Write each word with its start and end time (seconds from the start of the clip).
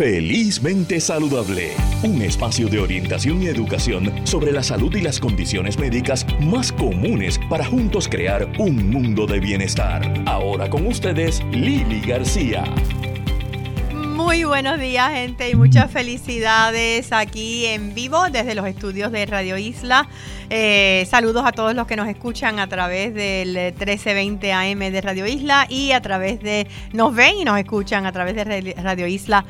Felizmente 0.00 0.98
Saludable, 0.98 1.72
un 2.02 2.22
espacio 2.22 2.68
de 2.68 2.78
orientación 2.78 3.42
y 3.42 3.48
educación 3.48 4.26
sobre 4.26 4.50
la 4.50 4.62
salud 4.62 4.96
y 4.96 5.02
las 5.02 5.20
condiciones 5.20 5.78
médicas 5.78 6.24
más 6.40 6.72
comunes 6.72 7.38
para 7.50 7.66
juntos 7.66 8.08
crear 8.08 8.50
un 8.58 8.88
mundo 8.88 9.26
de 9.26 9.40
bienestar. 9.40 10.10
Ahora 10.24 10.70
con 10.70 10.86
ustedes, 10.86 11.42
Lili 11.52 12.00
García. 12.00 12.64
Muy 13.92 14.44
buenos 14.44 14.78
días 14.78 15.12
gente 15.12 15.50
y 15.50 15.54
muchas 15.54 15.90
felicidades 15.90 17.12
aquí 17.12 17.66
en 17.66 17.94
vivo 17.94 18.30
desde 18.30 18.54
los 18.54 18.66
estudios 18.66 19.12
de 19.12 19.26
Radio 19.26 19.58
Isla. 19.58 20.08
Eh, 20.50 21.06
saludos 21.08 21.44
a 21.46 21.52
todos 21.52 21.74
los 21.74 21.86
que 21.86 21.96
nos 21.96 22.08
escuchan 22.08 22.58
a 22.58 22.68
través 22.68 23.14
del 23.14 23.54
1320 23.54 24.52
AM 24.52 24.78
de 24.78 25.00
Radio 25.00 25.26
Isla 25.26 25.66
y 25.68 25.92
a 25.92 26.02
través 26.02 26.40
de, 26.40 26.66
nos 26.92 27.14
ven 27.14 27.38
y 27.38 27.44
nos 27.44 27.58
escuchan 27.58 28.04
a 28.04 28.12
través 28.12 28.34
de 28.34 28.74
Radio 28.76 29.06
Isla 29.06 29.44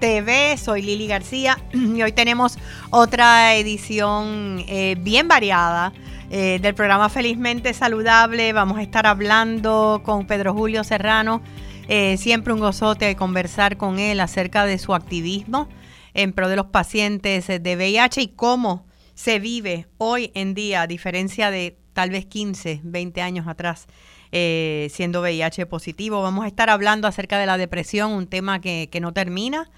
TV. 0.00 0.56
Soy 0.56 0.82
Lili 0.82 1.06
García 1.06 1.58
y 1.72 2.02
hoy 2.02 2.12
tenemos 2.12 2.58
otra 2.90 3.54
edición 3.54 4.64
eh, 4.66 4.96
bien 4.98 5.28
variada 5.28 5.92
eh, 6.30 6.58
del 6.60 6.74
programa 6.74 7.08
Felizmente 7.08 7.74
Saludable. 7.74 8.52
Vamos 8.52 8.78
a 8.78 8.82
estar 8.82 9.06
hablando 9.06 10.00
con 10.04 10.26
Pedro 10.26 10.54
Julio 10.54 10.84
Serrano. 10.84 11.42
Eh, 11.88 12.16
siempre 12.16 12.52
un 12.52 12.60
gozote 12.60 13.14
conversar 13.16 13.76
con 13.76 13.98
él 13.98 14.20
acerca 14.20 14.64
de 14.64 14.78
su 14.78 14.94
activismo 14.94 15.68
en 16.14 16.32
pro 16.32 16.48
de 16.48 16.56
los 16.56 16.66
pacientes 16.66 17.46
de 17.46 17.76
VIH 17.76 18.22
y 18.22 18.28
cómo 18.28 18.86
se 19.14 19.38
vive 19.38 19.86
hoy 19.98 20.30
en 20.34 20.54
día, 20.54 20.82
a 20.82 20.86
diferencia 20.86 21.50
de 21.50 21.76
tal 21.92 22.10
vez 22.10 22.26
15, 22.26 22.80
20 22.84 23.22
años 23.22 23.46
atrás, 23.48 23.86
eh, 24.32 24.88
siendo 24.92 25.22
VIH 25.22 25.66
positivo. 25.66 26.22
Vamos 26.22 26.44
a 26.44 26.48
estar 26.48 26.70
hablando 26.70 27.08
acerca 27.08 27.38
de 27.38 27.46
la 27.46 27.58
depresión, 27.58 28.12
un 28.12 28.28
tema 28.28 28.60
que, 28.60 28.88
no 29.00 29.12
termina. 29.12 29.70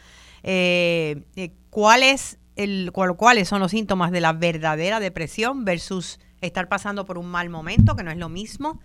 Eh, 0.42 1.22
eh, 1.36 1.52
¿cuál 1.70 2.02
el, 2.56 2.92
¿Cuáles 2.92 3.48
son 3.48 3.60
los 3.60 3.70
síntomas 3.70 4.10
de 4.10 4.20
la 4.20 4.34
verdadera 4.34 5.00
depresión 5.00 5.64
versus 5.64 6.20
estar 6.42 6.68
pasando 6.68 7.06
por 7.06 7.16
un 7.16 7.28
mal 7.28 7.48
momento, 7.48 7.96
que 7.96 8.02
no 8.02 8.10
es 8.10 8.18
lo 8.18 8.28
mismo? 8.28 8.80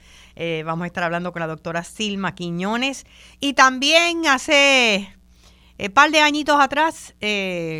vamos 0.64 0.84
a 0.84 0.88
estar 0.88 1.04
hablando 1.04 1.34
con 1.34 1.40
la 1.42 1.48
doctora 1.48 1.84
Silma 1.84 2.34
Quiñones. 2.34 3.06
Y 3.40 3.54
también 3.54 4.26
hace 4.28 5.10
un 5.80 5.92
par 5.92 6.12
de 6.12 6.22
añitos 6.22 6.62
atrás 6.62 7.16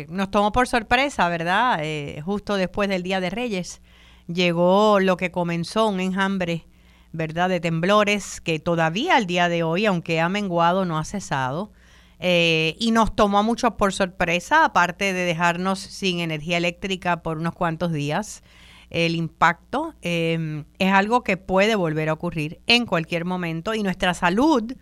nos 0.08 0.30
tomó 0.30 0.52
por 0.52 0.68
sorpresa, 0.68 1.28
¿verdad? 1.28 1.80
justo 2.22 2.56
después 2.56 2.88
del 2.88 3.02
Día 3.02 3.20
de 3.20 3.30
Reyes 3.30 3.80
llegó 4.26 5.00
lo 5.00 5.16
que 5.16 5.30
comenzó 5.30 5.88
un 5.88 6.00
enjambre 6.00 6.67
¿verdad? 7.12 7.48
De 7.48 7.60
temblores 7.60 8.40
que 8.40 8.58
todavía 8.58 9.16
al 9.16 9.26
día 9.26 9.48
de 9.48 9.62
hoy, 9.62 9.86
aunque 9.86 10.20
ha 10.20 10.28
menguado, 10.28 10.84
no 10.84 10.98
ha 10.98 11.04
cesado. 11.04 11.72
Eh, 12.20 12.76
y 12.80 12.90
nos 12.90 13.14
tomó 13.14 13.38
a 13.38 13.42
muchos 13.42 13.74
por 13.74 13.92
sorpresa, 13.92 14.64
aparte 14.64 15.12
de 15.12 15.24
dejarnos 15.24 15.78
sin 15.78 16.20
energía 16.20 16.56
eléctrica 16.56 17.22
por 17.22 17.38
unos 17.38 17.54
cuantos 17.54 17.92
días. 17.92 18.42
El 18.90 19.14
impacto 19.14 19.94
em, 20.02 20.64
es 20.78 20.92
algo 20.92 21.22
que 21.22 21.36
puede 21.36 21.76
volver 21.76 22.08
a 22.08 22.14
ocurrir 22.14 22.60
en 22.66 22.86
cualquier 22.86 23.24
momento 23.24 23.74
y 23.74 23.82
nuestra 23.82 24.14
salud 24.14 24.72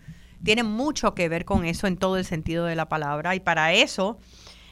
tiene 0.45 0.63
mucho 0.63 1.15
que 1.15 1.29
ver 1.29 1.45
con 1.45 1.65
eso 1.65 1.87
en 1.87 1.97
todo 1.97 2.17
el 2.17 2.25
sentido 2.25 2.67
de 2.67 2.77
la 2.77 2.89
palabra. 2.89 3.35
Y 3.35 3.41
para 3.41 3.73
eso 3.73 4.19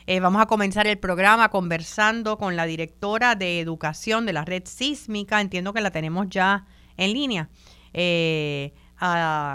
eh, 0.06 0.20
vamos 0.20 0.41
a 0.41 0.46
comenzar 0.46 0.86
el 0.86 0.98
programa 0.98 1.50
conversando 1.50 2.39
con 2.39 2.56
la 2.56 2.64
directora 2.64 3.34
de 3.34 3.61
educación 3.61 4.24
de 4.24 4.33
la 4.33 4.44
red 4.44 4.62
sísmica. 4.66 5.41
Entiendo 5.41 5.72
que 5.72 5.80
la 5.80 5.91
tenemos 5.91 6.28
ya 6.28 6.66
en 6.96 7.12
línea 7.12 7.48
eh, 7.94 8.72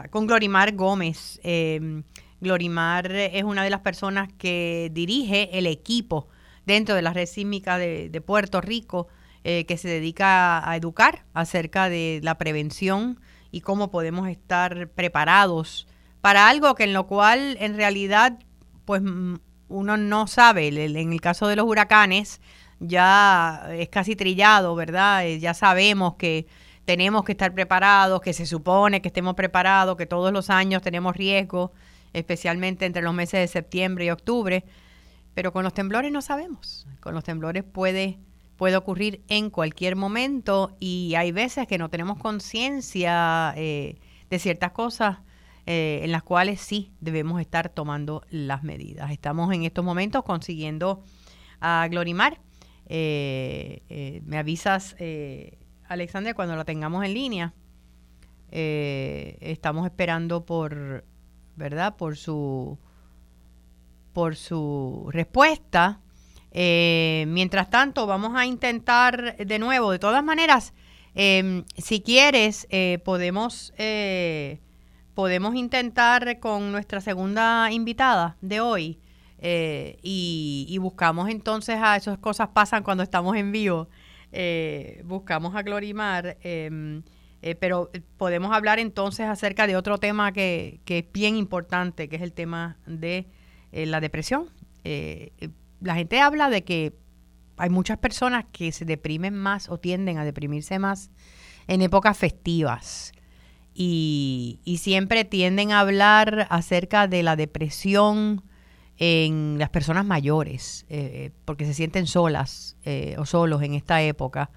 con 0.10 0.28
Glorimar 0.28 0.76
Gómez. 0.76 1.40
Eh, 1.44 2.02
Glorimar 2.42 3.12
es 3.12 3.44
una 3.44 3.64
de 3.64 3.70
las 3.70 3.82
personas 3.82 4.30
que 4.38 4.90
dirige 4.94 5.58
el 5.58 5.68
equipo 5.68 6.30
dentro 6.66 6.96
de 6.96 7.02
la 7.02 7.12
red 7.12 7.26
sísmica 7.26 7.78
de, 7.78 8.24
Puerto 8.26 8.62
Rico 8.62 9.08
eh, 9.44 9.66
que 9.66 9.78
se 9.78 9.90
dedica 9.90 10.70
a 10.70 10.76
educar 10.78 11.26
acerca 11.34 11.90
de 11.90 12.22
la 12.24 12.38
prevención 12.38 13.20
y 13.52 13.62
cómo 13.62 13.92
podemos 13.92 14.30
estar 14.30 14.90
preparados 14.90 15.88
para 16.22 16.48
algo 16.48 16.76
que 16.76 16.84
en 16.84 16.94
lo 16.94 17.08
cual 17.08 17.58
en 17.60 17.76
realidad 17.76 18.40
pues 18.86 19.02
uno 19.68 19.98
no 19.98 20.28
sabe. 20.28 20.68
En 20.68 21.12
el 21.12 21.22
caso 21.22 21.48
de 21.48 21.56
los 21.56 21.66
huracanes 21.66 22.40
ya 22.80 23.68
es 23.72 23.90
casi 23.90 24.16
trillado, 24.16 24.76
¿verdad? 24.76 25.26
Ya 25.40 25.54
sabemos 25.54 26.16
que 26.16 26.48
tenemos 26.90 27.24
que 27.24 27.34
estar 27.34 27.54
preparados, 27.54 28.20
que 28.20 28.34
se 28.34 28.48
supone 28.48 29.00
que 29.00 29.10
estemos 29.10 29.36
preparados, 29.36 29.96
que 29.96 30.08
todos 30.08 30.34
los 30.34 30.50
años 30.50 30.82
tenemos 30.82 31.16
riesgo, 31.16 31.72
especialmente 32.14 32.88
entre 32.88 33.04
los 33.04 33.14
meses 33.14 33.42
de 33.42 33.48
septiembre 33.48 34.06
y 34.06 34.10
octubre, 34.10 34.66
pero 35.36 35.54
con 35.54 35.64
los 35.64 35.76
temblores 35.76 36.12
no 36.12 36.24
sabemos. 36.24 36.88
Con 37.00 37.14
los 37.14 37.24
temblores 37.24 37.64
puede, 37.64 38.18
puede 38.58 38.76
ocurrir 38.76 39.22
en 39.28 39.52
cualquier 39.52 39.96
momento 39.96 40.76
y 40.80 41.14
hay 41.14 41.32
veces 41.32 41.68
que 41.68 41.78
no 41.78 41.92
tenemos 41.92 42.18
conciencia 42.18 43.54
eh, 43.56 44.00
de 44.32 44.40
ciertas 44.40 44.72
cosas 44.72 45.20
eh, 45.68 46.00
en 46.02 46.12
las 46.12 46.24
cuales 46.24 46.60
sí 46.60 46.92
debemos 47.02 47.40
estar 47.40 47.70
tomando 47.70 48.24
las 48.32 48.64
medidas. 48.64 49.12
Estamos 49.12 49.54
en 49.54 49.62
estos 49.62 49.86
momentos 49.86 50.24
consiguiendo 50.24 51.04
a 51.62 51.88
Glorimar. 51.88 52.42
Eh, 52.88 54.24
me 54.26 54.40
avisas 54.40 54.96
Alexandra, 55.90 56.36
cuando 56.36 56.56
la 56.56 56.66
tengamos 56.66 57.04
en 57.04 57.14
línea, 57.16 57.54
eh, 58.52 59.38
estamos 59.42 59.86
esperando 59.88 60.46
por, 60.46 61.04
¿verdad? 61.56 61.98
Por 61.98 62.16
su, 62.16 62.78
por 64.14 64.36
su 64.36 65.10
respuesta. 65.12 66.00
Eh, 66.52 67.26
mientras 67.28 67.72
tanto, 67.72 68.06
vamos 68.06 68.36
a 68.36 68.46
intentar 68.46 69.36
de 69.38 69.60
nuevo, 69.60 69.92
de 69.92 69.98
todas 69.98 70.24
maneras, 70.24 70.74
em, 71.16 71.66
si 71.76 72.02
quieres, 72.02 72.68
eh, 72.70 73.00
podemos, 73.04 73.74
podemos 75.16 75.56
intentar 75.56 76.40
con 76.40 76.72
nuestra 76.72 77.02
segunda 77.02 77.72
invitada 77.72 78.38
de 78.42 78.62
hoy. 78.62 79.00
y, 79.42 80.66
y, 80.68 80.78
buscamos 80.80 81.30
entonces 81.30 81.78
a 81.82 81.96
esas 81.96 82.18
cosas 82.18 82.50
pasan 82.50 82.84
cuando 82.84 83.04
estamos 83.04 83.38
en 83.38 83.54
vivo 83.54 83.88
eh, 84.32 85.02
buscamos 85.06 85.56
a 85.56 85.64
Glorimar, 85.64 86.38
em, 86.42 87.04
eh, 87.42 87.56
pero 87.56 87.90
podemos 88.18 88.52
hablar 88.52 88.80
entonces 88.80 89.26
acerca 89.26 89.66
de 89.66 89.76
otro 89.76 89.98
tema 89.98 90.32
que, 90.32 90.82
que 90.86 91.00
es 91.00 91.06
bien 91.12 91.36
importante, 91.36 92.10
que 92.10 92.18
es 92.18 92.22
el 92.22 92.34
tema 92.34 92.78
de 92.86 93.28
eh, 93.72 93.86
la 93.86 94.00
depresión. 94.02 94.50
la 95.82 95.96
gente 95.96 96.20
habla 96.20 96.50
de 96.50 96.64
que 96.64 96.94
hay 97.58 97.70
muchas 97.70 97.98
personas 97.98 98.46
que 98.52 98.72
se 98.72 98.86
deprimen 98.86 99.36
más 99.36 99.70
o 99.70 99.78
tienden 99.78 100.18
a 100.18 100.26
deprimirse 100.26 100.80
más 100.80 101.12
en 101.68 101.82
épocas 101.82 102.18
festivas. 102.18 103.12
Y, 103.74 104.60
y 104.66 104.78
siempre 104.78 105.24
tienden 105.24 105.72
a 105.72 105.80
hablar 105.80 106.48
acerca 106.50 107.08
de 107.08 107.24
la 107.24 107.36
depresión 107.36 108.44
en 109.00 109.56
las 109.58 109.70
personas 109.70 110.06
mayores, 110.06 110.86
eh, 110.90 111.32
porque 111.46 111.66
se 111.66 111.74
sienten 111.74 112.06
solas 112.06 112.76
eh, 112.84 113.16
o 113.18 113.26
solos 113.26 113.64
en 113.64 113.74
esta 113.74 114.02
época. 114.02 114.52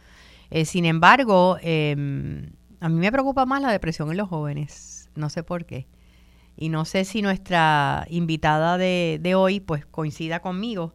Eh, 0.50 0.64
sin 0.64 0.84
embargo, 0.84 1.58
em, 1.62 2.50
a 2.80 2.88
mí 2.88 2.96
me 2.96 3.12
preocupa 3.12 3.46
más 3.46 3.62
la 3.62 3.70
depresión 3.70 4.10
en 4.10 4.16
los 4.16 4.28
jóvenes, 4.28 5.08
no 5.14 5.30
sé 5.30 5.44
por 5.44 5.64
qué. 5.64 5.86
Y 6.56 6.70
no 6.70 6.84
sé 6.84 7.04
si 7.04 7.22
nuestra 7.22 8.04
invitada 8.10 8.78
de, 8.78 9.18
de 9.22 9.36
hoy 9.36 9.60
pues 9.60 9.86
coincida 9.86 10.40
conmigo. 10.40 10.92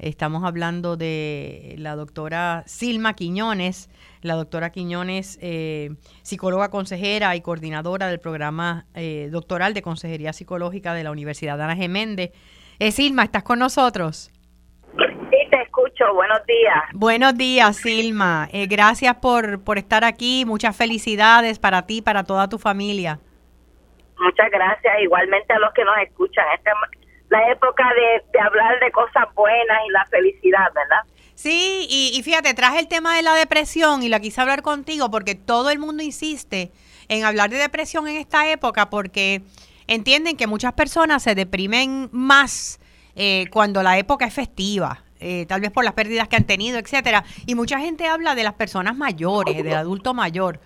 Estamos 0.00 0.42
hablando 0.44 0.96
de 0.96 1.76
la 1.78 1.94
doctora 1.94 2.64
Silma 2.66 3.14
Quiñones, 3.14 3.88
la 4.22 4.34
doctora 4.34 4.70
Quiñones, 4.70 5.38
psicóloga 6.22 6.70
consejera 6.70 7.36
y 7.36 7.42
coordinadora 7.42 8.08
del 8.08 8.18
programa 8.18 8.86
doctoral 9.30 9.74
de 9.74 9.82
Consejería 9.82 10.32
Psicológica 10.32 10.94
de 10.94 11.04
la 11.04 11.10
Universidad 11.10 11.60
Ana 11.60 11.76
Geméndez 11.76 12.32
eh, 12.80 12.92
Silma, 12.92 13.24
¿estás 13.24 13.42
con 13.42 13.58
nosotros? 13.58 14.32
Sí, 14.96 15.36
te 15.50 15.62
escucho. 15.62 16.12
Buenos 16.14 16.44
días. 16.46 16.82
Buenos 16.94 17.36
días, 17.36 17.76
Silma. 17.76 18.48
Eh, 18.52 18.66
gracias 18.66 19.14
por, 19.16 19.62
por 19.62 19.78
estar 19.78 20.02
aquí. 20.02 20.44
Muchas 20.46 20.76
felicidades 20.76 21.58
para 21.58 21.86
ti, 21.86 22.02
para 22.02 22.24
toda 22.24 22.48
tu 22.48 22.58
familia. 22.58 23.20
Muchas 24.18 24.50
gracias. 24.50 24.94
Igualmente 25.02 25.52
a 25.52 25.58
los 25.58 25.72
que 25.74 25.84
nos 25.84 25.96
escuchan. 25.98 26.44
Esta 26.56 26.70
es 26.70 26.76
la 27.28 27.50
época 27.50 27.84
de, 27.94 28.40
hablar 28.40 28.80
de 28.80 28.90
cosas 28.90 29.24
buenas 29.34 29.78
y 29.86 29.92
la 29.92 30.04
felicidad, 30.06 30.72
¿verdad? 30.74 31.02
Sí, 31.34 31.86
y, 31.88 32.18
y 32.18 32.22
fíjate, 32.22 32.52
traje 32.54 32.80
el 32.80 32.88
tema 32.88 33.16
de 33.16 33.22
la 33.22 33.34
depresión 33.34 34.02
y 34.02 34.08
la 34.08 34.20
quise 34.20 34.40
hablar 34.40 34.62
contigo 34.62 35.10
porque 35.10 35.34
todo 35.34 35.70
el 35.70 35.78
mundo 35.78 36.02
insiste 36.02 36.70
en 37.08 37.24
hablar 37.24 37.50
de 37.50 37.58
depresión 37.58 38.08
en 38.08 38.16
esta 38.16 38.50
época 38.50 38.90
porque 38.90 39.42
entienden 39.90 40.36
que 40.36 40.46
muchas 40.46 40.72
personas 40.72 41.22
se 41.22 41.34
deprimen 41.34 42.08
más 42.12 42.80
eh, 43.14 43.46
cuando 43.50 43.82
la 43.82 43.98
época 43.98 44.24
es 44.24 44.32
festiva. 44.32 45.04
Eh, 45.22 45.44
tal 45.46 45.60
vez 45.60 45.70
por 45.70 45.84
las 45.84 45.92
pérdidas 45.92 46.28
que 46.28 46.36
han 46.36 46.44
tenido, 46.44 46.78
etcétera. 46.78 47.24
Y 47.44 47.54
mucha 47.54 47.78
gente 47.78 48.06
habla 48.06 48.34
de 48.34 48.42
las 48.42 48.54
personas 48.54 48.96
mayores, 48.96 49.54
del 49.56 49.74
adulto 49.74 50.14
mayor. 50.14 50.60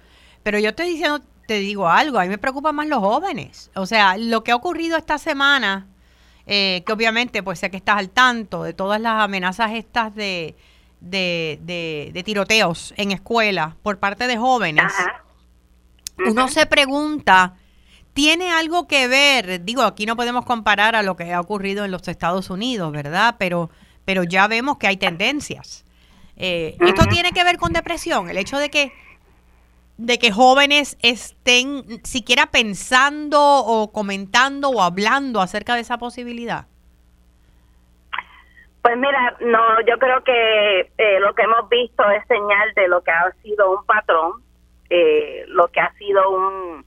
Pero 0.44 0.60
yo 0.60 0.68
estoy 0.68 0.90
diciendo, 0.90 1.20
te 1.48 1.58
digo 1.58 1.88
algo, 1.88 2.20
a 2.20 2.22
mí 2.22 2.28
me 2.28 2.38
preocupan 2.38 2.76
más 2.76 2.86
los 2.86 3.00
jóvenes. 3.00 3.72
O 3.74 3.86
sea, 3.86 4.16
lo 4.16 4.44
que 4.44 4.52
ha 4.52 4.56
ocurrido 4.56 4.96
esta 4.96 5.18
semana 5.18 5.88
eh, 6.46 6.82
que 6.84 6.92
obviamente 6.92 7.42
pues 7.42 7.58
sé 7.58 7.70
que 7.70 7.78
estás 7.78 7.96
al 7.96 8.10
tanto 8.10 8.64
de 8.64 8.74
todas 8.74 9.00
las 9.00 9.22
amenazas 9.22 9.72
estas 9.72 10.14
de, 10.14 10.54
de, 11.00 12.22
tiroteos 12.22 12.92
en 12.98 13.12
escuelas 13.12 13.74
por 13.82 13.98
parte 13.98 14.26
de 14.26 14.36
jóvenes, 14.36 14.92
uno 16.26 16.48
se 16.48 16.66
pregunta, 16.66 17.56
¿tiene 18.14 18.50
algo 18.50 18.88
que 18.88 19.08
ver? 19.08 19.64
Digo, 19.64 19.82
aquí 19.82 20.06
no 20.06 20.16
podemos 20.16 20.46
comparar 20.46 20.94
a 20.96 21.02
lo 21.02 21.16
que 21.16 21.32
ha 21.32 21.40
ocurrido 21.40 21.84
en 21.84 21.90
los 21.90 22.08
Estados 22.08 22.48
Unidos, 22.48 22.90
¿verdad? 22.92 23.36
Pero, 23.38 23.70
pero 24.04 24.24
ya 24.24 24.48
vemos 24.48 24.78
que 24.78 24.86
hay 24.86 24.96
tendencias. 24.96 25.84
Eh, 26.36 26.76
¿Esto 26.80 27.06
tiene 27.06 27.32
que 27.32 27.44
ver 27.44 27.58
con 27.58 27.72
depresión? 27.72 28.30
El 28.30 28.38
hecho 28.38 28.58
de 28.58 28.70
que 28.70 28.92
de 29.96 30.18
que 30.18 30.32
jóvenes 30.32 30.98
estén 31.02 32.04
siquiera 32.04 32.46
pensando 32.46 33.38
o 33.40 33.92
comentando 33.92 34.70
o 34.70 34.82
hablando 34.82 35.40
acerca 35.40 35.74
de 35.74 35.82
esa 35.82 35.98
posibilidad? 35.98 36.66
Pues 38.82 38.96
mira, 38.98 39.36
no, 39.40 39.80
yo 39.86 39.98
creo 39.98 40.22
que 40.24 40.92
eh, 40.98 41.20
lo 41.20 41.34
que 41.34 41.42
hemos 41.42 41.68
visto 41.68 42.02
es 42.10 42.26
señal 42.26 42.74
de 42.74 42.88
lo 42.88 43.02
que 43.02 43.12
ha 43.12 43.32
sido 43.42 43.78
un 43.78 43.86
patrón, 43.86 44.42
eh, 44.90 45.44
lo 45.48 45.68
que 45.68 45.80
ha 45.80 45.92
sido 45.94 46.28
un, 46.28 46.84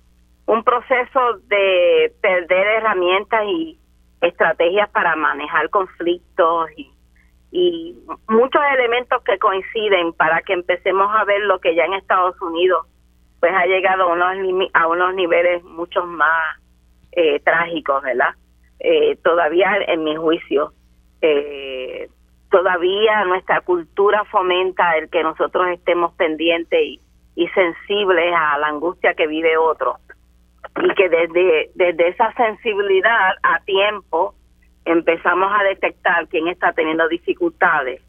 un 0.48 0.64
proceso 0.64 1.40
de 1.48 2.14
perder 2.22 2.68
herramientas 2.68 3.44
y 3.46 3.78
estrategias 4.22 4.90
para 4.90 5.16
manejar 5.16 5.70
conflictos 5.70 6.70
y, 6.76 6.92
muchos 8.28 8.62
elementos 8.74 9.24
que 9.24 9.40
coinciden 9.40 10.14
para 10.14 10.42
que 10.42 10.54
empecemos 10.54 11.08
a 11.16 11.24
ver 11.24 11.42
lo 11.42 11.60
que 11.60 11.74
ya 11.74 11.86
en 11.86 11.94
Estados 11.94 12.40
Unidos 12.42 12.86
pues 13.40 13.52
ha 13.56 13.66
llegado 13.66 14.04
a 14.04 14.14
unos, 14.14 14.70
a 14.74 14.88
unos 14.88 15.16
niveles 15.16 15.64
mucho 15.64 16.06
más 16.06 16.58
eh, 17.14 17.40
trágicos, 17.40 18.04
¿verdad? 18.04 18.36
Eh, 18.80 19.16
todavía, 19.24 19.78
en 19.88 20.04
mi 20.04 20.16
juicio, 20.16 20.74
eh, 21.22 22.10
todavía 22.52 23.24
nuestra 23.26 23.62
cultura 23.62 24.24
fomenta 24.26 24.96
el 24.98 25.10
que 25.10 25.24
nosotros 25.24 25.68
estemos 25.70 26.14
pendientes 26.14 26.80
y, 26.80 27.02
y 27.36 27.48
sensibles 27.50 28.34
a 28.38 28.58
la 28.60 28.68
angustia 28.68 29.16
que 29.16 29.26
vive 29.26 29.58
otro. 29.58 29.98
Y 30.84 30.94
que 30.96 31.10
desde, 31.10 31.72
desde 31.76 32.08
esa 32.10 32.34
sensibilidad 32.34 33.36
a 33.44 33.60
tiempo 33.62 34.36
empezamos 34.86 35.52
a 35.52 35.64
detectar 35.64 36.28
quién 36.28 36.48
está 36.48 36.74
teniendo 36.74 37.08
dificultades 37.08 38.02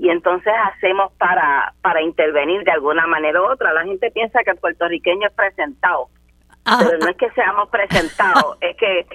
y 0.00 0.08
entonces 0.08 0.50
hacemos 0.64 1.12
para, 1.18 1.74
para 1.82 2.00
intervenir 2.00 2.64
de 2.64 2.70
alguna 2.70 3.06
manera 3.06 3.42
u 3.42 3.44
otra. 3.44 3.70
La 3.74 3.84
gente 3.84 4.10
piensa 4.10 4.42
que 4.42 4.52
el 4.52 4.56
puertorriqueño 4.56 5.28
es 5.28 5.34
presentado, 5.34 6.08
ah. 6.64 6.78
pero 6.82 6.96
no 6.96 7.08
es 7.08 7.16
que 7.18 7.30
seamos 7.32 7.68
presentados, 7.68 8.56
es 8.62 8.74
que 8.78 9.06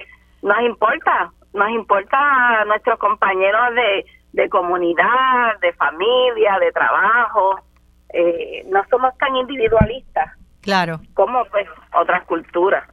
nos 0.42 0.60
importa, 0.60 1.32
nos 1.54 1.70
importa 1.70 2.60
a 2.60 2.64
nuestros 2.66 3.00
compañeros 3.00 3.74
de, 3.74 4.06
de 4.32 4.48
comunidad, 4.48 5.58
de 5.60 5.72
familia, 5.72 6.56
de 6.60 6.70
trabajo. 6.70 7.58
Eh, 8.12 8.62
no 8.68 8.84
somos 8.88 9.18
tan 9.18 9.34
individualistas 9.34 10.35
claro. 10.66 11.00
como 11.14 11.44
pues 11.46 11.66
otras 11.94 12.24
culturas. 12.24 12.84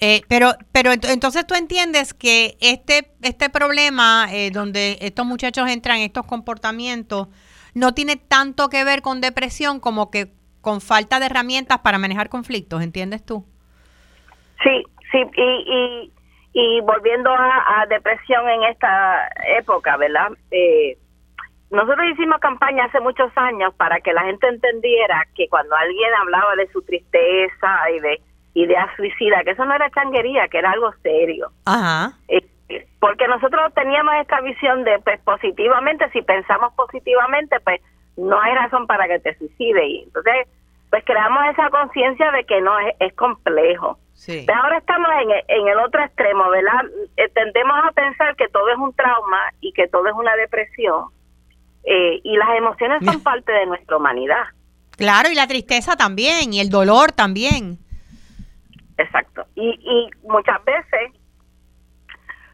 Eh, 0.00 0.22
pero, 0.28 0.52
pero 0.72 0.90
entonces 0.92 1.46
tú 1.46 1.54
entiendes 1.54 2.14
que 2.14 2.56
este, 2.60 3.12
este 3.22 3.48
problema 3.48 4.26
eh, 4.32 4.50
donde 4.50 4.98
estos 5.00 5.24
muchachos 5.24 5.68
entran 5.68 5.98
en 5.98 6.02
estos 6.02 6.26
comportamientos 6.26 7.28
no 7.74 7.94
tiene 7.94 8.16
tanto 8.16 8.68
que 8.68 8.84
ver 8.84 9.02
con 9.02 9.20
depresión 9.20 9.80
como 9.80 10.10
que 10.10 10.32
con 10.60 10.80
falta 10.80 11.20
de 11.20 11.26
herramientas 11.26 11.78
para 11.78 11.98
manejar 11.98 12.28
conflictos, 12.28 12.82
¿entiendes 12.82 13.24
tú? 13.24 13.46
Sí, 14.62 14.82
sí, 15.12 15.18
y, 15.36 15.42
y, 15.42 16.12
y 16.54 16.80
volviendo 16.80 17.30
a, 17.30 17.84
depresión 17.88 18.48
en 18.48 18.62
esta 18.64 19.28
época, 19.58 19.96
¿verdad? 19.96 20.32
Eh, 20.50 20.96
nosotros 21.74 22.06
hicimos 22.12 22.38
campaña 22.38 22.84
hace 22.84 23.00
muchos 23.00 23.30
años 23.36 23.74
para 23.74 24.00
que 24.00 24.12
la 24.12 24.22
gente 24.22 24.48
entendiera 24.48 25.26
que 25.34 25.48
cuando 25.48 25.74
alguien 25.74 26.14
hablaba 26.20 26.56
de 26.56 26.68
su 26.68 26.82
tristeza 26.82 27.90
y 27.94 28.00
de 28.00 28.20
idea 28.54 28.88
suicida, 28.96 29.42
que 29.44 29.50
eso 29.50 29.64
no 29.64 29.74
era 29.74 29.90
changuería, 29.90 30.48
que 30.48 30.58
era 30.58 30.70
algo 30.70 30.92
serio. 31.02 31.48
Ajá. 31.66 32.12
Eh, 32.28 32.46
porque 33.00 33.28
nosotros 33.28 33.74
teníamos 33.74 34.14
esta 34.20 34.40
visión 34.40 34.84
de, 34.84 34.98
pues, 35.00 35.20
positivamente, 35.20 36.08
si 36.10 36.22
pensamos 36.22 36.72
positivamente, 36.74 37.60
pues, 37.60 37.80
no 38.16 38.40
hay 38.40 38.54
razón 38.54 38.86
para 38.86 39.06
que 39.06 39.18
te 39.18 39.36
suicide. 39.36 39.86
Y 39.86 40.02
entonces, 40.04 40.48
pues, 40.90 41.04
creamos 41.04 41.44
esa 41.50 41.68
conciencia 41.70 42.30
de 42.30 42.44
que 42.44 42.60
no 42.60 42.78
es, 42.78 42.94
es 43.00 43.12
complejo. 43.14 43.98
Sí. 44.14 44.44
Pero 44.46 44.58
ahora 44.62 44.78
estamos 44.78 45.08
en, 45.20 45.30
en 45.48 45.68
el 45.68 45.78
otro 45.80 46.04
extremo, 46.04 46.48
¿verdad? 46.48 46.84
Eh, 47.16 47.28
tendemos 47.34 47.76
a 47.84 47.90
pensar 47.90 48.36
que 48.36 48.48
todo 48.48 48.68
es 48.70 48.78
un 48.78 48.94
trauma 48.94 49.50
y 49.60 49.72
que 49.72 49.88
todo 49.88 50.06
es 50.06 50.14
una 50.14 50.34
depresión. 50.36 51.06
Eh, 51.86 52.20
y 52.22 52.36
las 52.36 52.56
emociones 52.56 53.04
son 53.04 53.22
parte 53.22 53.52
de 53.52 53.66
nuestra 53.66 53.96
humanidad. 53.96 54.44
Claro, 54.96 55.30
y 55.30 55.34
la 55.34 55.46
tristeza 55.46 55.96
también, 55.96 56.52
y 56.52 56.60
el 56.60 56.70
dolor 56.70 57.12
también. 57.12 57.78
Exacto. 58.96 59.44
Y, 59.54 59.68
y 59.68 60.10
muchas 60.26 60.64
veces 60.64 61.12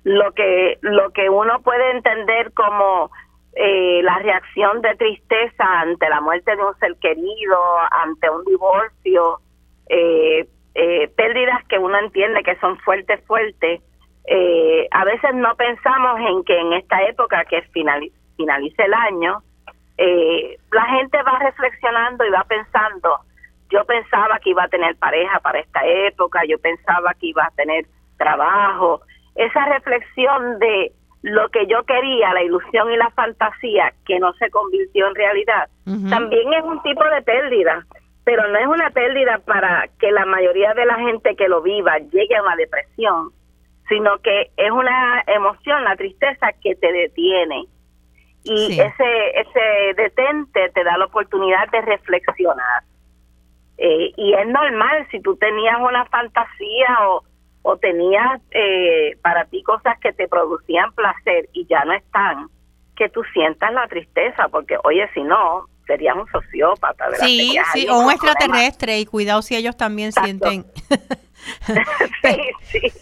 lo 0.04 0.32
que 0.32 0.78
lo 0.80 1.10
que 1.10 1.28
uno 1.28 1.60
puede 1.62 1.90
entender 1.90 2.52
como 2.52 3.10
eh, 3.54 4.00
la 4.02 4.18
reacción 4.18 4.80
de 4.80 4.94
tristeza 4.96 5.64
ante 5.80 6.08
la 6.08 6.20
muerte 6.20 6.54
de 6.54 6.62
un 6.62 6.74
ser 6.78 6.96
querido, 7.00 7.58
ante 7.90 8.30
un 8.30 8.44
divorcio, 8.44 9.40
eh, 9.88 10.48
eh, 10.74 11.08
pérdidas 11.16 11.64
que 11.68 11.78
uno 11.78 11.98
entiende 11.98 12.42
que 12.44 12.56
son 12.60 12.78
fuertes, 12.78 13.20
fuertes. 13.26 13.82
a 14.92 15.04
veces 15.04 15.34
no 15.34 15.54
pensamos 15.56 16.20
en 16.20 16.44
que 16.44 16.56
en 16.56 16.72
esta 16.74 17.02
época 17.02 17.44
que 17.46 17.62
finalice, 17.72 18.16
finalice 18.40 18.82
el 18.82 18.94
año, 18.94 19.42
la 20.72 20.84
gente 20.96 21.22
va 21.22 21.38
reflexionando 21.38 22.24
y 22.24 22.30
va 22.30 22.44
pensando 22.44 23.20
yo 23.70 23.84
pensaba 23.84 24.38
que 24.40 24.50
iba 24.50 24.64
a 24.64 24.68
tener 24.68 24.96
pareja 24.96 25.38
para 25.40 25.60
esta 25.60 25.80
época, 25.86 26.42
yo 26.46 26.58
pensaba 26.58 27.14
que 27.14 27.28
iba 27.28 27.44
a 27.44 27.50
tener 27.54 27.86
trabajo. 28.18 29.00
Esa 29.36 29.64
reflexión 29.66 30.58
de 30.58 30.92
lo 31.22 31.48
que 31.50 31.66
yo 31.66 31.84
quería, 31.84 32.34
la 32.34 32.42
ilusión 32.42 32.90
y 32.90 32.96
la 32.96 33.10
fantasía 33.10 33.92
que 34.04 34.18
no 34.18 34.32
se 34.34 34.50
convirtió 34.50 35.06
en 35.06 35.14
realidad, 35.14 35.68
también 36.08 36.52
es 36.52 36.64
un 36.64 36.82
tipo 36.82 37.04
de 37.04 37.22
pérdida, 37.22 37.84
pero 38.24 38.48
no 38.48 38.58
es 38.58 38.66
una 38.66 38.90
pérdida 38.90 39.38
para 39.44 39.88
que 39.98 40.10
la 40.10 40.24
mayoría 40.24 40.74
de 40.74 40.86
la 40.86 40.96
gente 40.96 41.36
que 41.36 41.48
lo 41.48 41.62
viva 41.62 41.98
llegue 41.98 42.36
a 42.36 42.42
una 42.42 42.56
depresión, 42.56 43.30
sino 43.88 44.18
que 44.18 44.50
es 44.56 44.70
una 44.70 45.22
emoción, 45.26 45.84
la 45.84 45.96
tristeza 45.96 46.52
que 46.62 46.74
te 46.74 46.92
detiene. 46.92 47.66
Y 48.42 48.80
ese, 48.80 49.30
ese 49.34 49.94
detente 49.96 50.70
te 50.70 50.84
da 50.84 50.96
la 50.96 51.04
oportunidad 51.04 51.68
de 51.70 51.82
reflexionar 51.82 52.82
eh, 53.82 54.12
y 54.14 54.34
es 54.34 54.46
normal 54.46 55.06
si 55.10 55.20
tú 55.20 55.36
tenías 55.36 55.78
una 55.80 56.04
fantasía 56.04 56.98
o, 57.08 57.24
o 57.62 57.78
tenías 57.78 58.42
eh, 58.50 59.16
para 59.22 59.46
ti 59.46 59.62
cosas 59.62 59.98
que 60.00 60.12
te 60.12 60.28
producían 60.28 60.92
placer 60.92 61.48
y 61.54 61.66
ya 61.66 61.82
no 61.86 61.94
están, 61.94 62.48
que 62.94 63.08
tú 63.08 63.22
sientas 63.32 63.72
la 63.72 63.88
tristeza, 63.88 64.48
porque 64.48 64.76
oye, 64.84 65.08
si 65.14 65.22
no, 65.22 65.64
serías 65.86 66.14
un 66.14 66.30
sociópata. 66.30 67.08
¿verdad? 67.08 67.26
Sí, 67.26 67.56
sí, 67.72 67.88
o 67.88 68.00
un 68.00 68.10
extraterrestre, 68.10 68.98
y 68.98 69.06
cuidado 69.06 69.40
si 69.40 69.56
ellos 69.56 69.78
también 69.78 70.12
sienten. 70.12 70.66
sí, 72.22 72.36
sí. 72.70 72.92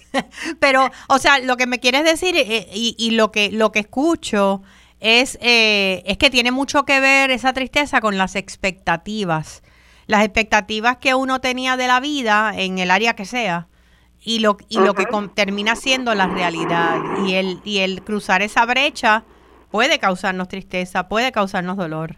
Pero, 0.61 0.89
o 1.09 1.19
sea, 1.19 1.41
lo 1.41 1.57
que 1.57 1.67
me 1.67 1.81
quieres 1.81 2.05
decir 2.05 2.37
eh, 2.37 2.69
y, 2.73 2.95
y, 2.97 3.17
lo 3.17 3.33
que 3.33 3.51
lo 3.51 3.73
que 3.73 3.81
escucho 3.81 4.63
es 5.01 5.39
es 5.41 6.19
que 6.19 6.31
tiene 6.31 6.51
mucho 6.51 6.85
que 6.85 7.01
ver 7.01 7.31
esa 7.31 7.53
tristeza 7.53 8.01
con 8.01 8.19
las 8.19 8.37
expectativas 8.37 9.63
las 10.09 10.25
expectativas 10.25 10.97
que 10.97 11.15
uno 11.15 11.39
tenía 11.39 11.77
de 11.77 11.87
la 11.87 12.01
vida 12.01 12.53
en 12.57 12.79
el 12.79 12.91
área 12.91 13.15
que 13.15 13.27
sea 13.27 13.69
y 14.25 14.41
lo, 14.41 14.57
y 14.69 14.81
lo 14.81 14.95
que 14.95 15.05
termina 15.35 15.77
siendo 15.77 16.15
la 16.15 16.27
realidad. 16.27 16.97
Y 17.25 17.35
el, 17.35 17.59
y 17.63 17.81
el 17.81 18.03
cruzar 18.03 18.43
esa 18.43 18.67
brecha 18.67 19.23
puede 19.71 19.99
causarnos 19.99 20.49
tristeza, 20.49 21.09
puede 21.09 21.31
causarnos 21.31 21.77
dolor. 21.77 22.17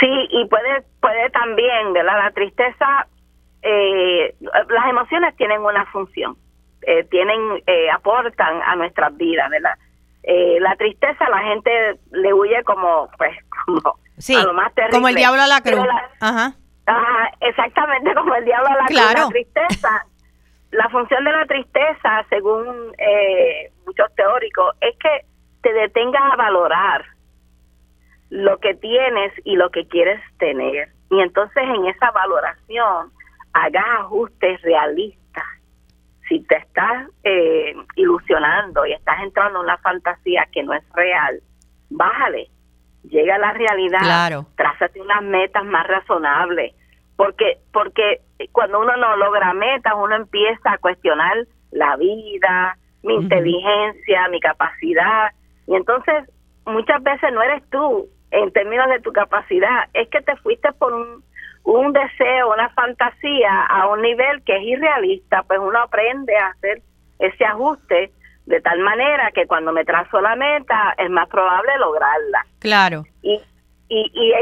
Sí, 0.00 0.28
y 0.30 0.44
puede, 0.46 0.82
puede 1.00 1.30
también, 1.30 1.92
¿verdad? 1.92 2.18
La 2.18 2.30
tristeza, 2.32 3.06
eh, 3.62 4.34
las 4.40 4.90
emociones 4.90 5.36
tienen 5.36 5.60
una 5.60 5.86
función, 5.86 6.36
eh, 6.82 7.04
tienen, 7.04 7.62
eh, 7.66 7.90
aportan 7.90 8.60
a 8.62 8.74
nuestras 8.74 9.16
vidas, 9.16 9.48
¿verdad? 9.50 9.78
La 10.60 10.76
tristeza 10.76 11.28
la 11.30 11.38
gente 11.38 11.70
le 12.12 12.32
huye 12.34 12.62
como, 12.64 13.08
pues, 13.16 13.36
como 13.66 13.98
Sí, 14.18 14.36
como 14.90 15.08
el 15.08 15.14
diablo 15.14 15.40
a 15.42 15.46
la 15.46 15.60
cruz. 15.60 15.86
ajá. 16.20 16.52
exactamente 17.40 18.14
como 18.14 18.34
el 18.34 18.44
diablo 18.44 18.68
a 18.68 18.76
la 18.76 18.86
cruz. 18.86 19.14
La 19.14 19.28
tristeza, 19.28 20.06
la 20.72 20.88
función 20.90 21.24
de 21.24 21.32
la 21.32 21.46
tristeza, 21.46 22.24
según 22.28 22.92
eh, 22.98 23.70
muchos 23.86 24.12
teóricos, 24.16 24.74
es 24.80 24.96
que 24.98 25.24
te 25.62 25.72
detengas 25.72 26.22
a 26.32 26.36
valorar 26.36 27.04
lo 28.30 28.58
que 28.58 28.74
tienes 28.74 29.32
y 29.44 29.56
lo 29.56 29.70
que 29.70 29.86
quieres 29.86 30.20
tener. 30.38 30.88
Y 31.10 31.20
entonces 31.20 31.62
en 31.62 31.86
esa 31.86 32.10
valoración 32.10 33.10
hagas 33.54 33.84
ajustes 34.00 34.60
realistas, 34.62 35.18
si 36.28 36.40
te 36.40 36.56
estás 36.56 37.08
eh, 37.24 37.74
ilusionando 37.96 38.86
y 38.86 38.92
estás 38.92 39.20
entrando 39.22 39.60
en 39.60 39.64
una 39.64 39.78
fantasía 39.78 40.46
que 40.52 40.62
no 40.62 40.74
es 40.74 40.84
real, 40.94 41.40
bájale, 41.90 42.48
llega 43.04 43.36
a 43.36 43.38
la 43.38 43.52
realidad, 43.52 44.00
claro. 44.00 44.46
trázate 44.56 45.00
unas 45.00 45.22
metas 45.22 45.64
más 45.64 45.86
razonables, 45.86 46.74
porque 47.16 47.58
porque 47.72 48.20
cuando 48.52 48.80
uno 48.80 48.96
no 48.96 49.16
logra 49.16 49.52
metas, 49.54 49.94
uno 49.96 50.14
empieza 50.14 50.72
a 50.72 50.78
cuestionar 50.78 51.46
la 51.70 51.96
vida, 51.96 52.76
mi 53.02 53.14
inteligencia, 53.14 54.28
mi 54.28 54.40
capacidad, 54.40 55.30
y 55.66 55.74
entonces 55.74 56.24
muchas 56.66 57.02
veces 57.02 57.32
no 57.32 57.42
eres 57.42 57.62
tú 57.70 58.08
en 58.30 58.52
términos 58.52 58.88
de 58.90 59.00
tu 59.00 59.12
capacidad, 59.12 59.88
es 59.94 60.08
que 60.08 60.20
te 60.20 60.36
fuiste 60.36 60.70
por 60.72 60.92
un, 60.92 61.24
un 61.68 61.92
deseo, 61.92 62.52
una 62.52 62.70
fantasía 62.70 63.66
a 63.66 63.88
un 63.88 64.00
nivel 64.00 64.42
que 64.44 64.56
es 64.56 64.62
irrealista, 64.62 65.42
pues 65.42 65.58
uno 65.60 65.78
aprende 65.78 66.34
a 66.36 66.48
hacer 66.48 66.80
ese 67.18 67.44
ajuste 67.44 68.10
de 68.46 68.60
tal 68.62 68.78
manera 68.80 69.30
que 69.34 69.46
cuando 69.46 69.72
me 69.72 69.84
trazo 69.84 70.20
la 70.22 70.34
meta 70.34 70.94
es 70.96 71.10
más 71.10 71.28
probable 71.28 71.70
lograrla. 71.78 72.46
Claro. 72.60 73.04
Y, 73.20 73.38
y, 73.88 74.10
y 74.14 74.32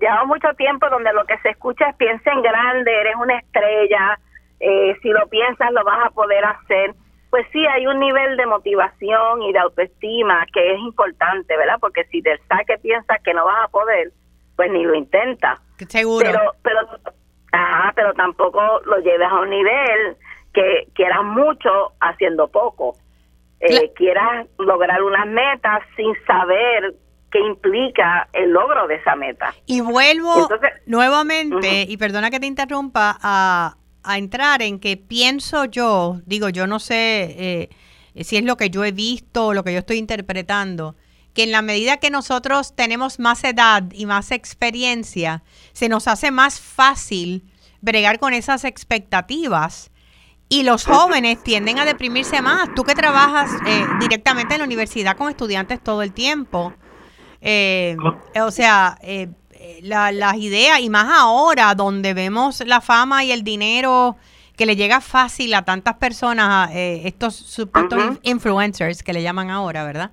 lleva 0.00 0.24
mucho 0.24 0.54
tiempo 0.54 0.88
donde 0.88 1.12
lo 1.12 1.26
que 1.26 1.36
se 1.38 1.50
escucha 1.50 1.90
es 1.90 1.96
piensa 1.96 2.32
en 2.32 2.40
grande, 2.40 2.98
eres 2.98 3.16
una 3.16 3.38
estrella, 3.38 4.18
eh, 4.60 4.96
si 5.02 5.10
lo 5.10 5.26
piensas 5.28 5.70
lo 5.72 5.84
vas 5.84 6.06
a 6.06 6.10
poder 6.10 6.46
hacer. 6.46 6.94
Pues 7.28 7.46
sí, 7.52 7.66
hay 7.66 7.86
un 7.86 7.98
nivel 7.98 8.38
de 8.38 8.46
motivación 8.46 9.42
y 9.42 9.52
de 9.52 9.58
autoestima 9.58 10.46
que 10.50 10.72
es 10.72 10.78
importante, 10.78 11.56
¿verdad? 11.58 11.76
Porque 11.78 12.04
si 12.04 12.22
del 12.22 12.40
saque 12.48 12.78
piensas 12.78 13.20
que 13.22 13.34
no 13.34 13.44
vas 13.44 13.64
a 13.64 13.68
poder, 13.68 14.12
pues 14.56 14.70
ni 14.70 14.82
lo 14.82 14.94
intenta. 14.94 15.60
Seguro. 15.88 16.24
Pero, 16.24 16.54
pero, 16.62 16.80
ajá, 17.52 17.92
pero 17.94 18.14
tampoco 18.14 18.60
lo 18.84 18.98
lleves 18.98 19.28
a 19.28 19.40
un 19.40 19.50
nivel 19.50 20.16
que 20.52 20.88
quieras 20.94 21.22
mucho 21.24 21.92
haciendo 22.00 22.48
poco. 22.48 22.96
Eh, 23.60 23.92
quieras 23.94 24.46
lograr 24.58 25.02
unas 25.02 25.26
metas 25.26 25.82
sin 25.96 26.12
saber 26.26 26.94
qué 27.30 27.40
implica 27.40 28.28
el 28.32 28.50
logro 28.50 28.86
de 28.86 28.96
esa 28.96 29.16
meta. 29.16 29.54
Y 29.66 29.80
vuelvo 29.80 30.48
nuevamente, 30.86 31.82
y 31.88 31.96
perdona 31.96 32.30
que 32.30 32.38
te 32.38 32.46
interrumpa, 32.46 33.18
a, 33.20 33.76
a 34.04 34.18
entrar 34.18 34.62
en 34.62 34.78
que 34.78 34.96
pienso 34.96 35.64
yo, 35.64 36.20
digo, 36.26 36.50
yo 36.50 36.66
no 36.66 36.78
sé 36.78 37.34
eh, 37.38 37.68
si 38.22 38.36
es 38.36 38.44
lo 38.44 38.56
que 38.56 38.70
yo 38.70 38.84
he 38.84 38.92
visto 38.92 39.48
o 39.48 39.54
lo 39.54 39.64
que 39.64 39.72
yo 39.72 39.78
estoy 39.78 39.96
interpretando, 39.96 40.94
que 41.34 41.42
en 41.42 41.52
la 41.52 41.62
medida 41.62 41.98
que 41.98 42.10
nosotros 42.10 42.74
tenemos 42.74 43.18
más 43.18 43.44
edad 43.44 43.84
y 43.92 44.06
más 44.06 44.30
experiencia, 44.30 45.42
se 45.72 45.88
nos 45.88 46.08
hace 46.08 46.30
más 46.30 46.60
fácil 46.60 47.44
bregar 47.80 48.18
con 48.18 48.32
esas 48.32 48.64
expectativas 48.64 49.90
y 50.48 50.62
los 50.62 50.84
jóvenes 50.86 51.42
tienden 51.42 51.78
a 51.78 51.84
deprimirse 51.84 52.40
más. 52.40 52.74
Tú 52.74 52.84
que 52.84 52.94
trabajas 52.94 53.50
eh, 53.66 53.86
directamente 54.00 54.54
en 54.54 54.60
la 54.60 54.66
universidad 54.66 55.16
con 55.16 55.28
estudiantes 55.28 55.82
todo 55.82 56.02
el 56.02 56.12
tiempo, 56.12 56.72
eh, 57.40 57.96
o 58.40 58.50
sea, 58.50 58.96
eh, 59.02 59.28
las 59.82 60.36
ideas, 60.36 60.80
y 60.80 60.88
más 60.88 61.06
ahora, 61.10 61.74
donde 61.74 62.14
vemos 62.14 62.62
la 62.66 62.80
fama 62.80 63.24
y 63.24 63.32
el 63.32 63.44
dinero 63.44 64.16
que 64.56 64.66
le 64.66 64.76
llega 64.76 65.00
fácil 65.00 65.52
a 65.54 65.62
tantas 65.62 65.94
personas, 65.94 66.70
eh, 66.72 67.02
estos 67.04 67.34
supuestos 67.34 68.18
influencers 68.22 69.02
que 69.02 69.12
le 69.12 69.22
llaman 69.22 69.50
ahora, 69.50 69.84
¿verdad? 69.84 70.12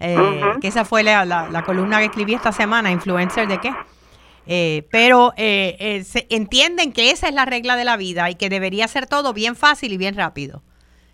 Eh, 0.00 0.16
que 0.60 0.68
esa 0.68 0.84
fue 0.84 1.02
la, 1.02 1.24
la, 1.24 1.62
columna 1.62 1.98
que 1.98 2.04
escribí 2.04 2.34
esta 2.34 2.52
semana, 2.52 2.90
influencer 2.90 3.48
de 3.48 3.58
qué. 3.58 4.84
pero 4.90 5.32
se 5.36 6.26
entienden 6.30 6.92
que 6.92 7.10
esa 7.10 7.28
es 7.28 7.34
la 7.34 7.44
regla 7.44 7.76
de 7.76 7.84
la 7.84 7.96
vida 7.96 8.30
y 8.30 8.36
que 8.36 8.48
debería 8.48 8.86
ser 8.86 9.06
todo 9.06 9.32
bien 9.32 9.56
fácil 9.56 9.92
y 9.92 9.98
bien 9.98 10.14
rápido. 10.14 10.62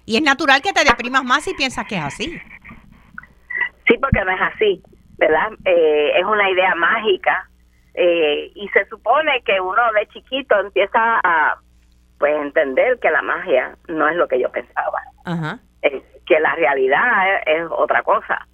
Y 0.05 0.17
es 0.17 0.23
natural 0.23 0.61
que 0.61 0.73
te 0.73 0.85
deprimas 0.85 1.25
más 1.25 1.45
si 1.45 1.55
piensas 1.55 1.87
que 1.87 1.97
es 1.97 2.03
así. 2.03 2.38
Sí, 3.88 3.97
porque 4.00 4.23
no 4.25 4.33
es 4.33 4.41
así, 4.41 4.83
¿verdad? 5.17 5.49
es 5.64 6.25
una 6.25 6.50
idea 6.50 6.75
mágica 6.75 7.49
eh, 7.95 8.50
y 8.57 8.69
se 8.71 8.87
supone 8.88 9.41
que 9.45 9.61
uno 9.61 9.93
de 9.93 10.07
chiquito 10.09 10.59
empieza 10.59 11.21
a 11.23 11.57
pues 12.19 12.35
entender 12.35 12.99
que 12.99 13.11
la 13.11 13.23
magia 13.23 13.76
no 13.88 14.09
es 14.09 14.17
lo 14.17 14.26
que 14.26 14.41
yo 14.41 14.50
pensaba, 14.50 15.00
eh, 15.83 16.03
que 16.26 16.41
la 16.41 16.55
realidad 16.57 17.43
es, 17.47 17.67
otra 17.71 18.03
cosa. 18.03 18.47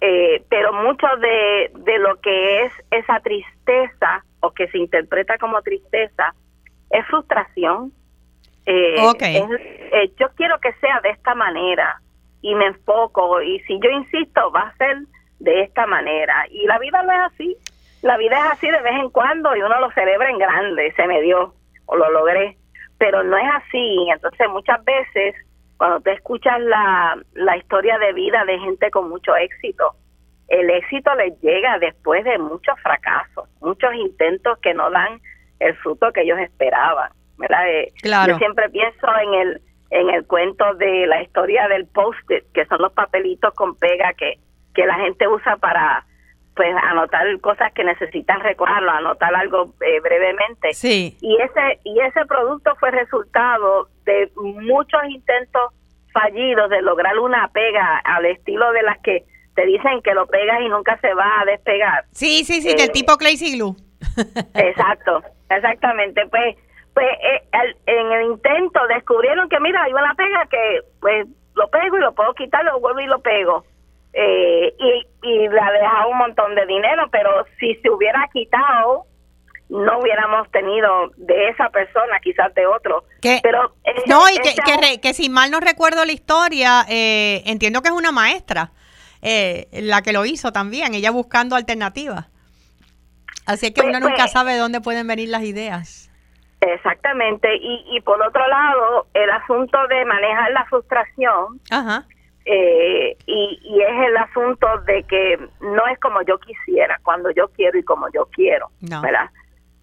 Eh, 0.00 0.44
pero 0.48 0.72
mucho 0.72 1.06
de, 1.20 1.70
de 1.74 1.98
lo 1.98 2.20
que 2.20 2.64
es 2.64 2.72
esa 2.90 3.20
tristeza 3.20 4.24
o 4.40 4.50
que 4.52 4.68
se 4.68 4.78
interpreta 4.78 5.38
como 5.38 5.62
tristeza 5.62 6.34
es 6.90 7.06
frustración. 7.06 7.92
yo 8.66 10.28
quiero 10.36 10.58
que 10.60 10.72
sea 10.74 11.00
de 11.02 11.10
esta 11.10 11.34
manera 11.34 12.00
y 12.42 12.54
me 12.54 12.66
enfoco 12.66 13.40
y 13.42 13.60
si 13.60 13.78
yo 13.80 13.90
insisto 13.90 14.50
va 14.50 14.68
a 14.68 14.76
ser 14.76 14.98
de 15.38 15.62
esta 15.62 15.86
manera 15.86 16.46
y 16.50 16.66
la 16.66 16.78
vida 16.78 17.02
no 17.02 17.12
es 17.12 17.32
así 17.32 17.56
la 18.02 18.16
vida 18.18 18.38
es 18.38 18.52
así 18.52 18.68
de 18.68 18.82
vez 18.82 18.94
en 19.00 19.10
cuando 19.10 19.54
y 19.56 19.62
uno 19.62 19.80
lo 19.80 19.90
celebra 19.90 20.30
en 20.30 20.38
grande, 20.38 20.92
se 20.92 21.06
me 21.06 21.20
dio 21.22 21.54
o 21.86 21.96
lo 21.96 22.10
logré, 22.10 22.56
pero 22.98 23.24
no 23.24 23.36
es 23.36 23.48
así. 23.54 24.08
Entonces 24.12 24.48
muchas 24.50 24.84
veces 24.84 25.34
cuando 25.78 26.00
te 26.00 26.12
escuchas 26.12 26.60
la, 26.60 27.18
la 27.34 27.56
historia 27.56 27.98
de 27.98 28.12
vida 28.12 28.44
de 28.44 28.58
gente 28.58 28.90
con 28.90 29.08
mucho 29.08 29.36
éxito, 29.36 29.94
el 30.48 30.70
éxito 30.70 31.14
les 31.16 31.38
llega 31.40 31.78
después 31.78 32.24
de 32.24 32.38
muchos 32.38 32.78
fracasos, 32.80 33.48
muchos 33.60 33.94
intentos 33.94 34.58
que 34.58 34.74
no 34.74 34.90
dan 34.90 35.20
el 35.58 35.76
fruto 35.76 36.12
que 36.12 36.22
ellos 36.22 36.38
esperaban. 36.38 37.10
¿verdad? 37.38 37.68
Eh, 37.68 37.92
yo 38.02 38.38
siempre 38.38 38.68
pienso 38.70 39.06
en 39.22 39.34
el 39.34 39.60
en 39.90 40.10
el 40.10 40.26
cuento 40.26 40.74
de 40.74 41.06
la 41.06 41.22
historia 41.22 41.68
del 41.68 41.86
post-it, 41.86 42.44
que 42.52 42.66
son 42.66 42.82
los 42.82 42.92
papelitos 42.92 43.54
con 43.54 43.76
pega 43.76 44.12
que, 44.14 44.40
que 44.74 44.84
la 44.84 44.96
gente 44.96 45.28
usa 45.28 45.56
para 45.58 46.04
pues 46.56 46.74
anotar 46.82 47.26
cosas 47.40 47.70
que 47.74 47.84
necesitan 47.84 48.40
recordarlo, 48.40 48.90
anotar 48.90 49.34
algo 49.34 49.74
eh, 49.82 50.00
brevemente. 50.00 50.72
Sí. 50.72 51.16
Y 51.20 51.36
ese 51.36 51.80
y 51.84 52.00
ese 52.00 52.24
producto 52.24 52.74
fue 52.80 52.90
resultado 52.90 53.88
de 54.06 54.30
muchos 54.34 55.02
intentos 55.08 55.72
fallidos 56.12 56.70
de 56.70 56.80
lograr 56.80 57.18
una 57.18 57.48
pega 57.48 57.98
al 57.98 58.24
estilo 58.24 58.72
de 58.72 58.82
las 58.82 58.98
que 59.00 59.24
te 59.54 59.66
dicen 59.66 60.00
que 60.02 60.14
lo 60.14 60.26
pegas 60.26 60.62
y 60.62 60.68
nunca 60.70 60.98
se 61.00 61.12
va 61.12 61.42
a 61.42 61.44
despegar. 61.44 62.06
Sí, 62.12 62.42
sí, 62.44 62.62
sí, 62.62 62.74
del 62.74 62.88
eh, 62.88 62.92
tipo 62.92 63.18
Clay 63.18 63.36
Glue. 63.36 63.76
exacto, 64.54 65.22
exactamente. 65.50 66.26
Pues 66.30 66.56
pues 66.94 67.06
eh, 67.06 67.74
en 67.84 68.12
el 68.12 68.30
intento 68.30 68.80
descubrieron 68.88 69.50
que 69.50 69.60
mira, 69.60 69.82
hay 69.82 69.92
una 69.92 70.14
pega 70.14 70.46
que 70.46 70.80
pues 71.00 71.26
lo 71.54 71.68
pego 71.68 71.98
y 71.98 72.00
lo 72.00 72.14
puedo 72.14 72.32
quitar, 72.32 72.64
lo 72.64 72.80
vuelvo 72.80 73.00
y 73.00 73.06
lo 73.06 73.20
pego 73.20 73.64
eh, 74.18 74.74
y, 74.78 75.28
y 75.28 75.48
le 75.48 75.60
ha 75.60 75.70
dejado 75.72 76.08
un 76.08 76.16
montón 76.16 76.54
de 76.54 76.64
dinero, 76.64 77.06
pero 77.12 77.44
si 77.60 77.74
se 77.76 77.90
hubiera 77.90 78.26
quitado, 78.32 79.04
no 79.68 79.98
hubiéramos 79.98 80.50
tenido 80.50 81.10
de 81.16 81.50
esa 81.50 81.68
persona, 81.68 82.18
quizás 82.22 82.54
de 82.54 82.66
otro. 82.66 83.04
Pero 83.20 83.74
no, 84.06 84.22
y 84.30 84.38
que, 84.38 85.00
que, 85.00 85.12
si 85.12 85.28
mal 85.28 85.50
no 85.50 85.60
recuerdo 85.60 86.06
la 86.06 86.12
historia, 86.12 86.86
eh, 86.88 87.42
entiendo 87.44 87.82
que 87.82 87.88
es 87.88 87.94
una 87.94 88.10
maestra 88.10 88.70
eh, 89.20 89.68
la 89.72 90.00
que 90.00 90.14
lo 90.14 90.24
hizo 90.24 90.50
también, 90.50 90.94
ella 90.94 91.10
buscando 91.10 91.54
alternativas. 91.54 92.26
Así 93.44 93.66
que 93.74 93.82
pues, 93.82 93.88
uno 93.88 94.00
nunca 94.00 94.22
pues, 94.22 94.32
sabe 94.32 94.54
de 94.54 94.58
dónde 94.58 94.80
pueden 94.80 95.06
venir 95.06 95.28
las 95.28 95.42
ideas. 95.42 96.10
Exactamente, 96.62 97.54
y, 97.54 97.84
y 97.90 98.00
por 98.00 98.22
otro 98.22 98.46
lado, 98.48 99.08
el 99.12 99.30
asunto 99.30 99.78
de 99.88 100.06
manejar 100.06 100.52
la 100.52 100.64
frustración. 100.64 101.60
Ajá 101.70 102.06
eh, 102.48 103.16
y, 103.26 103.80
es 103.82 104.08
el 104.08 104.16
asunto 104.16 104.68
de 104.86 105.02
que 105.02 105.36
no 105.60 105.86
es 105.88 105.98
como 105.98 106.22
yo 106.22 106.38
quisiera, 106.38 106.98
cuando 107.02 107.30
yo 107.32 107.48
quiero 107.48 107.76
y 107.76 107.82
como 107.82 108.06
yo 108.12 108.26
quiero, 108.26 108.70
¿verdad? 108.80 109.30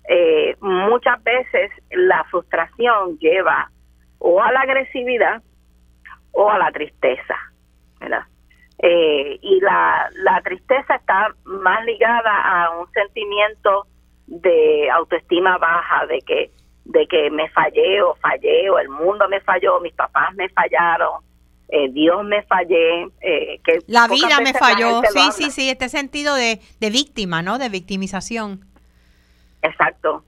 Eh, 0.08 0.56
muchas 0.62 1.22
veces 1.24 1.72
la 1.92 2.24
frustración 2.26 3.18
lleva 3.20 3.70
o 4.20 4.42
a 4.42 4.52
la 4.54 4.62
agresividad 4.62 5.44
o 6.32 6.50
a 6.50 6.58
la 6.58 6.72
tristeza, 6.72 7.36
¿verdad? 8.00 8.24
Eh, 8.80 9.40
y 9.42 9.60
la, 9.60 10.10
la 10.24 10.42
tristeza 10.42 10.96
está 10.96 11.36
más 11.44 11.84
ligada 11.86 12.32
a 12.32 12.80
un 12.80 12.90
sentimiento 12.92 13.88
de 14.28 14.90
autoestima 14.90 15.58
baja, 15.58 16.06
de 16.06 16.20
que 16.22 16.52
de 16.86 17.08
que 17.08 17.30
me 17.30 17.50
fallé 17.50 18.02
o 18.02 18.16
fallé 18.16 18.70
o 18.70 18.78
el 18.78 18.90
mundo 18.90 19.28
me 19.30 19.40
falló, 19.42 19.80
mis 19.80 19.94
papás 19.94 20.34
me 20.36 20.50
fallaron, 20.50 21.22
eh, 21.70 21.90
Dios 21.92 22.24
me 22.24 22.44
fallé, 22.44 23.08
eh, 23.22 23.60
que 23.64 23.80
la 23.88 24.08
vida 24.08 24.40
me 24.42 24.54
falló, 24.54 25.02
sí, 25.12 25.32
sí, 25.32 25.52
sí, 25.52 25.70
este 25.70 25.90
sentido 25.90 26.36
de, 26.36 26.60
de 26.80 26.90
víctima, 26.90 27.42
¿no? 27.42 27.58
De 27.58 27.70
victimización. 27.70 28.66
Exacto. 29.62 30.24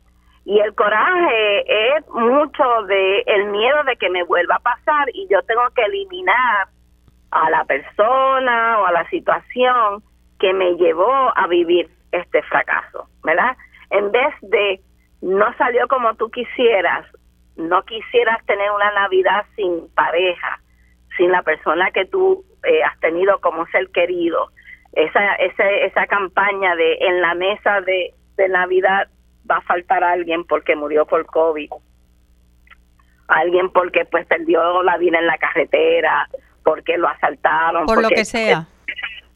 Y 0.46 0.60
el 0.60 0.74
coraje 0.76 1.96
es 1.98 2.08
mucho 2.10 2.64
de 2.88 3.22
el 3.26 3.46
miedo 3.48 3.84
de 3.86 3.96
que 3.98 4.10
me 4.10 4.24
vuelva 4.24 4.56
a 4.56 4.60
pasar 4.60 5.10
y 5.14 5.28
yo 5.28 5.42
tengo 5.44 5.64
que 5.76 5.84
eliminar 5.84 6.68
a 7.32 7.50
la 7.50 7.66
persona 7.66 8.80
o 8.80 8.86
a 8.86 8.92
la 8.92 9.10
situación 9.10 10.04
que 10.40 10.54
me 10.54 10.76
llevó 10.76 11.36
a 11.36 11.48
vivir 11.48 11.90
este 12.12 12.42
fracaso, 12.44 13.10
¿verdad? 13.24 13.58
En 13.90 14.12
vez 14.12 14.34
de 14.42 14.82
no 15.22 15.46
salió 15.58 15.88
como 15.88 16.14
tú 16.16 16.30
quisieras, 16.30 17.06
no 17.56 17.84
quisieras 17.84 18.46
tener 18.46 18.70
una 18.72 18.92
Navidad 18.92 19.46
sin 19.56 19.90
pareja, 19.96 20.60
sin 21.18 21.32
la 21.32 21.44
persona 21.44 21.92
que 21.92 22.06
tú 22.06 22.44
eh, 22.64 22.84
has 22.84 23.00
tenido 23.00 23.40
como 23.40 23.66
ser 23.68 23.90
querido. 23.90 24.52
Esa, 24.94 25.36
esa, 25.36 25.70
esa 25.70 26.08
campaña 26.08 26.76
de 26.76 26.98
en 27.02 27.22
la 27.22 27.36
mesa 27.36 27.82
de, 27.82 28.14
de 28.38 28.50
Navidad 28.50 29.10
va 29.50 29.58
a 29.58 29.62
faltar 29.62 30.04
alguien 30.04 30.46
porque 30.46 30.76
murió 30.76 31.06
por 31.06 31.26
COVID, 31.26 31.70
alguien 33.28 33.70
porque 33.72 34.06
pues 34.06 34.26
perdió 34.26 34.84
la 34.84 34.98
vida 34.98 35.20
en 35.20 35.28
la 35.28 35.38
carretera, 35.38 36.30
porque 36.64 36.98
lo 36.98 37.08
asaltaron. 37.08 37.86
Por 37.86 38.02
lo 38.02 38.10
que 38.10 38.26
sea. 38.26 38.68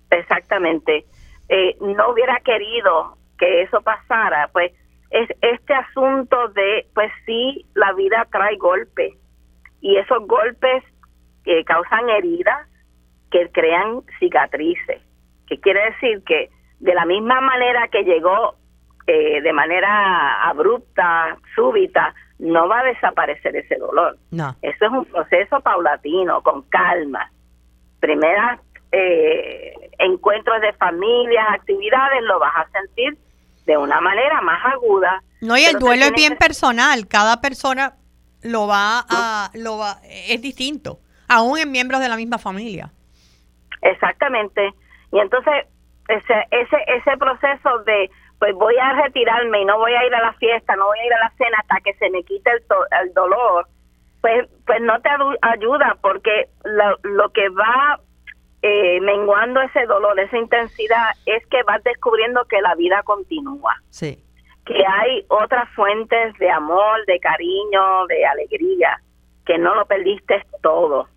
Exactamente. 0.09 1.05
Eh, 1.49 1.77
no 1.81 2.09
hubiera 2.09 2.39
querido 2.39 3.17
que 3.37 3.63
eso 3.63 3.81
pasara, 3.81 4.49
pues 4.51 4.71
es 5.11 5.29
este 5.41 5.73
asunto 5.73 6.49
de, 6.49 6.87
pues 6.93 7.11
sí, 7.25 7.65
la 7.73 7.93
vida 7.93 8.27
trae 8.31 8.55
golpes 8.57 9.13
y 9.81 9.97
esos 9.97 10.27
golpes 10.27 10.83
que 11.43 11.63
causan 11.63 12.09
heridas 12.09 12.67
que 13.31 13.49
crean 13.51 14.01
cicatrices, 14.19 15.01
que 15.47 15.59
quiere 15.59 15.91
decir 15.91 16.23
que 16.25 16.49
de 16.79 16.93
la 16.93 17.05
misma 17.05 17.41
manera 17.41 17.87
que 17.89 18.03
llegó 18.03 18.55
eh, 19.07 19.41
de 19.41 19.53
manera 19.53 20.43
abrupta, 20.43 21.37
súbita, 21.55 22.13
no 22.39 22.67
va 22.67 22.79
a 22.79 22.83
desaparecer 22.83 23.55
ese 23.55 23.75
dolor. 23.75 24.17
No. 24.31 24.55
Eso 24.61 24.85
es 24.85 24.91
un 24.91 25.05
proceso 25.05 25.59
paulatino, 25.61 26.41
con 26.41 26.61
calma. 26.63 27.31
Primeras 27.99 28.59
eh, 28.91 29.91
encuentros 29.97 30.61
de 30.61 30.73
familias, 30.73 31.45
actividades, 31.49 32.21
lo 32.23 32.39
vas 32.39 32.53
a 32.55 32.69
sentir 32.71 33.17
de 33.65 33.77
una 33.77 33.99
manera 33.99 34.41
más 34.41 34.65
aguda. 34.73 35.21
No, 35.41 35.57
y 35.57 35.63
el 35.65 35.77
duelo 35.79 36.05
es 36.05 36.13
bien 36.13 36.37
personal. 36.37 37.07
Cada 37.07 37.41
persona 37.41 37.95
lo 38.41 38.67
va 38.67 39.05
a, 39.09 39.51
lo 39.53 39.77
va, 39.77 39.99
es 40.03 40.41
distinto, 40.41 40.99
aún 41.29 41.57
en 41.57 41.71
miembros 41.71 42.01
de 42.01 42.09
la 42.09 42.17
misma 42.17 42.37
familia. 42.37 42.91
Exactamente. 43.81 44.73
Y 45.11 45.19
entonces 45.19 45.65
ese, 46.09 46.33
ese, 46.51 46.77
ese 46.87 47.17
proceso 47.17 47.79
de, 47.85 48.09
pues 48.39 48.53
voy 48.55 48.75
a 48.77 48.93
retirarme 48.93 49.61
y 49.61 49.65
no 49.65 49.77
voy 49.77 49.93
a 49.93 50.05
ir 50.05 50.13
a 50.13 50.21
la 50.21 50.33
fiesta, 50.33 50.75
no 50.75 50.87
voy 50.87 50.99
a 50.99 51.05
ir 51.05 51.13
a 51.13 51.19
la 51.19 51.33
cena 51.37 51.57
hasta 51.59 51.79
que 51.81 51.93
se 51.93 52.09
me 52.09 52.23
quite 52.23 52.49
el, 52.51 52.63
el 53.01 53.13
dolor, 53.13 53.67
pues, 54.21 54.49
pues 54.65 54.81
no 54.81 54.99
te 55.01 55.09
ayuda 55.41 55.97
porque 56.01 56.49
lo, 56.65 56.97
lo 57.03 57.29
que 57.29 57.47
va 57.49 57.99
eh, 58.61 58.99
menguando 59.01 59.61
ese 59.61 59.85
dolor, 59.85 60.19
esa 60.19 60.37
intensidad, 60.37 61.11
es 61.25 61.45
que 61.47 61.63
vas 61.63 61.81
descubriendo 61.83 62.43
que 62.45 62.61
la 62.61 62.75
vida 62.75 63.01
continúa. 63.03 63.75
Sí. 63.89 64.21
Que 64.65 64.83
hay 64.85 65.25
otras 65.29 65.69
fuentes 65.75 66.37
de 66.39 66.49
amor, 66.49 67.05
de 67.05 67.19
cariño, 67.19 68.05
de 68.07 68.25
alegría, 68.25 68.99
que 69.45 69.57
no 69.57 69.75
lo 69.75 69.85
perdiste 69.85 70.43
todo. 70.61 71.07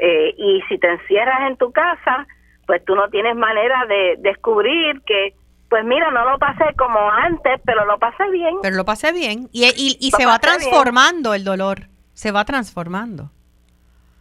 Eh, 0.00 0.34
y 0.36 0.62
si 0.68 0.78
te 0.78 0.90
encierras 0.90 1.50
en 1.50 1.56
tu 1.58 1.70
casa, 1.72 2.26
pues 2.66 2.82
tú 2.84 2.94
no 2.94 3.08
tienes 3.10 3.36
manera 3.36 3.84
de 3.86 4.16
descubrir 4.18 5.02
que, 5.02 5.34
pues 5.68 5.84
mira, 5.84 6.10
no 6.10 6.24
lo 6.24 6.38
pasé 6.38 6.64
como 6.78 6.98
antes, 7.10 7.60
pero 7.66 7.84
lo 7.84 7.98
pasé 7.98 8.28
bien. 8.30 8.56
Pero 8.62 8.76
lo 8.76 8.84
pasé 8.86 9.12
bien. 9.12 9.48
Y, 9.52 9.64
y, 9.66 9.98
y 10.00 10.10
se 10.12 10.24
va 10.24 10.38
transformando 10.38 11.34
el 11.34 11.44
dolor, 11.44 11.88
se 12.14 12.32
va 12.32 12.44
transformando. 12.46 13.30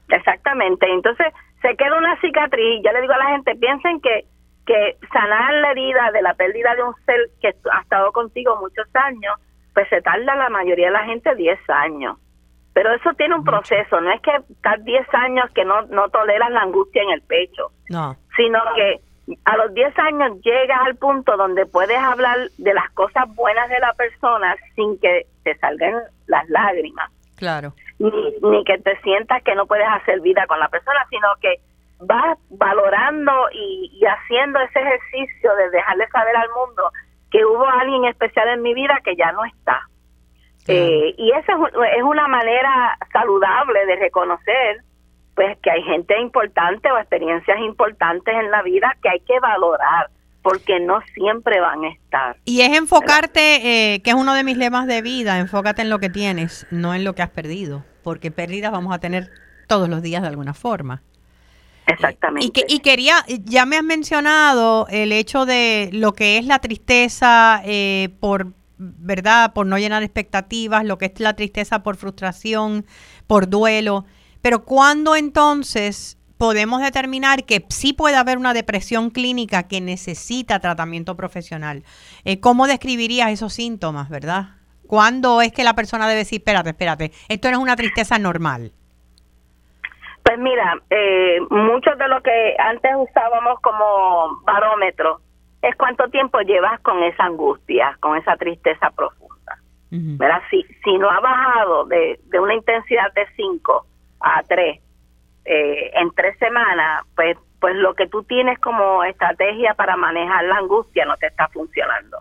Exactamente. 0.10 0.86
Entonces, 0.92 1.28
se 1.62 1.76
queda 1.78 1.98
una 1.98 2.20
cicatriz. 2.20 2.82
Yo 2.84 2.92
le 2.92 3.02
digo 3.02 3.14
a 3.14 3.18
la 3.18 3.30
gente, 3.30 3.56
piensen 3.56 4.02
que, 4.02 4.26
que 4.66 4.98
sanar 5.14 5.54
la 5.54 5.72
herida 5.72 6.12
de 6.12 6.22
la 6.22 6.34
pérdida 6.34 6.76
de 6.76 6.84
un 6.84 6.94
ser 7.06 7.20
que 7.42 7.56
ha 7.72 7.82
estado 7.82 8.12
contigo 8.12 8.58
muchos 8.60 8.88
años, 8.96 9.36
pues 9.74 9.88
se 9.90 10.02
tarda 10.02 10.36
la 10.36 10.50
mayoría 10.50 10.88
de 10.88 10.94
la 10.94 11.06
gente 11.06 11.34
10 11.36 11.58
años. 11.70 12.18
Pero 12.80 12.94
eso 12.94 13.10
tiene 13.18 13.36
un 13.36 13.44
proceso, 13.44 14.00
no 14.00 14.10
es 14.10 14.22
que 14.22 14.32
estás 14.50 14.82
10 14.86 15.14
años 15.14 15.52
que 15.54 15.66
no, 15.66 15.82
no 15.88 16.08
toleras 16.08 16.50
la 16.52 16.62
angustia 16.62 17.04
en 17.04 17.10
el 17.10 17.22
pecho, 17.24 17.72
no. 17.90 18.16
sino 18.38 18.58
que 18.74 19.02
a 19.44 19.58
los 19.58 19.74
10 19.74 20.00
años 20.00 20.40
llegas 20.42 20.80
al 20.86 20.96
punto 20.96 21.36
donde 21.36 21.66
puedes 21.66 21.98
hablar 21.98 22.38
de 22.58 22.74
las 22.74 22.90
cosas 22.92 23.26
buenas 23.36 23.68
de 23.70 23.80
la 23.80 23.92
persona 23.94 24.56
sin 24.76 24.98
que 25.00 25.26
te 25.44 25.58
salgan 25.58 25.96
las 26.28 26.48
lágrimas. 26.48 27.12
Claro 27.36 27.74
ni, 28.00 28.10
ni 28.42 28.64
que 28.64 28.78
te 28.78 29.00
sientas 29.02 29.44
que 29.44 29.56
no 29.56 29.68
puedes 29.68 29.88
hacer 29.88 30.22
vida 30.22 30.48
con 30.48 30.60
la 30.60 30.70
persona, 30.70 31.06
sino 31.10 31.28
que 31.42 31.56
vas 32.00 32.38
valorando 32.50 33.32
y, 33.52 34.02
haciendo 34.06 34.60
ese 34.60 34.80
ejercicio 34.80 35.54
de 35.56 35.70
dejarle 35.70 36.08
saber 36.08 36.36
al 36.36 36.50
mundo 36.50 36.92
que 37.30 37.46
hubo 37.46 37.66
alguien 37.66 38.06
especial 38.06 38.48
en 38.50 38.62
mi 38.62 38.74
vida 38.74 39.00
que 39.04 39.16
ya 39.16 39.32
no 39.34 39.44
está. 39.44 39.82
Eh, 40.70 41.16
y 41.18 41.32
esa 41.32 41.54
es, 41.54 42.04
una 42.04 42.28
manera 42.28 42.98
saludable 43.12 43.86
de 43.86 43.96
reconocer 43.96 44.82
pues 45.36 45.58
que 45.60 45.72
hay 45.72 45.82
gente 45.84 46.20
importante 46.20 46.92
o 46.92 46.98
experiencias 46.98 47.60
importantes 47.60 48.36
en 48.36 48.52
la 48.52 48.62
vida 48.62 48.96
que 49.02 49.10
hay 49.10 49.20
que 49.22 49.40
valorar 49.40 50.10
porque 50.42 50.80
no 50.80 51.02
siempre 51.14 51.60
van 51.60 51.84
a 51.86 51.90
estar. 51.90 52.38
Y 52.46 52.62
es 52.62 52.78
enfocarte, 52.78 53.94
eh, 53.94 54.02
que 54.02 54.10
es 54.10 54.16
uno 54.16 54.34
de 54.34 54.44
mis 54.44 54.58
lemas 54.58 54.88
de 54.88 55.02
vida, 55.02 55.40
enfócate 55.40 55.82
en 55.82 55.90
lo 55.90 56.00
que 56.00 56.10
tienes, 56.10 56.68
no 56.72 56.94
en 56.94 57.04
lo 57.04 57.14
que 57.16 57.22
has 57.22 57.30
perdido 57.30 57.84
porque 58.04 58.32
pérdidas 58.32 58.72
vamos 58.72 58.94
a 58.94 59.00
tener 59.00 59.30
todos 59.68 59.90
los 59.90 60.02
días 60.02 60.22
de 60.22 60.28
alguna 60.28 60.54
forma. 60.54 61.04
Exactamente. 61.86 62.46
Y, 62.46 62.52
que, 62.52 62.66
y 62.68 62.80
quería, 62.80 63.26
ya 63.28 63.66
me 63.66 63.78
has 63.78 63.84
mencionado 63.84 64.88
el 64.90 65.12
hecho 65.12 65.46
de 65.46 65.90
lo 65.92 66.14
que 66.14 66.38
es 66.38 66.46
la 66.46 66.60
tristeza 66.60 67.62
eh, 67.66 68.10
por, 68.20 68.48
¿verdad? 68.80 69.54
Por 69.54 69.68
no 69.68 69.78
llenar 69.78 70.04
expectativas, 70.04 70.86
lo 70.86 70.98
que 70.98 71.06
es 71.06 71.20
la 71.20 71.36
tristeza 71.36 71.84
por 71.84 71.98
frustración, 71.98 72.86
por 73.28 73.50
duelo. 73.50 74.06
Pero 74.42 74.64
¿cuándo 74.64 75.16
entonces 75.16 76.18
podemos 76.38 76.82
determinar 76.82 77.44
que 77.44 77.66
sí 77.70 77.92
puede 77.92 78.16
haber 78.16 78.38
una 78.38 78.54
depresión 78.54 79.10
clínica 79.10 79.68
que 79.68 79.82
necesita 79.82 80.60
tratamiento 80.60 81.16
profesional? 81.18 81.84
Eh, 82.24 82.40
¿Cómo 82.40 82.68
describirías 82.68 83.30
esos 83.32 83.54
síntomas, 83.54 84.10
verdad? 84.10 84.56
¿Cuándo 84.88 85.42
es 85.42 85.52
que 85.52 85.66
la 85.66 85.76
persona 85.76 86.08
debe 86.08 86.20
decir, 86.20 86.40
espérate, 86.40 86.70
espérate, 86.70 87.12
esto 87.28 87.52
no 87.52 87.58
es 87.58 87.64
una 87.64 87.76
tristeza 87.76 88.18
normal? 88.18 88.72
Pues 90.24 90.40
mira, 90.40 90.82
eh, 90.90 91.40
muchos 91.50 91.98
de 91.98 92.08
lo 92.08 92.22
que 92.24 92.56
antes 92.58 92.92
usábamos 92.98 93.60
como 93.62 94.42
barómetro 94.46 95.22
es 95.62 95.76
cuánto 95.76 96.08
tiempo 96.10 96.40
llevas 96.42 96.80
con 96.82 97.04
esa 97.04 97.26
angustia, 97.26 97.98
con 98.00 98.18
esa 98.18 98.36
tristeza 98.38 98.90
profunda. 98.92 99.30
Si, 100.52 100.64
si 100.84 100.98
no 100.98 101.10
ha 101.10 101.20
bajado 101.20 101.86
de, 101.86 102.20
de 102.26 102.40
una 102.40 102.54
intensidad 102.54 103.12
de 103.14 103.26
5 103.36 103.86
a 104.20 104.44
3 104.44 104.80
eh, 105.46 105.92
en 105.96 106.12
tres 106.12 106.38
semanas, 106.38 107.06
pues, 107.16 107.36
pues 107.60 107.76
lo 107.76 107.96
que 107.96 108.08
tú 108.08 108.24
tienes 108.24 108.60
como 108.60 109.04
estrategia 109.04 109.74
para 109.74 109.98
manejar 109.98 110.46
la 110.46 110.58
angustia 110.58 111.06
no 111.06 111.18
te 111.18 111.26
está 111.28 111.48
funcionando. 111.48 112.20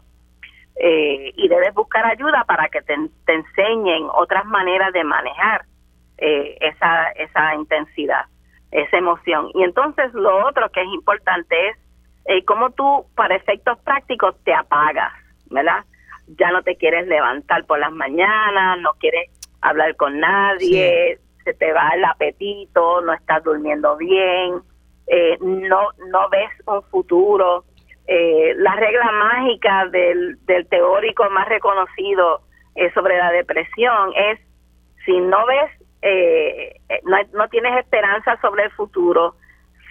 Eh, 0.76 1.32
y 1.36 1.48
debes 1.48 1.74
buscar 1.74 2.06
ayuda 2.06 2.44
para 2.44 2.68
que 2.68 2.80
te, 2.82 2.94
enseñen 2.94 4.08
otras 4.14 4.46
maneras 4.46 4.92
de 4.92 5.04
manejar 5.04 5.66
eh, 6.16 6.56
esa, 6.60 7.10
esa 7.10 7.54
intensidad, 7.54 8.24
esa 8.70 8.96
emoción. 8.96 9.50
Y 9.54 9.64
entonces 9.64 10.14
lo 10.14 10.46
otro 10.46 10.70
que 10.70 10.80
es 10.80 10.88
importante 10.88 11.68
es 11.68 11.76
eh, 12.28 12.44
cómo 12.44 12.70
tú, 12.70 13.06
para 13.14 13.36
efectos 13.36 13.78
prácticos, 13.80 14.36
te 14.44 14.54
apagas, 14.54 15.12
¿verdad? 15.50 15.84
Ya 16.38 16.50
no 16.52 16.62
te 16.62 16.76
quieres 16.76 17.06
levantar 17.08 17.64
por 17.66 17.78
las 17.80 17.92
mañanas, 17.92 18.78
no 18.80 18.92
quieres 19.00 19.30
hablar 19.60 19.96
con 19.96 20.20
nadie, 20.20 21.18
se 21.44 21.54
te 21.54 21.72
va 21.72 21.90
el 21.94 22.04
apetito, 22.04 23.00
no 23.00 23.12
estás 23.12 23.42
durmiendo 23.42 23.96
bien, 23.96 24.60
eh, 25.08 25.36
no, 25.40 25.88
no 26.12 26.28
ves 26.28 26.50
un 26.66 26.82
futuro 26.84 27.64
eh, 28.10 28.54
la 28.56 28.74
regla 28.74 29.12
mágica 29.12 29.86
del, 29.88 30.38
del 30.46 30.66
teórico 30.66 31.28
más 31.28 31.46
reconocido 31.46 32.40
eh, 32.74 32.90
sobre 32.94 33.18
la 33.18 33.30
depresión 33.32 34.12
es 34.16 34.40
si 35.04 35.20
no 35.20 35.44
ves, 35.44 35.70
eh, 36.00 36.80
no, 37.04 37.18
no 37.34 37.48
tienes 37.48 37.78
esperanza 37.78 38.40
sobre 38.40 38.64
el 38.64 38.70
futuro, 38.70 39.34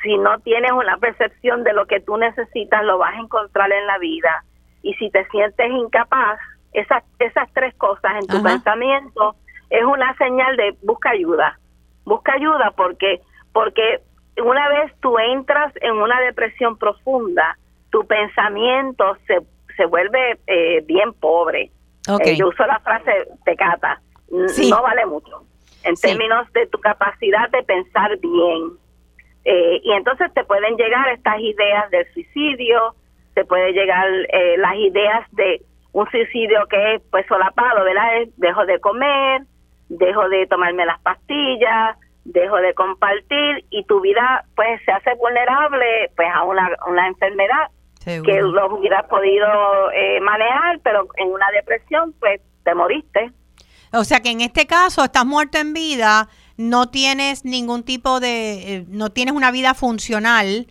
si 0.02 0.18
no 0.18 0.40
tienes 0.40 0.72
una 0.72 0.98
percepción 0.98 1.64
de 1.64 1.74
lo 1.74 1.86
que 1.86 2.00
tú 2.00 2.18
necesitas, 2.18 2.84
lo 2.84 2.98
vas 2.98 3.14
a 3.16 3.20
encontrar 3.20 3.72
en 3.72 3.88
la 3.88 3.98
vida. 3.98 4.44
Y 4.82 4.94
si 4.96 5.10
te 5.10 5.26
sientes 5.28 5.72
incapaz, 5.72 6.40
esas, 6.74 7.04
esas 7.20 7.52
tres 7.54 7.74
cosas 7.76 8.14
en 8.22 8.28
tu 8.28 8.42
pensamiento 8.44 9.36
es 9.70 9.84
una 9.84 10.16
señal 10.18 10.56
de 10.58 10.76
busca 10.84 11.12
ayuda. 11.12 11.60
Busca 12.06 12.34
ayuda 12.34 12.72
porque, 12.76 13.22
porque 13.54 14.02
una 14.44 14.70
vez 14.70 14.94
tú 15.02 15.18
entras 15.18 15.74
en 15.82 15.94
una 15.94 16.20
depresión 16.22 16.78
profunda, 16.78 17.58
tu 17.90 18.06
pensamiento 18.06 19.18
se, 19.26 19.40
se 19.76 19.86
vuelve 19.86 20.40
eh, 20.48 20.84
bien 20.86 21.14
pobre. 21.14 21.72
Eh, 22.24 22.38
yo 22.38 22.48
uso 22.48 22.66
la 22.66 22.80
frase 22.80 23.12
pecata, 23.44 24.00
no 24.30 24.82
vale 24.82 25.06
mucho 25.06 25.44
en 25.84 25.96
términos 25.96 26.52
de 26.54 26.68
tu 26.68 26.80
capacidad 26.80 27.50
de 27.50 27.64
pensar 27.64 28.18
bien. 28.20 28.72
Eh, 29.50 29.80
y 29.82 29.94
entonces 29.94 30.34
te 30.34 30.44
pueden 30.44 30.76
llegar 30.76 31.08
estas 31.10 31.40
ideas 31.40 31.90
del 31.90 32.06
suicidio, 32.14 32.96
te 33.34 33.46
puede 33.46 33.72
llegar 33.72 34.06
las 34.58 34.76
ideas 34.76 35.26
de 35.32 35.62
un 35.94 36.10
suicidio 36.10 36.66
que 36.70 36.96
es 36.96 37.02
pues 37.12 37.26
solapado, 37.28 37.86
¿verdad? 37.86 38.28
dejo 38.36 38.66
de 38.66 38.80
comer, 38.80 39.44
dejo 39.88 40.28
de 40.28 40.48
tomarme 40.48 40.86
las 40.86 41.00
pastillas, 41.00 41.98
dejo 42.26 42.58
de 42.58 42.74
compartir 42.74 43.64
y 43.70 43.86
tu 43.86 44.02
vida 44.02 44.44
pues 44.56 44.82
se 44.84 44.92
hace 44.92 45.14
vulnerable 45.16 46.12
pues 46.16 46.28
a 46.34 46.44
una, 46.44 46.70
una 46.88 47.08
enfermedad 47.08 47.68
que 48.06 48.42
lo 48.42 48.74
hubieras 48.74 49.06
podido 49.08 49.92
eh, 49.92 50.20
manejar, 50.22 50.80
pero 50.82 51.08
en 51.18 51.30
una 51.30 51.48
depresión 51.52 52.14
pues 52.20 52.42
te 52.64 52.74
moriste. 52.74 53.32
O 53.92 54.04
sea 54.04 54.22
que 54.22 54.32
en 54.32 54.42
este 54.42 54.66
caso 54.66 55.04
estás 55.04 55.26
muerto 55.26 55.58
en 55.58 55.74
vida, 55.74 56.30
no 56.58 56.90
tienes 56.90 57.46
ningún 57.46 57.84
tipo 57.84 58.20
de, 58.20 58.76
eh, 58.76 58.86
no 58.88 59.12
tienes 59.12 59.36
una 59.36 59.52
vida 59.52 59.74
funcional 59.74 60.68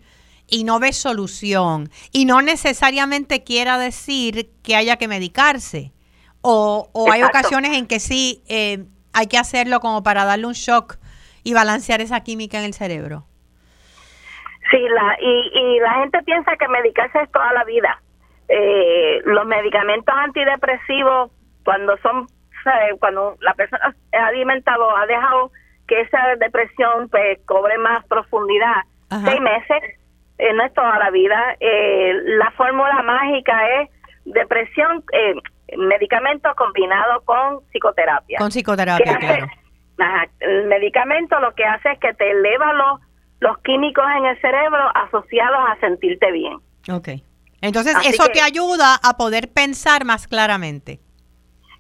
y 0.49 0.65
no 0.65 0.79
ves 0.79 0.97
solución. 0.97 1.89
Y 2.13 2.25
no 2.25 2.43
necesariamente 2.43 3.45
quiera 3.45 3.79
decir 3.79 4.51
que 4.63 4.77
haya 4.77 4.97
que 4.97 5.09
medicarse. 5.09 5.93
O, 6.43 6.91
o 6.93 7.11
hay 7.11 7.23
ocasiones 7.23 7.77
en 7.77 7.87
que 7.87 7.99
sí 7.99 8.43
eh, 8.49 8.85
hay 9.13 9.27
que 9.27 9.39
hacerlo 9.39 9.81
como 9.81 10.03
para 10.03 10.25
darle 10.25 10.47
un 10.47 10.53
shock 10.53 10.99
y 11.43 11.55
balancear 11.55 12.01
esa 12.01 12.21
química 12.21 12.59
en 12.59 12.65
el 12.65 12.75
cerebro. 12.75 13.27
Sí, 14.71 14.79
la, 14.79 15.17
y, 15.21 15.51
y 15.59 15.81
la 15.81 15.95
gente 16.01 16.23
piensa 16.25 16.57
que 16.57 16.69
medicarse 16.69 17.21
es 17.23 17.31
toda 17.31 17.53
la 17.53 17.65
vida. 17.65 18.03
Eh, 18.49 19.21
los 19.25 19.47
medicamentos 19.47 20.15
antidepresivos, 20.17 21.31
cuando 21.65 21.97
son, 21.99 22.27
cuando 23.01 23.37
la 23.41 23.55
persona 23.55 23.95
ha 24.13 24.27
alimentado, 24.27 24.97
ha 24.97 25.07
dejado 25.07 25.51
que 25.87 26.01
esa 26.01 26.37
depresión 26.39 27.09
pues 27.09 27.39
cobre 27.47 27.79
más 27.79 28.05
profundidad, 28.07 28.83
seis 29.25 29.41
meses, 29.41 29.83
eh, 30.39 30.53
no 30.55 30.65
es 30.65 30.75
toda 30.75 30.99
la 30.99 31.11
vida. 31.11 31.57
Eh, 31.61 32.13
la 32.39 32.51
fórmula 32.53 33.03
mágica 33.03 33.81
es 33.81 33.91
depresión, 34.25 35.05
eh, 35.13 35.35
medicamento 35.77 36.49
combinado 36.57 37.23
con 37.25 37.61
psicoterapia. 37.71 38.39
Con 38.39 38.51
psicoterapia, 38.51 39.19
claro. 39.19 39.47
el 40.41 40.67
medicamento 40.67 41.39
lo 41.41 41.55
que 41.55 41.65
hace 41.65 41.93
es 41.93 41.99
que 42.01 42.13
te 42.15 42.31
eleva 42.31 42.73
los, 42.75 43.01
los 43.41 43.59
químicos 43.59 44.05
en 44.19 44.27
el 44.27 44.41
cerebro 44.41 44.91
asociados 44.95 45.59
a 45.69 45.81
sentirte 45.81 46.31
bien. 46.33 46.59
Ok. 46.91 47.09
Entonces, 47.63 47.97
eso 48.05 48.29
te 48.29 48.41
ayuda 48.41 48.97
a 49.03 49.17
poder 49.17 49.51
pensar 49.53 50.05
más 50.05 50.29
claramente. 50.29 51.01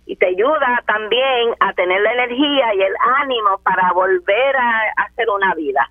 Y 0.06 0.16
te 0.16 0.26
ayuda 0.26 0.82
también 0.86 1.54
a 1.60 1.72
tener 1.72 2.00
la 2.00 2.12
energía 2.12 2.74
y 2.74 2.82
el 2.82 2.94
ánimo 3.20 3.58
para 3.64 3.92
volver 3.92 4.56
a 4.56 4.82
hacer 5.04 5.28
una 5.28 5.54
vida, 5.54 5.90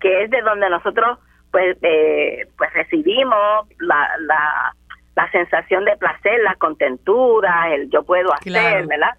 que 0.00 0.22
es 0.22 0.30
de 0.30 0.40
donde 0.42 0.70
nosotros 0.70 1.18
pues, 1.50 1.76
eh, 1.82 2.46
pues 2.56 2.72
recibimos 2.74 3.66
la, 3.80 4.08
la, 4.20 4.74
la, 5.16 5.30
sensación 5.30 5.84
de 5.84 5.96
placer, 5.96 6.40
la 6.44 6.54
contentura, 6.56 7.74
el 7.74 7.90
yo 7.90 8.04
puedo 8.04 8.32
hacer, 8.34 8.86
¿verdad? 8.86 9.16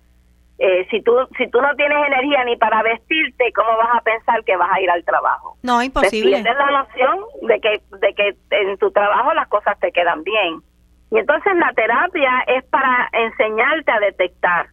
Eh, 0.60 0.88
si 0.90 1.02
tú 1.02 1.14
si 1.38 1.48
tú 1.52 1.62
no 1.62 1.76
tienes 1.76 1.98
energía 2.08 2.44
ni 2.46 2.56
para 2.58 2.82
vestirte, 2.82 3.54
¿cómo 3.54 3.78
vas 3.78 3.90
a 3.94 4.02
pensar 4.02 4.44
que 4.44 4.56
vas 4.58 4.72
a 4.72 4.82
ir 4.82 4.90
al 4.90 5.04
trabajo? 5.04 5.56
No, 5.62 5.84
imposible. 5.84 6.42
Tienes 6.42 6.58
la 6.58 6.72
noción 6.72 7.20
de 7.44 7.60
que 7.60 7.82
de 8.00 8.14
que 8.16 8.36
en 8.50 8.78
tu 8.80 8.90
trabajo 8.92 9.34
las 9.36 9.48
cosas 9.50 9.80
te 9.80 9.92
quedan 9.92 10.24
bien. 10.24 10.62
Y 11.12 11.18
entonces 11.18 11.54
la 11.56 11.72
terapia 11.74 12.44
es 12.48 12.66
para 12.66 13.10
enseñarte 13.14 13.92
a 13.92 14.00
detectar 14.00 14.68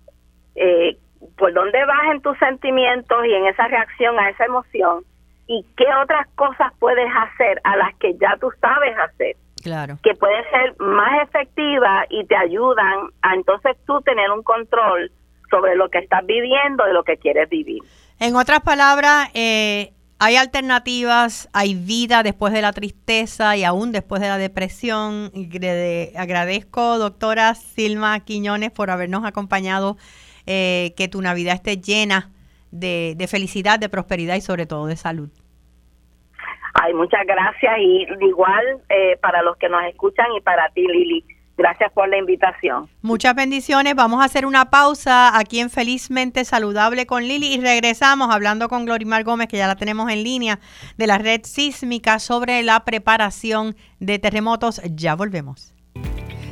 eh, 0.56 0.96
por 1.36 1.52
dónde 1.52 1.84
vas 1.84 2.12
en 2.12 2.20
tus 2.20 2.38
sentimientos 2.38 3.24
y 3.26 3.32
en 3.32 3.46
esa 3.46 3.68
reacción 3.68 4.18
a 4.18 4.30
esa 4.30 4.44
emoción 4.44 5.04
y 5.46 5.64
qué 5.76 5.86
otras 6.02 6.26
cosas 6.34 6.72
puedes 6.78 7.08
hacer 7.14 7.60
a 7.64 7.76
las 7.76 7.94
que 7.96 8.14
ya 8.14 8.36
tú 8.40 8.50
sabes 8.60 8.96
hacer. 8.98 9.36
Claro. 9.62 9.98
Que 10.02 10.14
pueden 10.14 10.44
ser 10.50 10.74
más 10.78 11.22
efectivas 11.22 12.06
y 12.10 12.24
te 12.26 12.36
ayudan 12.36 13.08
a 13.22 13.34
entonces 13.34 13.76
tú 13.86 14.00
tener 14.02 14.30
un 14.30 14.42
control 14.42 15.10
sobre 15.50 15.74
lo 15.76 15.88
que 15.88 15.98
estás 15.98 16.24
viviendo 16.26 16.86
y 16.88 16.92
lo 16.92 17.02
que 17.02 17.16
quieres 17.16 17.48
vivir. 17.48 17.82
En 18.18 18.36
otras 18.36 18.60
palabras, 18.60 19.30
eh, 19.34 19.92
hay 20.18 20.36
alternativas, 20.36 21.48
hay 21.52 21.74
vida 21.74 22.22
después 22.22 22.52
de 22.52 22.62
la 22.62 22.72
tristeza 22.72 23.56
y 23.56 23.64
aún 23.64 23.92
después 23.92 24.22
de 24.22 24.28
la 24.28 24.38
depresión. 24.38 25.30
agradezco, 26.16 26.98
doctora 26.98 27.54
Silma 27.54 28.20
Quiñones, 28.20 28.70
por 28.70 28.90
habernos 28.90 29.24
acompañado. 29.24 29.96
Eh, 30.46 30.92
que 30.94 31.08
tu 31.08 31.22
Navidad 31.22 31.54
esté 31.54 31.78
llena 31.78 32.30
de, 32.70 33.26
felicidad, 33.30 33.78
de 33.78 33.88
prosperidad 33.88 34.34
y 34.34 34.42
sobre 34.42 34.66
todo 34.66 34.86
de 34.86 34.96
salud. 34.96 35.30
Ay, 36.74 36.92
muchas 36.92 37.24
gracias 37.26 37.78
y 37.78 38.06
igual 38.20 38.82
eh, 38.90 39.16
para 39.22 39.42
los 39.42 39.56
que 39.56 39.70
nos 39.70 39.82
escuchan 39.84 40.26
y 40.36 40.42
para 40.42 40.68
ti, 40.70 40.86
Lili. 40.86 41.24
Gracias 41.56 41.92
por 41.92 42.08
la 42.08 42.18
invitación. 42.18 42.88
Muchas 43.00 43.34
bendiciones. 43.34 43.94
Vamos 43.94 44.20
a 44.20 44.24
hacer 44.24 44.44
una 44.44 44.70
pausa 44.70 45.38
aquí 45.38 45.60
en 45.60 45.70
Felizmente 45.70 46.44
Saludable 46.44 47.06
con 47.06 47.22
Lili 47.22 47.54
y 47.54 47.60
regresamos 47.60 48.34
hablando 48.34 48.68
con 48.68 48.84
Glorimar 48.84 49.22
Gómez, 49.22 49.48
que 49.48 49.58
ya 49.58 49.68
la 49.68 49.76
tenemos 49.76 50.10
en 50.10 50.24
línea, 50.24 50.58
de 50.96 51.06
la 51.06 51.18
red 51.18 51.42
sísmica 51.44 52.18
sobre 52.18 52.62
la 52.62 52.84
preparación 52.84 53.76
de 54.00 54.18
terremotos. 54.18 54.80
Ya 54.84 55.14
volvemos. 55.14 55.74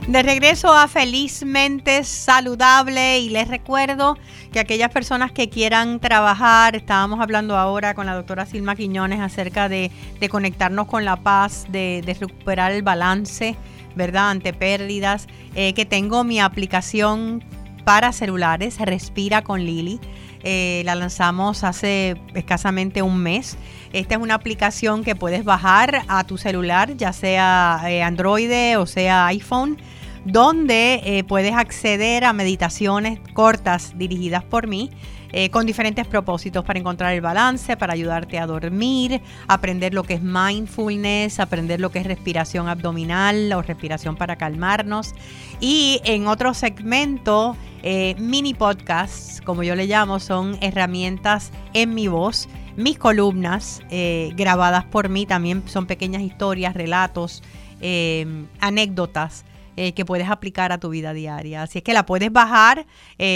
De 0.09 0.21
regreso 0.25 0.73
a 0.73 0.89
Felizmente 0.89 2.03
Saludable 2.03 3.21
y 3.21 3.31
les 3.31 3.47
recuerdo 3.47 4.19
que 4.53 4.59
aquellas 4.59 4.91
personas 4.91 5.31
que 5.31 5.49
quieran 5.49 6.01
trabajar, 6.01 6.75
estábamos 6.75 7.21
hablando 7.21 7.57
ahora 7.57 7.95
con 7.95 8.07
la 8.07 8.15
doctora 8.15 8.45
Silma 8.45 8.75
Quiñones 8.75 9.21
acerca 9.21 9.69
de, 9.69 9.93
conectarnos 10.29 10.89
con 10.89 11.05
la 11.05 11.17
paz, 11.17 11.67
de, 11.69 12.03
recuperar 12.19 12.73
el 12.73 12.83
balance, 12.83 13.57
¿verdad? 13.95 14.31
Ante 14.31 14.53
pérdidas, 14.53 15.27
eh, 15.55 15.73
que 15.75 15.85
tengo 15.85 16.25
mi 16.25 16.41
aplicación 16.41 17.45
para 17.85 18.13
celulares, 18.13 18.79
Respira 18.79 19.43
con 19.43 19.65
Lili. 19.65 20.01
Eh, 20.45 20.83
la 20.85 20.97
lanzamos 20.97 21.63
hace 21.63 22.17
escasamente 22.35 23.01
un 23.03 23.19
mes. 23.19 23.57
Esta 23.93 24.17
es 24.17 24.21
una 24.21 24.35
aplicación 24.35 25.05
que 25.05 25.15
puedes 25.15 25.45
bajar 25.45 26.03
a 26.09 26.25
tu 26.25 26.37
celular, 26.37 26.97
ya 26.97 27.13
sea 27.13 27.81
eh, 27.87 28.03
Android 28.03 28.79
o 28.79 28.87
sea 28.87 29.27
iPhone, 29.27 29.79
donde 30.25 31.25
puedes 31.29 31.55
acceder 31.55 32.25
a 32.25 32.33
meditaciones 32.33 33.21
cortas 33.35 33.97
dirigidas 33.97 34.43
por 34.43 34.67
mí. 34.67 34.91
Con 35.51 35.65
diferentes 35.65 36.07
propósitos 36.07 36.65
para 36.65 36.79
encontrar 36.79 37.15
el 37.15 37.21
balance, 37.23 37.77
para 37.77 37.95
ayudarte 37.95 38.39
a 38.39 38.47
dormir, 38.47 39.23
aprender 39.49 39.95
lo 39.95 40.03
que 40.03 40.15
es 40.15 40.23
mindfulness, 40.23 41.41
aprender 41.41 41.81
lo 41.81 41.91
que 41.91 42.01
es 42.01 42.07
respiración 42.07 42.69
abdominal 42.69 43.53
o 43.55 43.63
respiración 43.63 44.17
para 44.17 44.37
calmarnos. 44.37 45.15
Y 45.59 46.01
en 46.05 46.27
otro 46.27 46.53
segmento, 46.53 47.57
mini 48.19 48.53
podcasts, 48.53 49.41
como 49.41 49.63
yo 49.63 49.75
le 49.75 49.87
llamo, 49.87 50.21
son 50.21 50.59
herramientas 50.61 51.51
en 51.73 51.95
mi 51.95 52.09
voz 52.09 52.49
mis 52.77 52.99
columnas 52.99 53.83
eh, 53.91 54.33
grabadas 54.35 54.85
por 54.85 55.09
mí 55.09 55.27
también 55.27 55.63
son 55.67 55.87
pequeñas 55.87 56.23
historias, 56.23 56.75
relatos, 56.75 57.43
eh, 57.81 58.27
anécdotas 58.61 59.45
eh, 59.77 59.93
que 59.95 60.05
puedes 60.05 60.29
aplicar 60.29 60.73
a 60.73 60.79
tu 60.79 60.89
vida 60.91 61.13
diaria. 61.13 61.63
Así 61.63 61.79
es 61.79 61.85
que 61.85 61.93
la 61.93 62.07
puedes 62.07 62.33
bajar 62.33 62.87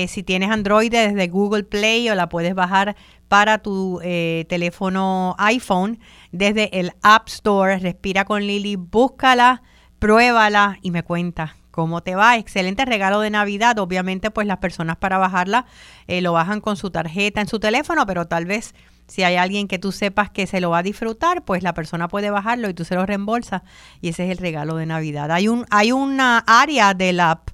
si 0.09 0.23
tienes 0.23 0.51
Android 0.51 0.91
desde 0.91 1.29
Google 1.29 1.65
Play 1.65 2.09
o 2.11 2.15
la 2.15 2.29
puedes 2.29 2.55
bajar 2.55 2.97
para 3.29 3.59
tu 3.59 4.01
teléfono 4.03 5.35
iPhone 5.39 5.99
desde 6.33 6.81
el 6.81 6.93
App 7.03 7.29
Store. 7.29 7.79
Respira 7.79 8.25
con 8.25 8.47
Lili, 8.47 8.77
búscala, 8.77 9.63
pruébala 9.99 10.79
y 10.83 10.91
me 10.91 11.03
cuenta 11.03 11.57
cómo 11.71 12.03
te 12.03 12.15
va. 12.15 12.37
Excelente 12.37 12.85
regalo 12.85 13.21
de 13.21 13.31
Navidad. 13.31 13.79
Obviamente, 13.79 14.31
pues 14.31 14.47
las 14.47 14.59
personas 14.59 14.97
para 14.97 15.19
bajarla 15.19 15.67
lo 16.09 16.33
bajan 16.33 16.61
con 16.61 16.77
su 16.77 16.91
tarjeta 16.91 17.41
en 17.41 17.49
su 17.49 17.61
teléfono, 17.61 18.07
pero 18.07 18.27
tal 18.27 18.47
vez 18.47 18.75
si 19.07 19.23
hay 19.23 19.37
alguien 19.37 19.69
que 19.69 19.79
tú 19.79 19.93
sepas 19.93 20.31
que 20.31 20.47
se 20.47 20.61
lo 20.61 20.71
va 20.71 20.79
a 20.79 20.83
disfrutar, 20.83 21.45
pues 21.45 21.63
la 21.63 21.75
persona 21.75 22.09
puede 22.09 22.31
bajarlo 22.31 22.69
y 22.69 22.75
tú 22.75 22.85
se 22.85 22.95
lo 22.95 23.07
reembolsas 23.07 23.63
y 24.01 24.09
ese 24.09 24.25
es 24.25 24.31
el 24.31 24.39
regalo 24.39 24.77
de 24.77 24.87
Navidad. 24.87 25.31
Hay 25.31 25.49
un 25.49 25.65
hay 25.71 25.93
una 25.93 26.39
área 26.47 26.95
del 26.95 27.21
app 27.21 27.51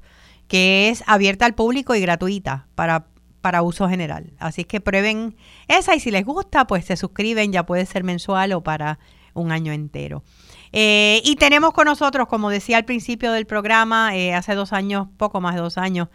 que 0.49 0.89
es 0.89 1.03
abierta 1.07 1.47
al 1.47 1.55
público 1.55 1.95
y 1.95 2.01
gratuita 2.01 2.67
para 2.75 3.07
para 3.43 3.63
uso 3.63 3.89
general. 3.89 4.33
Así 4.39 4.65
que 4.65 4.81
prueben 4.81 5.37
esa 5.69 5.95
y 5.95 6.01
si 6.01 6.11
les 6.11 6.25
gusta, 6.25 6.67
pues 6.67 6.87
se 6.87 6.97
suscriben, 6.97 7.53
ya 7.53 7.67
puede 7.67 7.85
ser 7.85 8.05
mensual 8.05 8.53
o 8.53 8.63
para 8.63 8.99
un 9.35 9.53
año 9.53 9.73
entero. 9.73 10.23
Eh, 10.73 11.21
y 11.25 11.37
tenemos 11.37 11.73
con 11.75 11.85
nosotros, 11.85 12.29
como 12.29 12.49
decía 12.49 12.79
al 12.79 12.85
principio 12.85 13.33
del 13.33 13.45
programa, 13.45 14.17
eh, 14.17 14.33
hace 14.33 14.55
dos 14.55 14.73
años, 14.73 15.09
poco 15.19 15.41
más 15.41 15.55
de 15.55 15.61
dos 15.61 15.77
años, 15.77 16.09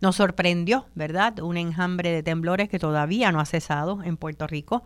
nos 0.00 0.16
sorprendió, 0.16 0.86
¿verdad? 0.94 1.38
Un 1.40 1.56
enjambre 1.56 2.10
de 2.10 2.22
temblores 2.22 2.68
que 2.68 2.78
todavía 2.78 3.32
no 3.32 3.40
ha 3.40 3.46
cesado 3.46 4.02
en 4.02 4.16
Puerto 4.16 4.46
Rico, 4.46 4.84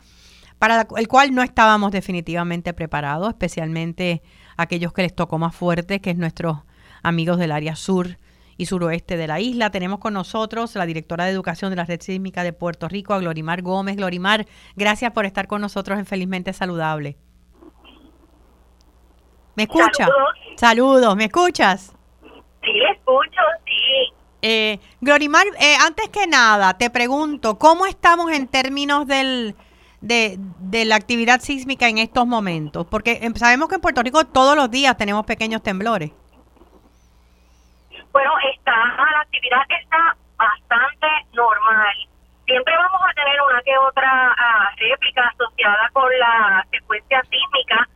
para 0.58 0.86
el 0.96 1.08
cual 1.08 1.34
no 1.34 1.42
estábamos 1.42 1.92
definitivamente 1.92 2.72
preparados, 2.74 3.28
especialmente 3.28 4.22
aquellos 4.56 4.92
que 4.92 5.02
les 5.02 5.14
tocó 5.14 5.38
más 5.38 5.54
fuerte, 5.54 6.00
que 6.00 6.10
es 6.10 6.16
nuestros 6.16 6.58
amigos 7.02 7.38
del 7.38 7.52
área 7.52 7.76
sur 7.76 8.18
y 8.56 8.66
suroeste 8.66 9.16
de 9.16 9.28
la 9.28 9.40
isla. 9.40 9.70
Tenemos 9.70 10.00
con 10.00 10.14
nosotros 10.14 10.74
la 10.74 10.84
directora 10.84 11.24
de 11.24 11.30
Educación 11.30 11.70
de 11.70 11.76
la 11.76 11.84
Red 11.84 12.00
Sísmica 12.02 12.42
de 12.42 12.52
Puerto 12.52 12.88
Rico, 12.88 13.14
a 13.14 13.18
Glorimar 13.18 13.62
Gómez. 13.62 13.96
Glorimar, 13.96 14.46
gracias 14.76 15.12
por 15.12 15.26
estar 15.26 15.46
con 15.46 15.60
nosotros 15.60 15.98
en 15.98 16.06
Felizmente 16.06 16.52
Saludable. 16.52 17.16
¿Me 19.54 19.64
escucha? 19.64 20.08
Saludos. 20.56 21.16
¿me 21.16 21.24
escuchas? 21.24 21.94
Sí, 22.62 22.72
le 22.72 22.90
escucho, 22.90 23.40
sí. 23.64 24.14
Eh, 24.40 24.79
Glorimar, 25.01 25.46
eh, 25.59 25.74
antes 25.85 26.09
que 26.11 26.27
nada, 26.27 26.79
te 26.79 26.90
pregunto, 26.90 27.59
¿cómo 27.59 27.87
estamos 27.87 28.31
en 28.31 28.46
términos 28.46 29.07
del, 29.07 29.57
de, 30.01 30.38
la 30.85 30.94
actividad 30.94 31.40
sísmica 31.40 31.88
en 31.88 31.98
estos 31.98 32.24
momentos? 32.27 32.87
Porque 32.87 33.18
em, 33.22 33.35
sabemos 33.35 33.68
que 33.68 33.77
en 33.77 33.81
Puerto 33.81 34.03
Rico 34.03 34.24
todos 34.27 34.57
los 34.57 34.70
días 34.70 34.96
tenemos 34.96 35.27
pequeños 35.27 35.62
temblores. 35.62 36.12
Bueno, 38.12 38.33
está, 38.55 38.77
la 38.77 39.20
actividad 39.20 39.62
está 39.68 40.16
bastante 40.37 41.07
normal. 41.33 41.96
Siempre 42.46 42.74
vamos 42.77 43.01
a 43.11 43.14
tener 43.14 43.42
una 43.42 43.61
que 43.62 43.77
otra 43.77 44.35
ah, 44.38 44.70
réplica 44.77 45.27
asociada 45.29 45.90
con 45.92 46.11
la 46.18 46.64
secuencia 46.70 47.20
sísmica. 47.22 47.88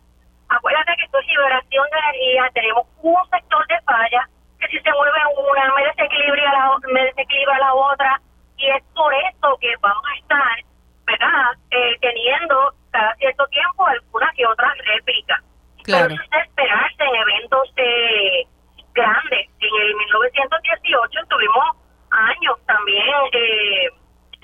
Acuérdate 0.49 0.93
que 0.97 1.05
esto 1.05 1.19
es 1.21 1.27
liberación 1.29 1.87
de 1.91 1.99
energía, 1.99 2.51
tenemos 2.53 2.87
un 3.01 3.31
sector 3.31 3.67
de 3.69 3.81
falla 3.83 4.29
que 4.63 4.79
si 4.79 4.81
se 4.83 4.93
mueve 4.93 5.19
una 5.37 5.75
me 5.75 5.85
desequilibra 5.85 6.53
la, 6.53 6.79
me 6.93 7.05
desequilibra 7.05 7.59
la 7.59 7.75
otra 7.75 8.21
y 8.57 8.71
es 8.71 8.83
por 8.95 9.13
eso 9.13 9.59
que 9.61 9.75
vamos 9.81 10.05
a 10.07 10.19
estar, 10.19 10.65
¿verdad? 11.07 11.53
Eh, 11.71 11.97
teniendo 12.01 12.73
cada 12.91 13.15
cierto 13.17 13.47
tiempo 13.49 13.87
alguna 13.87 14.31
que 14.37 14.47
otra 14.47 14.73
réplica. 14.85 15.43
Claro. 15.83 16.09
Pero 16.09 16.15
eso 16.15 16.23
es 16.23 16.31
de 16.31 16.39
esperarse 16.39 17.05
en 17.05 17.15
eventos 17.17 17.73
eh, 17.77 18.47
grandes. 18.95 19.49
En 19.59 19.83
el 19.83 19.95
1918 19.97 21.21
tuvimos 21.29 21.77
años 22.11 22.57
también 22.67 23.09
eh, 23.33 23.89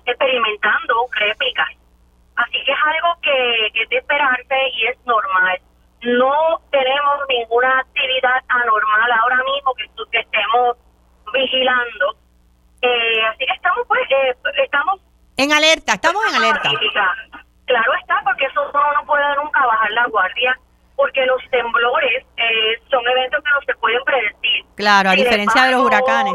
experimentando 0.04 1.06
réplicas. 1.12 1.68
Así 2.36 2.64
que 2.64 2.72
es 2.72 2.78
algo 2.84 3.20
que, 3.22 3.70
que 3.72 3.82
es 3.82 3.88
de 3.88 3.96
esperarse 3.98 4.68
y 4.74 4.86
es 4.86 5.06
normal. 5.06 5.58
No 6.02 6.60
tenemos 6.70 7.18
ninguna 7.28 7.80
actividad 7.80 8.40
anormal 8.48 9.12
ahora 9.20 9.36
mismo 9.44 9.74
que, 9.74 9.84
que 10.12 10.18
estemos 10.20 10.76
vigilando. 11.32 12.16
Eh, 12.82 13.22
así 13.26 13.38
que 13.46 13.52
estamos, 13.54 13.86
pues, 13.88 14.00
eh, 14.10 14.34
estamos 14.62 15.00
En 15.36 15.52
alerta, 15.52 15.94
estamos 15.94 16.22
en 16.28 16.34
alerta. 16.36 16.70
Claro 17.66 17.92
está, 18.00 18.20
porque 18.24 18.46
eso 18.46 18.62
uno 18.72 18.92
no 18.94 19.04
puede 19.06 19.24
nunca 19.36 19.66
bajar 19.66 19.90
la 19.90 20.06
guardia, 20.06 20.58
porque 20.96 21.26
los 21.26 21.42
temblores 21.50 22.24
eh, 22.36 22.80
son 22.90 23.06
eventos 23.06 23.42
que 23.44 23.50
no 23.50 23.60
se 23.66 23.74
pueden 23.74 24.02
predecir. 24.04 24.64
Claro, 24.76 25.10
a 25.10 25.12
diferencia 25.14 25.64
de 25.64 25.72
los 25.72 25.80
huracanes. 25.82 26.34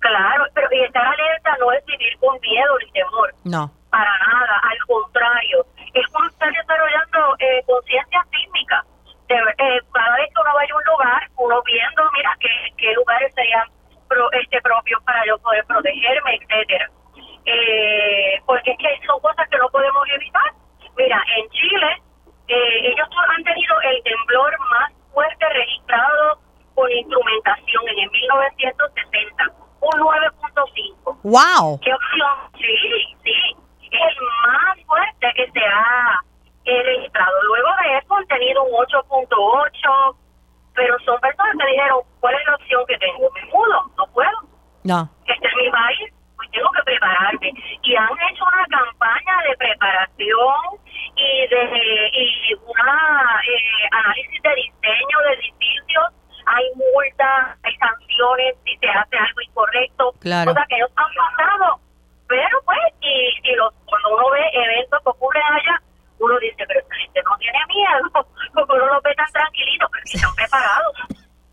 Claro, 0.00 0.44
pero 0.54 0.66
y 0.72 0.80
estar 0.80 1.06
alerta 1.06 1.56
no 1.60 1.70
es 1.72 1.84
vivir 1.86 2.18
con 2.18 2.40
miedo 2.40 2.76
ni 2.84 2.90
temor, 2.90 3.32
No. 3.44 3.70
para 3.90 4.10
nada, 4.18 4.60
al 4.68 4.78
contrario, 4.86 5.64
es 5.94 6.04
uno 6.14 6.28
estar 6.28 6.52
desarrollando 6.52 7.36
eh, 7.38 7.62
conciencia 7.66 8.20
sísmica. 8.30 8.84
De- 9.28 9.54
eh, 9.58 9.80
cada 9.92 10.16
vez 10.16 10.28
que 10.34 10.40
uno 10.40 10.54
vaya 10.54 10.72
a 10.72 10.76
un 10.76 10.84
lugar, 10.84 11.22
uno 11.36 11.62
viendo, 11.62 12.02
mira, 12.12 12.36
qué, 12.40 12.48
qué 12.76 12.92
lugares 12.94 13.32
serían 13.34 13.66
pro- 14.08 14.30
este 14.32 14.60
propios 14.62 15.02
para 15.04 15.24
yo 15.26 15.38
poder 15.38 15.64
protegerme, 15.66 16.36
etcétera. 16.36 16.90
Eh, 17.44 18.40
porque 18.46 18.70
es 18.72 18.78
que 18.78 19.06
son 19.06 19.20
cosas 19.20 19.48
que 19.48 19.58
no 19.58 19.68
podemos 19.70 20.02
evitar. 20.14 20.52
Mira, 20.96 21.22
en 21.36 21.48
Chile, 21.50 22.02
eh, 22.48 22.78
ellos 22.92 23.08
han 23.36 23.42
tenido 23.44 23.80
el 23.82 24.02
temblor 24.02 24.58
más 24.70 24.92
fuerte 25.12 25.48
registrado 25.48 26.38
con 26.74 26.90
instrumentación 26.90 27.88
en 27.88 27.98
el 27.98 28.10
1960, 28.10 29.44
un 29.80 30.00
9.5. 30.00 31.18
¡Wow! 31.24 31.80
¿Qué 31.80 31.92
opción? 31.92 32.28
Sí, 32.58 33.16
sí. 33.24 33.56
Es 33.90 34.16
el 34.18 34.24
más 34.46 34.78
fuerte 34.86 35.26
que 35.36 35.50
se 35.50 35.60
ha 35.66 36.20
eh, 36.64 36.82
registrado. 36.84 37.42
Luego 37.44 37.68
de 37.82 37.98
eso 37.98 38.14
han 38.14 38.26
tenido 38.26 38.62
un 38.64 38.72
8.8, 38.86 40.16
pero 40.74 40.98
son 41.00 41.20
personas 41.20 41.54
que 41.58 41.66
dijeron, 41.72 42.00
¿cuál 42.20 42.34
es 42.34 42.46
la 42.46 42.54
opción 42.54 42.84
que 42.86 42.98
tengo? 42.98 43.28
Me 43.34 43.44
mudo, 43.46 43.90
no 43.96 44.06
puedo. 44.12 44.38
No. 44.84 45.08
Este 45.26 45.46
es 45.46 45.54
mi 45.56 45.70
país, 45.70 46.14
pues 46.36 46.50
tengo 46.50 46.70
que 46.70 46.82
prepararme. 46.84 47.52
Y 47.82 47.96
han 47.96 48.08
hecho 48.30 48.44
una 48.46 48.66
campaña 48.66 49.42
de 49.48 49.56
preparación 49.56 50.56
y 51.16 51.46
de 51.48 52.10
y 52.14 52.54
una 52.54 53.40
eh, 53.46 53.88
análisis 53.92 54.42
de 54.42 54.54
diseño 54.54 55.18
de 55.26 55.32
edificios. 55.34 56.04
Hay 56.46 56.64
multas, 56.74 57.58
hay 57.62 57.76
sanciones 57.76 58.56
si 58.64 58.76
se 58.78 58.88
hace 58.88 59.16
algo 59.18 59.40
incorrecto. 59.42 60.11
Claro. 60.22 60.50
O 60.52 60.54
sea 60.54 60.64
que 60.68 60.76
ellos 60.76 60.90
han 60.96 61.04
pasado. 61.14 61.80
Pero 62.28 62.58
pues, 62.64 62.78
y, 63.02 63.50
y 63.50 63.54
los, 63.56 63.74
cuando 63.84 64.14
uno 64.16 64.30
ve 64.30 64.40
eventos 64.54 65.00
que 65.02 65.08
ocurren 65.10 65.42
allá, 65.42 65.82
uno 66.18 66.38
dice, 66.38 66.64
pero 66.66 66.80
esta 66.80 66.94
gente 66.94 67.20
no 67.24 67.36
tiene 67.38 67.58
miedo, 67.68 68.10
porque 68.54 68.72
uno 68.72 68.86
lo 68.86 69.00
ve 69.02 69.14
tan 69.14 69.30
tranquilito, 69.32 69.86
pero 69.92 70.06
si 70.06 70.16
están 70.16 70.34
preparados. 70.34 70.92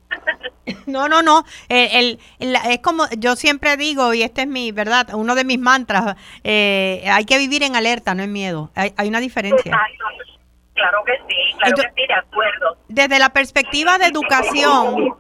No, 0.86 1.08
no, 1.08 1.22
no. 1.22 1.44
El, 1.68 2.20
el- 2.40 2.52
la- 2.54 2.62
es 2.72 2.80
como 2.80 3.04
yo 3.18 3.36
siempre 3.36 3.78
digo, 3.78 4.14
y 4.16 4.24
este 4.24 4.42
es 4.42 4.48
mi, 4.48 4.72
¿verdad? 4.72 5.08
Uno 5.14 5.36
de 5.36 5.44
mis 5.44 5.60
mantras. 5.60 6.16
eh, 6.44 7.04
hay 7.12 7.26
que 7.26 7.38
vivir 7.38 7.62
en 7.64 7.76
alerta, 7.76 8.16
no 8.16 8.24
en 8.24 8.32
miedo. 8.34 8.72
Hay, 8.76 8.94
hay 8.98 9.08
una 9.08 9.20
diferencia. 9.20 9.72
Exacto. 9.72 10.06
Claro 10.74 11.04
que 11.06 11.12
sí, 11.28 11.36
claro 11.60 11.76
Yo- 11.78 11.84
que 11.84 11.90
sí, 12.02 12.08
de 12.08 12.14
acuerdo. 12.14 12.78
Desde 12.88 13.20
la 13.20 13.30
perspectiva 13.30 13.98
de 14.00 14.06
educación, 14.06 15.16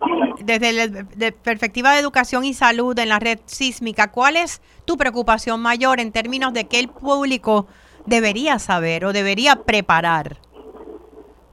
desde 0.49 0.73
la 0.73 0.87
de 0.87 1.31
perspectiva 1.31 1.93
de 1.93 1.99
educación 1.99 2.43
y 2.43 2.55
salud 2.55 2.97
en 2.97 3.09
la 3.09 3.19
red 3.19 3.39
sísmica, 3.45 4.11
¿cuál 4.11 4.35
es 4.35 4.61
tu 4.85 4.97
preocupación 4.97 5.61
mayor 5.61 5.99
en 5.99 6.11
términos 6.11 6.53
de 6.53 6.67
que 6.67 6.79
el 6.79 6.89
público 6.89 7.67
debería 8.05 8.57
saber 8.57 9.05
o 9.05 9.13
debería 9.13 9.57
preparar? 9.57 10.37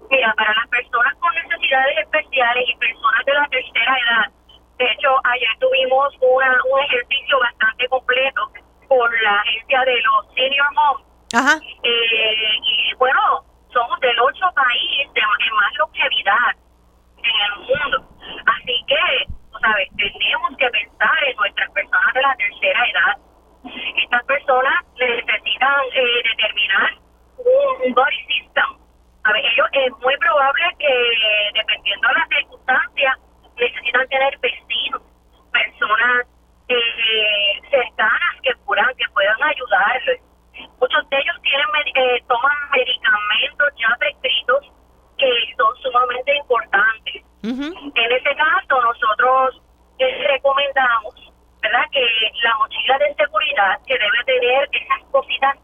Mira, 0.08 0.32
para 0.36 0.54
las 0.54 0.68
personas 0.68 1.14
con 1.18 1.34
necesidades 1.34 1.98
especiales 1.98 2.64
y 2.68 2.76
personas 2.78 3.24
de 3.26 3.32
la 3.34 3.48
tercera 3.48 3.96
edad, 3.98 4.32
de 4.78 4.84
hecho, 4.84 5.08
ayer 5.24 5.48
tuvimos 5.58 6.14
una, 6.20 6.52
un 6.72 6.80
ejercicio 6.80 7.38
bastante 7.40 7.88
completo 7.88 8.42
con 8.88 9.10
la 9.22 9.40
agencia 9.40 9.80
de 9.84 10.00
los 10.00 10.34
Senior 10.34 10.66
Homes. 10.76 11.06
Ajá. 11.34 11.60
Eh, 11.82 12.60
y 12.62 12.94
bueno, 12.96 13.20
somos 13.72 13.98
del 14.00 14.18
ocho 14.20 14.46
país 14.54 15.12
de 15.12 15.20
en 15.20 15.54
más 15.54 15.74
longevidad 15.78 16.56
en 17.18 17.36
el 17.44 17.58
mundo. 17.66 18.15
Así 18.46 18.84
que, 18.86 19.26
sabes, 19.60 19.88
tenemos 19.96 20.56
que 20.58 20.68
pensar 20.68 21.24
en 21.24 21.36
nuestras 21.36 21.70
personas 21.70 22.14
de 22.14 22.22
la 22.22 22.36
tercera 22.36 22.80
edad. 22.90 23.16
Estas 23.96 24.24
personas 24.24 24.84
necesitan 24.98 25.80
eh, 25.92 26.22
determinar 26.22 26.94
un, 27.38 27.94
body 27.94 28.22
system. 28.26 28.78
A 29.24 29.32
ver, 29.32 29.44
ellos 29.44 29.66
es 29.72 29.90
muy 30.02 30.16
probable 30.18 30.64
que, 30.78 31.50
dependiendo 31.54 32.08
de 32.08 32.14
las 32.14 32.28
circunstancias, 32.28 33.14
necesitan 33.56 34.08
tener 34.08 34.38
vecinos, 34.38 35.02
personas 35.52 36.26
eh, 36.68 37.60
cercanas 37.70 38.40
que 38.42 38.54
puedan, 38.64 38.94
que 38.96 39.04
puedan 39.12 39.42
ayudarles. 39.42 40.20
Muchos 40.80 41.08
de 41.10 41.16
ellos 41.18 41.36
tienen 41.42 41.66
eh, 41.96 42.22
toman 42.28 42.70
medicamentos 42.72 43.68
ya 43.76 43.96
prescritos 43.98 44.72
que 45.18 45.30
son 45.56 45.76
sumamente 45.82 46.36
importantes. 46.36 47.25
En 47.46 48.12
ese 48.12 48.34
caso, 48.34 48.80
nosotros 48.82 49.62
eh, 49.98 50.26
recomendamos, 50.28 51.14
¿verdad?, 51.62 51.84
que 51.92 52.02
la 52.42 52.56
mochila 52.58 52.98
de 52.98 53.14
seguridad 53.14 53.78
que 53.86 53.94
debe 53.94 54.24
tener 54.24 54.68
esas 54.72 55.02
cositas 55.12 55.56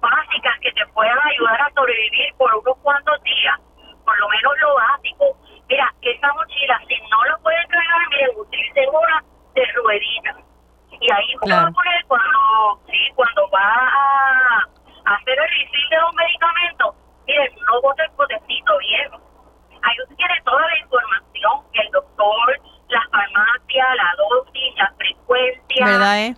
básicas 0.00 0.54
que 0.62 0.72
te 0.72 0.86
puedan 0.88 1.18
ayudar 1.18 1.60
a 1.60 1.70
sobrevivir 1.74 2.34
por 2.38 2.54
unos 2.54 2.76
cuantos 2.78 3.22
días, 3.22 3.58
por 4.04 4.18
lo 4.18 4.28
menos 4.28 4.52
lo 4.60 4.74
básico. 4.76 5.36
Mira, 5.68 5.92
esa 6.00 6.32
mochila, 6.32 6.80
si 6.88 6.94
no 7.10 7.24
lo 7.24 7.38
pueden 7.42 7.66
cargar, 7.68 8.08
miren, 8.10 8.30
utilicen 8.36 8.88
una 8.88 9.22
de 9.54 9.66
rueditas. 9.74 10.36
Y 11.00 11.12
ahí 11.12 11.34
Claro. 11.42 11.72
poner 11.72 12.04
cuando, 12.06 12.80
sí, 12.88 13.12
cuando 13.14 13.50
va 13.50 13.60
a, 13.60 14.66
a 15.04 15.14
hacer 15.16 15.38
el 15.38 15.48
refill 15.48 15.88
de 15.90 15.96
los 16.00 16.14
medicamentos, 16.14 16.94
miren, 17.26 17.52
no 17.66 17.82
bote 17.82 18.02
el 18.04 18.10
potecito 18.12 18.78
viejo. 18.78 19.20
Ahí 19.86 19.94
usted 20.02 20.16
tiene 20.16 20.34
toda 20.44 20.60
la 20.60 20.78
información, 20.82 21.52
el 21.74 21.90
doctor, 21.92 22.60
la 22.88 23.02
farmacia, 23.10 23.84
la 23.94 24.10
dosis, 24.18 24.74
la 24.76 24.92
frecuencia. 24.98 25.86
¿Verdad, 25.86 26.20
eh? 26.26 26.34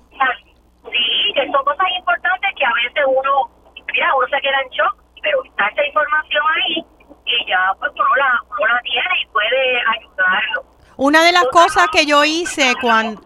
Sí, 0.85 1.33
que 1.35 1.51
son 1.51 1.65
cosas 1.65 1.87
importantes 1.97 2.51
que 2.57 2.65
a 2.65 2.73
veces 2.75 3.05
uno, 3.07 3.51
mira, 3.93 4.15
uno 4.17 4.27
se 4.29 4.41
queda 4.41 4.61
en 4.61 4.69
shock, 4.71 4.97
pero 5.23 5.45
está 5.45 5.67
esa 5.69 5.87
información 5.87 6.45
ahí 6.57 6.85
y 7.25 7.49
ya 7.49 7.73
pues 7.79 7.91
uno 7.95 8.17
la, 8.17 8.43
uno 8.49 8.75
la 8.75 8.81
tiene 8.83 9.23
y 9.23 9.27
puede 9.27 9.81
ayudarlo. 9.97 10.65
Una 10.97 11.25
de 11.25 11.33
las 11.33 11.45
cosas 11.47 11.87
que 11.93 12.05
yo 12.05 12.25
hice 12.25 12.75
cuando 12.81 13.23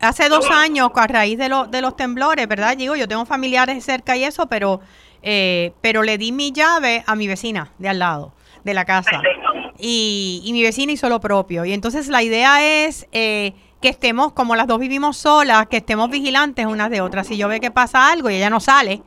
hace 0.00 0.28
dos 0.30 0.50
años 0.50 0.90
a 0.94 1.06
raíz 1.06 1.36
de, 1.38 1.48
los 1.48 1.70
de 1.70 1.82
los 1.82 1.96
temblores, 1.96 2.48
¿verdad? 2.48 2.76
Digo, 2.76 2.96
yo 2.96 3.08
tengo 3.08 3.26
familiares 3.26 3.84
cerca 3.84 4.16
y 4.16 4.24
eso, 4.24 4.46
pero 4.46 4.80
eh, 5.22 5.74
pero 5.82 6.02
le 6.02 6.16
di 6.16 6.32
mi 6.32 6.52
llave 6.52 7.04
a 7.06 7.14
mi 7.14 7.26
vecina 7.28 7.72
de 7.78 7.90
al 7.90 7.98
lado 7.98 8.32
de 8.64 8.74
la 8.74 8.84
casa 8.84 9.22
y, 9.78 10.42
y 10.44 10.52
mi 10.52 10.62
vecina 10.62 10.92
hizo 10.92 11.08
lo 11.08 11.20
propio. 11.20 11.64
Y 11.64 11.72
entonces 11.72 12.08
la 12.08 12.22
idea 12.22 12.62
es 12.86 13.06
eh, 13.12 13.54
que 13.80 13.88
estemos, 13.88 14.32
como 14.32 14.56
las 14.56 14.66
dos 14.66 14.78
vivimos 14.78 15.16
solas, 15.16 15.66
que 15.68 15.78
estemos 15.78 16.10
vigilantes 16.10 16.66
unas 16.66 16.90
de 16.90 17.00
otras. 17.00 17.26
Si 17.26 17.36
yo 17.36 17.48
ve 17.48 17.60
que 17.60 17.70
pasa 17.70 18.10
algo 18.10 18.28
y 18.30 18.36
ella 18.36 18.50
no 18.50 18.60
sale, 18.60 19.02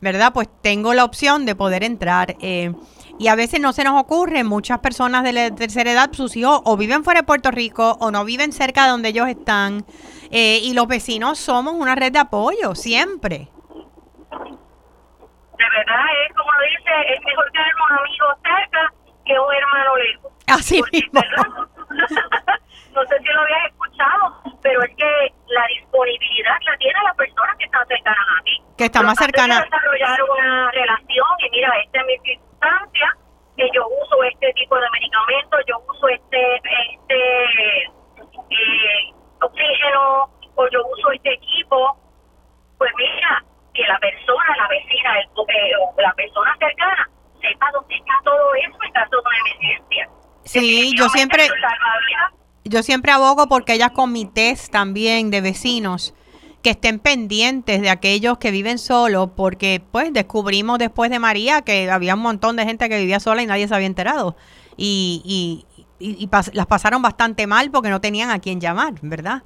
¿verdad? 0.00 0.32
Pues 0.32 0.48
tengo 0.62 0.94
la 0.94 1.04
opción 1.04 1.46
de 1.46 1.54
poder 1.54 1.84
entrar. 1.84 2.36
Eh, 2.40 2.72
Y 3.18 3.28
a 3.28 3.36
veces 3.36 3.60
no 3.60 3.72
se 3.72 3.84
nos 3.84 4.00
ocurre, 4.00 4.42
muchas 4.42 4.80
personas 4.80 5.22
de 5.22 5.32
la 5.32 5.50
tercera 5.54 5.92
edad, 5.92 6.10
sus 6.12 6.34
hijos 6.34 6.60
o 6.64 6.76
viven 6.76 7.04
fuera 7.04 7.20
de 7.20 7.26
Puerto 7.26 7.50
Rico 7.50 7.96
o 8.00 8.10
no 8.10 8.24
viven 8.24 8.52
cerca 8.52 8.84
de 8.84 8.90
donde 8.90 9.10
ellos 9.10 9.28
están. 9.28 9.84
Eh, 10.30 10.60
y 10.64 10.72
los 10.72 10.86
vecinos 10.88 11.38
somos 11.38 11.74
una 11.74 11.94
red 11.94 12.10
de 12.10 12.18
apoyo, 12.18 12.74
siempre. 12.74 13.48
De 15.62 15.78
verdad, 15.78 16.04
es 16.26 16.34
como 16.34 16.50
lo 16.52 16.60
dice, 16.66 16.90
es 17.14 17.24
mejor 17.24 17.50
tener 17.52 17.74
un 17.76 17.98
amigo 17.98 18.26
cerca 18.42 18.92
que 19.24 19.38
un 19.38 19.54
hermano 19.54 19.96
lejos. 19.96 20.32
Así 20.48 20.80
Porque, 20.80 20.96
mismo. 20.98 21.20
no 22.94 23.02
sé 23.06 23.18
si 23.18 23.28
lo 23.28 23.40
habías 23.42 23.66
escuchado, 23.66 24.42
pero 24.60 24.82
es 24.82 24.90
que 24.96 25.32
la 25.46 25.66
disponibilidad 25.68 26.56
la 26.66 26.76
tienen 26.78 27.04
las 27.04 27.16
personas 27.16 27.56
que 27.58 27.64
están 27.64 27.86
cercanas 27.86 28.26
a 28.40 28.42
ti. 28.42 28.62
Que 28.76 28.84
está 28.86 29.02
más 29.02 29.20
antes 29.20 29.26
de 29.26 29.40
cercana. 29.40 29.62
desarrollar 29.62 30.22
una 30.24 30.70
relación 30.72 31.28
y 31.46 31.50
mira, 31.50 31.70
esta 31.84 32.00
es 32.00 32.06
mi 32.06 32.18
circunstancia, 32.18 33.16
que 33.56 33.68
yo 33.72 33.86
uso 33.86 34.22
este 34.24 34.52
tipo 34.54 34.74
de 34.76 34.90
medicamentos, 34.90 35.60
yo 35.68 35.78
uso 35.78 36.08
este, 36.08 36.56
este 36.56 37.82
eh, 37.84 39.14
oxígeno 39.40 40.28
o 40.56 40.68
yo 40.70 40.80
uso 40.86 41.12
este 41.12 41.34
equipo, 41.34 41.96
pues 42.78 42.90
mira, 42.96 43.44
que 43.74 43.82
la 43.88 43.98
persona, 43.98 44.56
la 44.58 44.68
vecina, 44.68 45.20
el, 45.20 45.28
o 45.36 46.00
la 46.00 46.12
persona 46.14 46.54
cercana 46.58 47.08
sepa 47.40 47.70
dónde 47.72 47.94
está 47.96 48.12
todo 48.24 48.54
eso 48.54 48.76
en 48.86 48.92
caso 48.92 49.10
de 49.10 49.22
una 49.22 49.38
emergencia. 49.40 50.08
Sí, 50.44 50.92
yo 50.96 51.08
siempre, 51.08 51.48
yo 52.64 52.82
siempre 52.82 53.12
abogo 53.12 53.48
porque 53.48 53.72
haya 53.72 53.90
comités 53.90 54.70
también 54.70 55.30
de 55.30 55.40
vecinos 55.40 56.14
que 56.62 56.70
estén 56.70 57.00
pendientes 57.00 57.80
de 57.80 57.90
aquellos 57.90 58.38
que 58.38 58.52
viven 58.52 58.78
solos, 58.78 59.30
porque 59.36 59.82
pues 59.90 60.12
descubrimos 60.12 60.78
después 60.78 61.10
de 61.10 61.18
María 61.18 61.62
que 61.62 61.90
había 61.90 62.14
un 62.14 62.20
montón 62.20 62.54
de 62.56 62.64
gente 62.64 62.88
que 62.88 62.98
vivía 62.98 63.18
sola 63.18 63.42
y 63.42 63.46
nadie 63.46 63.66
se 63.66 63.74
había 63.74 63.88
enterado. 63.88 64.36
Y, 64.76 65.22
y, 65.24 65.84
y- 65.98 66.22
y 66.22 66.28
pas- 66.28 66.52
las 66.54 66.66
pasaron 66.66 67.02
bastante 67.02 67.46
mal 67.48 67.70
porque 67.72 67.88
no 67.90 68.00
tenían 68.00 68.30
a 68.30 68.38
quién 68.38 68.60
llamar, 68.60 68.94
¿verdad? 69.02 69.42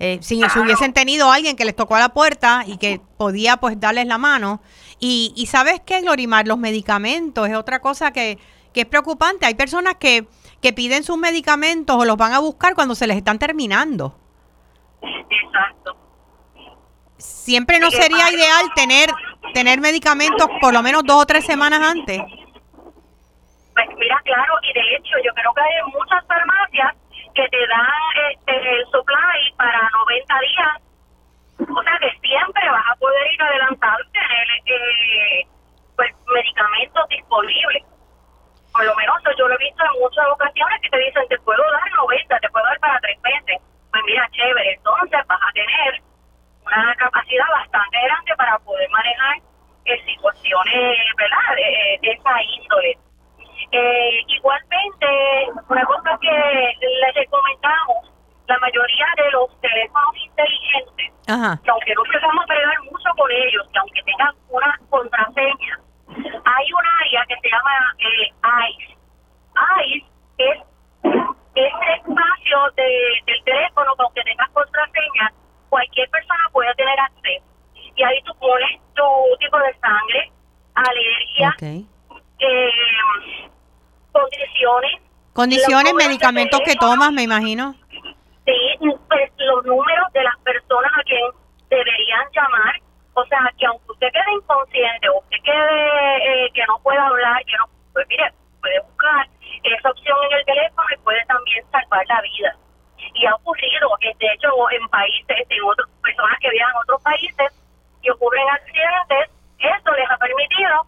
Eh, 0.00 0.18
si, 0.22 0.40
si 0.40 0.58
hubiesen 0.60 0.92
tenido 0.92 1.30
alguien 1.30 1.56
que 1.56 1.64
les 1.64 1.74
tocó 1.74 1.96
a 1.96 2.00
la 2.00 2.10
puerta 2.10 2.62
y 2.66 2.76
que 2.76 3.00
podía 3.16 3.56
pues 3.56 3.80
darles 3.80 4.06
la 4.06 4.18
mano. 4.18 4.60
Y, 5.00 5.32
y 5.36 5.46
sabes 5.46 5.80
qué, 5.84 6.00
Glorimar, 6.02 6.46
los 6.46 6.58
medicamentos 6.58 7.48
es 7.48 7.56
otra 7.56 7.80
cosa 7.80 8.12
que, 8.12 8.38
que 8.72 8.82
es 8.82 8.86
preocupante. 8.86 9.46
Hay 9.46 9.54
personas 9.54 9.96
que, 9.96 10.28
que 10.60 10.72
piden 10.72 11.02
sus 11.02 11.16
medicamentos 11.16 11.96
o 11.96 12.04
los 12.04 12.16
van 12.16 12.32
a 12.32 12.38
buscar 12.38 12.74
cuando 12.74 12.94
se 12.94 13.06
les 13.06 13.16
están 13.16 13.38
terminando. 13.38 14.16
Exacto. 15.02 15.96
Siempre 17.16 17.80
no 17.80 17.90
sería 17.90 18.30
ideal 18.30 18.66
tener, 18.76 19.10
tener 19.52 19.80
medicamentos 19.80 20.48
por 20.60 20.72
lo 20.72 20.82
menos 20.82 21.02
dos 21.04 21.22
o 21.22 21.26
tres 21.26 21.44
semanas 21.44 21.80
antes. 21.80 22.20
Pues 23.74 23.86
mira, 23.96 24.20
claro, 24.24 24.54
y 24.62 24.72
de 24.72 24.96
hecho 24.96 25.14
yo 25.24 25.32
creo 25.34 25.52
que 25.54 25.60
hay 25.60 25.92
muchas 25.92 26.24
farmacias 26.26 26.94
que 27.38 27.48
te 27.50 27.66
dan 27.68 27.86
este, 28.32 28.52
el 28.74 28.84
supply 28.86 29.52
para 29.56 29.88
90 29.90 30.40
días. 30.40 30.74
O 31.70 31.82
sea 31.82 31.98
que 32.00 32.10
siempre 32.18 32.68
vas 32.68 32.86
a 32.90 32.96
poder 32.96 33.32
ir 33.32 33.42
adelantado 33.42 33.98
y 34.02 34.10
tener 34.10 34.48
eh, 34.66 35.46
pues, 35.94 36.10
medicamentos 36.34 37.08
disponibles. 37.08 37.84
Por 38.72 38.84
lo 38.84 38.94
menos 38.96 39.22
yo 39.38 39.46
lo 39.46 39.54
he 39.54 39.58
visto 39.58 39.84
en 39.84 40.00
muchas 40.00 40.26
ocasiones 40.26 40.80
que 40.82 40.90
te 40.90 40.98
dicen, 40.98 41.28
te 41.28 41.38
puedo 41.38 41.62
dar 41.70 41.92
90, 41.92 42.40
te 42.40 42.50
puedo 42.50 42.66
dar 42.66 42.80
para 42.80 42.98
tres 43.00 43.18
meses. 43.22 43.62
Pues 43.92 44.02
mira, 44.04 44.28
chévere, 44.32 44.74
entonces 44.74 45.20
vas 45.28 45.40
a 45.40 45.52
tener 45.52 46.02
una 46.66 46.94
capacidad 46.96 47.46
bastante 47.50 47.98
grande 48.02 48.34
para 48.36 48.58
poder 48.58 48.90
manejar 48.90 49.36
eh, 49.84 50.04
situaciones, 50.06 50.98
¿verdad?, 51.16 51.54
de, 51.54 51.98
de 52.02 52.10
esa 52.10 52.42
índole. 52.42 52.98
Eh, 53.70 54.24
igualmente, 54.28 55.06
una 55.68 55.84
cosa 55.84 56.18
que 56.20 56.74
les 56.80 57.14
recomendamos, 57.14 58.12
la 58.46 58.58
mayoría 58.58 59.06
de 59.16 59.30
los 59.30 59.60
teléfonos 59.60 60.16
inteligentes, 60.16 61.12
Ajá. 61.28 61.60
que 61.62 61.70
aunque 61.70 61.94
no 61.94 62.04
empezamos 62.06 62.44
a 62.44 62.46
bregar 62.46 62.82
mucho 62.90 63.10
con 63.16 63.30
ellos, 63.30 63.68
que 63.70 63.78
aunque 63.78 64.02
tengan 64.04 64.34
una 64.48 64.80
contraseña, 64.88 65.80
hay 66.08 66.72
un 66.72 66.84
área 67.00 67.26
que 67.28 67.36
se 67.40 67.48
llama 67.50 67.94
eh, 67.98 68.32
ICE. 68.70 68.96
ICE 69.84 70.04
es 70.38 70.58
ese 71.54 71.92
espacio 71.96 72.58
de, 72.76 73.22
del 73.26 73.44
teléfono 73.44 73.94
que 73.96 74.02
aunque 74.02 74.22
tengas 74.22 74.48
contraseña, 74.50 75.32
cualquier 75.68 76.08
persona 76.08 76.44
puede 76.52 76.74
tener 76.74 76.98
acceso. 77.00 77.44
Y 77.74 78.02
ahí 78.02 78.22
tú 78.22 78.32
pones 78.38 78.80
tu 78.94 79.04
tipo 79.40 79.58
de 79.58 79.74
sangre, 79.78 80.32
alergia, 80.74 81.56
eh, 82.38 83.50
condiciones, 84.12 85.02
Condiciones, 85.32 85.94
medicamentos 85.94 86.60
que 86.64 86.74
tomas, 86.74 87.12
me 87.12 87.22
imagino. 87.22 87.74
sí, 88.44 88.78
pues, 89.08 89.30
los 89.38 89.64
números 89.64 90.12
de 90.12 90.24
las 90.24 90.36
personas 90.38 90.90
a 90.98 91.02
quien 91.04 91.24
deberían 91.70 92.26
llamar. 92.34 92.74
O 93.14 93.24
sea, 93.26 93.38
que 93.56 93.66
aunque 93.66 93.92
usted 93.92 94.08
quede 94.12 94.32
inconsciente 94.34 95.08
o 95.08 95.18
usted 95.18 95.36
quede 95.44 96.44
eh, 96.44 96.50
que 96.52 96.64
no 96.66 96.78
pueda 96.82 97.06
hablar, 97.06 97.44
que 97.44 97.56
no, 97.56 97.66
pues 97.92 98.06
mire, 98.08 98.32
puede 98.60 98.80
buscar 98.80 99.28
esa 99.62 99.90
opción 99.90 100.16
en 100.30 100.38
el 100.38 100.44
teléfono 100.44 100.86
y 100.92 100.98
puede 101.02 101.24
también 101.26 101.64
salvar 101.70 102.04
la 102.06 102.20
vida. 102.22 102.56
Y 103.14 103.26
ha 103.26 103.34
ocurrido, 103.34 103.90
eh, 104.00 104.14
de 104.18 104.26
hecho, 104.34 104.48
en 104.70 104.88
países, 104.88 105.46
en 105.50 105.62
otras 105.64 105.88
personas 106.02 106.38
que 106.40 106.50
viajan 106.50 106.76
a 106.76 106.80
otros 106.80 107.02
países 107.02 107.52
y 108.02 108.10
ocurren 108.10 108.48
accidentes, 108.50 109.30
eso 109.58 109.90
les 109.92 110.10
ha 110.10 110.16
permitido, 110.16 110.86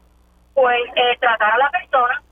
pues, 0.54 0.83
eh, 0.96 1.16
tratar 1.20 1.52
a 1.52 1.59
la 1.59 1.70
persona 1.70 2.22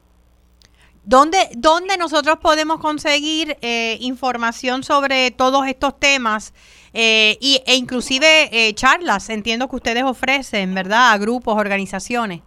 ¿Dónde, 1.08 1.38
¿Dónde 1.56 1.96
nosotros 1.96 2.36
podemos 2.36 2.80
conseguir 2.80 3.56
eh, 3.62 3.96
información 4.00 4.84
sobre 4.84 5.30
todos 5.30 5.66
estos 5.66 5.98
temas 5.98 6.52
eh, 6.92 7.38
y, 7.40 7.62
e 7.66 7.76
inclusive 7.76 8.50
eh, 8.52 8.74
charlas? 8.74 9.30
Entiendo 9.30 9.68
que 9.70 9.76
ustedes 9.76 10.04
ofrecen, 10.04 10.74
¿verdad? 10.74 11.12
A 11.12 11.16
grupos, 11.16 11.56
organizaciones. 11.56 12.42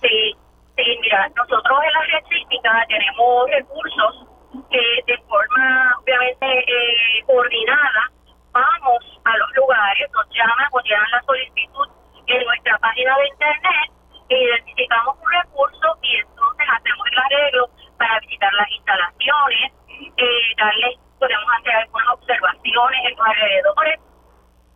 Sí, 0.00 0.36
sí, 0.76 0.84
mira, 1.00 1.28
nosotros 1.34 1.78
en 1.82 1.92
la 1.92 2.02
red 2.06 2.24
sísmica 2.28 2.86
tenemos 2.86 3.50
recursos 3.50 4.28
que 4.70 5.12
de 5.12 5.18
forma 5.26 5.96
obviamente 6.00 6.46
eh, 6.46 7.24
coordinada 7.26 8.12
vamos 8.52 9.20
a 9.24 9.36
los 9.38 9.50
lugares, 9.56 10.08
nos 10.12 10.26
llaman 10.30 10.68
o 10.70 10.80
llenan 10.82 11.10
la 11.10 11.22
solicitud 11.22 11.88
en 12.28 12.44
nuestra 12.44 12.78
página 12.78 13.16
de 13.18 13.26
internet, 13.26 13.97
identificamos 14.36 15.16
un 15.18 15.30
recurso 15.30 15.96
y 16.02 16.16
entonces 16.16 16.66
hacemos 16.76 17.06
el 17.12 17.18
arreglo 17.18 17.70
para 17.98 18.18
visitar 18.20 18.52
las 18.54 18.70
instalaciones, 18.70 19.72
eh, 20.16 20.54
darles, 20.56 20.96
podemos 21.18 21.46
hacer 21.58 21.74
algunas 21.74 22.08
observaciones 22.08 23.00
en 23.04 23.16
los 23.16 23.26
alrededores, 23.26 24.00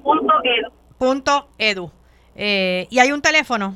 Punto 0.04 0.34
edu. 0.44 0.72
punto 0.98 1.48
edu. 1.58 1.92
Eh, 2.36 2.88
y 2.90 3.00
hay 3.00 3.12
un 3.12 3.22
teléfono. 3.22 3.76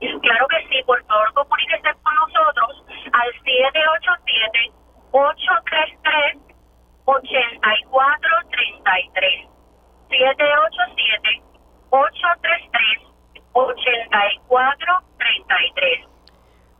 Claro 0.00 0.46
que 0.48 0.56
sí, 0.68 0.82
por 0.84 1.02
favor 1.06 1.32
comuníquese 1.34 1.88
con 2.02 2.14
nosotros 2.14 2.84
al 3.12 3.32
787-833-3676. 5.12 5.96
8433 8.46 9.46
787 10.10 11.42
833 11.90 13.08
8433 13.52 16.16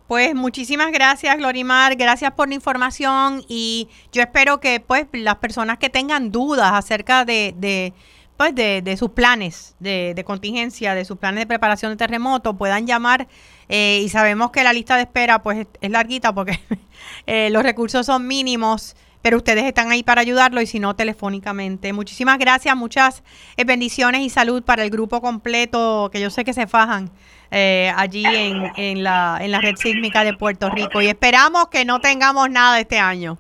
pues 0.07 0.37
muchísimas 0.37 0.93
gracias, 0.93 1.37
Glorimar. 1.37 1.97
Gracias 1.97 2.31
por 2.31 2.47
la 2.47 2.55
información 2.55 3.43
y 3.49 3.89
yo 4.13 4.23
espero 4.23 4.61
que 4.61 4.79
pues 4.79 5.09
las 5.13 5.39
personas 5.39 5.79
que 5.79 5.91
tengan 5.91 6.31
dudas 6.31 6.71
acerca 6.75 7.25
de, 7.25 7.53
de 7.57 7.93
pues 8.37 8.55
de, 8.55 8.83
de, 8.83 8.97
sus 8.97 9.11
planes 9.11 9.77
de, 9.79 10.13
de, 10.15 10.25
contingencia, 10.25 10.95
de 10.95 11.05
sus 11.05 11.19
planes 11.19 11.41
de 11.41 11.47
preparación 11.47 11.93
de 11.93 11.97
terremoto, 11.97 12.55
puedan 12.55 12.87
llamar 12.87 13.27
eh, 13.69 14.01
y 14.03 14.09
sabemos 14.09 14.51
que 14.51 14.63
la 14.65 14.73
lista 14.73 14.97
de 14.97 15.03
espera 15.03 15.43
pues 15.43 15.67
es, 15.81 15.91
larguita 15.91 16.35
porque 16.35 16.61
eh, 17.27 17.51
los 17.51 17.63
recursos 17.63 18.07
son 18.07 18.27
mínimos 18.27 18.97
pero 19.27 19.39
ustedes 19.39 19.65
están 19.65 19.91
ahí 19.91 20.05
para 20.05 20.21
ayudarlo 20.21 20.61
y 20.61 20.67
si 20.67 20.79
no, 20.79 20.95
telefónicamente. 20.95 21.93
Muchísimas 21.93 22.39
gracias, 22.39 22.77
muchas 22.77 23.25
eh, 23.57 23.65
bendiciones 23.65 24.21
y 24.21 24.31
salud 24.31 24.63
para 24.63 24.85
el 24.85 24.91
grupo 24.91 25.21
completo, 25.21 26.11
que 26.13 26.21
yo 26.21 26.31
sé 26.31 26.45
que 26.45 26.53
se 26.53 26.69
fajan 26.69 27.11
eh, 27.51 27.93
allí 27.97 28.25
en, 28.25 28.71
en, 28.77 29.03
la, 29.03 29.39
en 29.41 29.51
la 29.51 29.61
red 29.61 29.75
sísmica 29.75 30.23
de 30.23 30.35
Puerto 30.35 30.71
Rico 30.71 31.03
y 31.03 31.09
esperamos 31.09 31.67
que 31.71 31.85
no 31.85 31.99
tengamos 31.99 32.49
nada 32.51 32.79
este 32.79 33.01
año. 33.01 33.37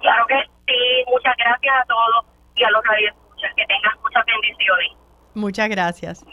Claro 0.00 0.26
que 0.26 0.34
sí, 0.66 0.74
muchas 1.10 1.34
gracias 1.38 1.74
a 1.82 1.86
todos 1.86 2.26
y 2.54 2.64
a 2.64 2.70
los 2.70 2.82
que 3.54 3.64
tengan 3.66 3.92
muchas 4.02 4.24
bendiciones. 4.26 4.88
Muchas 5.34 5.68
gracias. 5.68 6.24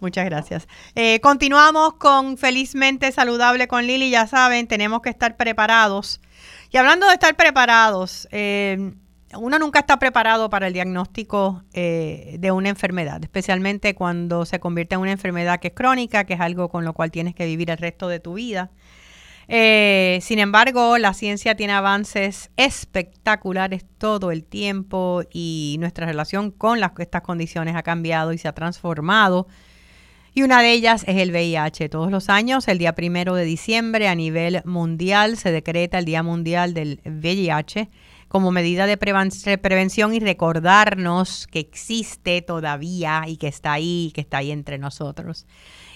Muchas 0.00 0.24
gracias. 0.24 0.68
Eh, 0.96 1.20
continuamos 1.20 1.94
con 1.94 2.36
Felizmente 2.36 3.12
Saludable 3.12 3.68
con 3.68 3.86
Lili. 3.86 4.10
Ya 4.10 4.26
saben, 4.26 4.66
tenemos 4.66 5.00
que 5.00 5.10
estar 5.10 5.36
preparados 5.36 6.20
y 6.72 6.78
hablando 6.78 7.06
de 7.06 7.12
estar 7.12 7.36
preparados, 7.36 8.26
eh, 8.30 8.94
uno 9.34 9.58
nunca 9.58 9.80
está 9.80 9.98
preparado 9.98 10.48
para 10.48 10.66
el 10.66 10.72
diagnóstico 10.72 11.62
eh, 11.74 12.36
de 12.38 12.50
una 12.50 12.70
enfermedad, 12.70 13.22
especialmente 13.22 13.94
cuando 13.94 14.46
se 14.46 14.58
convierte 14.58 14.94
en 14.94 15.02
una 15.02 15.12
enfermedad 15.12 15.60
que 15.60 15.68
es 15.68 15.74
crónica, 15.74 16.24
que 16.24 16.32
es 16.32 16.40
algo 16.40 16.70
con 16.70 16.86
lo 16.86 16.94
cual 16.94 17.10
tienes 17.10 17.34
que 17.34 17.44
vivir 17.44 17.70
el 17.70 17.76
resto 17.76 18.08
de 18.08 18.20
tu 18.20 18.34
vida. 18.34 18.70
Eh, 19.48 20.18
sin 20.22 20.38
embargo, 20.38 20.98
la 20.98 21.14
ciencia 21.14 21.54
tiene 21.54 21.72
avances 21.72 22.50
espectaculares 22.56 23.84
todo 23.98 24.30
el 24.30 24.44
tiempo 24.44 25.22
y 25.32 25.76
nuestra 25.80 26.06
relación 26.06 26.50
con 26.50 26.80
las, 26.80 26.92
estas 26.98 27.22
condiciones 27.22 27.76
ha 27.76 27.82
cambiado 27.82 28.32
y 28.32 28.38
se 28.38 28.48
ha 28.48 28.52
transformado 28.52 29.48
y 30.34 30.42
una 30.42 30.62
de 30.62 30.72
ellas 30.72 31.04
es 31.06 31.18
el 31.18 31.30
VIH. 31.30 31.90
Todos 31.90 32.10
los 32.10 32.30
años, 32.30 32.66
el 32.66 32.78
día 32.78 32.94
primero 32.94 33.34
de 33.34 33.44
diciembre, 33.44 34.08
a 34.08 34.14
nivel 34.14 34.62
mundial, 34.64 35.36
se 35.36 35.52
decreta 35.52 35.98
el 35.98 36.06
Día 36.06 36.22
Mundial 36.22 36.72
del 36.72 37.00
VIH 37.04 37.90
como 38.28 38.50
medida 38.50 38.86
de 38.86 38.96
prevención 38.96 40.14
y 40.14 40.20
recordarnos 40.20 41.46
que 41.48 41.58
existe 41.58 42.40
todavía 42.40 43.24
y 43.26 43.36
que 43.36 43.48
está 43.48 43.74
ahí, 43.74 44.10
que 44.14 44.22
está 44.22 44.38
ahí 44.38 44.50
entre 44.50 44.78
nosotros. 44.78 45.44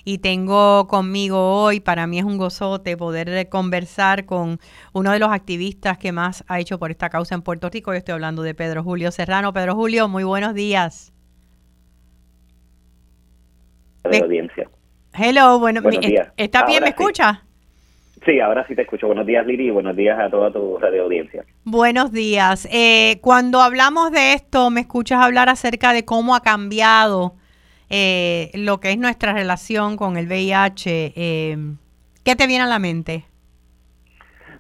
Y 0.09 0.19
tengo 0.19 0.87
conmigo 0.87 1.65
hoy, 1.65 1.81
para 1.81 2.07
mí 2.07 2.21
es 2.21 2.25
un 2.25 2.39
gozote 2.39 2.97
poder 2.97 3.49
conversar 3.49 4.25
con 4.25 4.61
uno 4.93 5.11
de 5.11 5.19
los 5.19 5.31
activistas 5.31 5.99
que 5.99 6.13
más 6.13 6.45
ha 6.47 6.61
hecho 6.61 6.79
por 6.79 6.93
esta 6.93 7.11
causa 7.11 7.35
en 7.35 7.43
Puerto 7.43 7.69
Rico. 7.69 7.91
Yo 7.91 7.99
estoy 7.99 8.13
hablando 8.13 8.43
de 8.43 8.55
Pedro 8.55 8.85
Julio 8.85 9.11
Serrano. 9.11 9.53
Pedro 9.53 9.75
Julio, 9.75 10.07
muy 10.07 10.23
buenos 10.23 10.55
días 10.55 11.13
de 14.09 14.19
audiencia. 14.19 14.71
Hello, 15.13 15.59
bueno, 15.59 15.83
buenos 15.83 16.01
días. 16.01 16.33
¿Está 16.37 16.65
bien? 16.65 16.85
¿Me 16.85 16.91
escucha? 16.91 17.43
Sí, 18.25 18.39
ahora 18.39 18.65
sí 18.69 18.77
te 18.77 18.83
escucho. 18.83 19.09
Buenos 19.09 19.27
días, 19.27 19.45
Lili, 19.45 19.67
y 19.67 19.71
buenos 19.71 19.97
días 19.97 20.17
a 20.21 20.31
toda 20.31 20.53
tu 20.53 20.79
radio 20.79 21.03
audiencia. 21.03 21.45
Buenos 21.65 22.13
días. 22.13 22.69
Eh, 22.71 23.19
cuando 23.23 23.61
hablamos 23.61 24.13
de 24.13 24.35
esto, 24.35 24.71
me 24.71 24.83
escuchas 24.83 25.21
hablar 25.21 25.49
acerca 25.49 25.93
de 25.93 26.05
cómo 26.05 26.37
ha 26.37 26.45
cambiado 26.45 27.35
eh, 27.91 28.51
lo 28.55 28.81
que 28.81 28.91
es 28.91 28.99
nuestra 28.99 29.33
relación 29.33 29.97
con 29.97 30.17
el 30.17 30.27
VIH. 30.27 31.13
Eh, 31.17 31.57
¿Qué 32.25 32.37
te 32.37 32.47
viene 32.47 32.65
a 32.65 32.67
la 32.67 32.79
mente? 32.79 33.25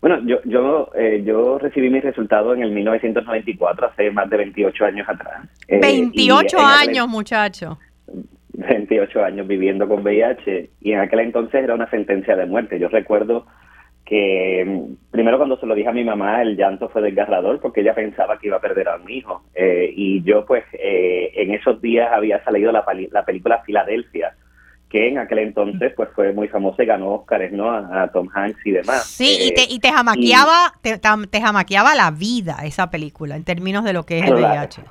Bueno, 0.00 0.20
yo 0.24 0.36
yo 0.44 0.90
eh, 0.94 1.22
yo 1.24 1.58
recibí 1.58 1.90
mis 1.90 2.04
resultados 2.04 2.56
en 2.56 2.62
el 2.62 2.70
1994, 2.70 3.88
hace 3.88 4.10
más 4.10 4.30
de 4.30 4.36
28 4.36 4.84
años 4.84 5.08
atrás. 5.08 5.48
28 5.68 6.58
años, 6.60 7.08
muchacho. 7.08 7.78
28 8.52 9.24
años 9.24 9.46
viviendo 9.46 9.88
con 9.88 10.02
VIH 10.02 10.70
y 10.80 10.92
en 10.92 11.00
aquel 11.00 11.20
entonces 11.20 11.62
era 11.62 11.74
una 11.74 11.90
sentencia 11.90 12.36
de 12.36 12.46
muerte. 12.46 12.78
Yo 12.78 12.88
recuerdo 12.88 13.46
que 14.06 14.86
primero 15.10 15.36
cuando 15.36 15.58
se 15.58 15.66
lo 15.66 15.74
dije 15.74 15.88
a 15.88 15.92
mi 15.92 16.04
mamá 16.04 16.40
el 16.40 16.56
llanto 16.56 16.88
fue 16.88 17.02
desgarrador 17.02 17.60
porque 17.60 17.80
ella 17.80 17.94
pensaba 17.94 18.38
que 18.38 18.46
iba 18.46 18.56
a 18.56 18.60
perder 18.60 18.88
a 18.88 18.98
mi 18.98 19.18
hijo 19.18 19.42
eh, 19.54 19.92
y 19.94 20.22
yo 20.22 20.46
pues 20.46 20.64
eh, 20.72 21.32
en 21.34 21.52
esos 21.52 21.82
días 21.82 22.10
había 22.12 22.42
salido 22.44 22.70
la, 22.70 22.84
la 23.10 23.24
película 23.24 23.62
Filadelfia 23.66 24.34
que 24.88 25.08
en 25.08 25.18
aquel 25.18 25.40
entonces 25.40 25.92
pues 25.96 26.08
fue 26.14 26.32
muy 26.32 26.48
famosa 26.48 26.82
y 26.82 26.86
ganó 26.86 27.14
Oscars, 27.14 27.52
¿no? 27.52 27.70
A, 27.70 28.08
Tom 28.12 28.28
Hanks 28.32 28.64
y 28.64 28.70
demás. 28.70 29.04
Sí, 29.04 29.36
y, 29.40 29.52
te, 29.52 29.62
y 29.68 29.80
te 29.80 29.90
jamaqueaba, 29.90 30.74
te, 30.80 30.98
te, 30.98 31.40
jamaqueaba 31.40 31.94
la 31.94 32.12
vida 32.12 32.58
esa 32.64 32.88
película 32.88 33.34
en 33.34 33.44
términos 33.44 33.84
de 33.84 33.92
lo 33.92 34.04
que 34.04 34.20
es 34.20 34.26
el 34.26 34.34
VIH. 34.34 34.82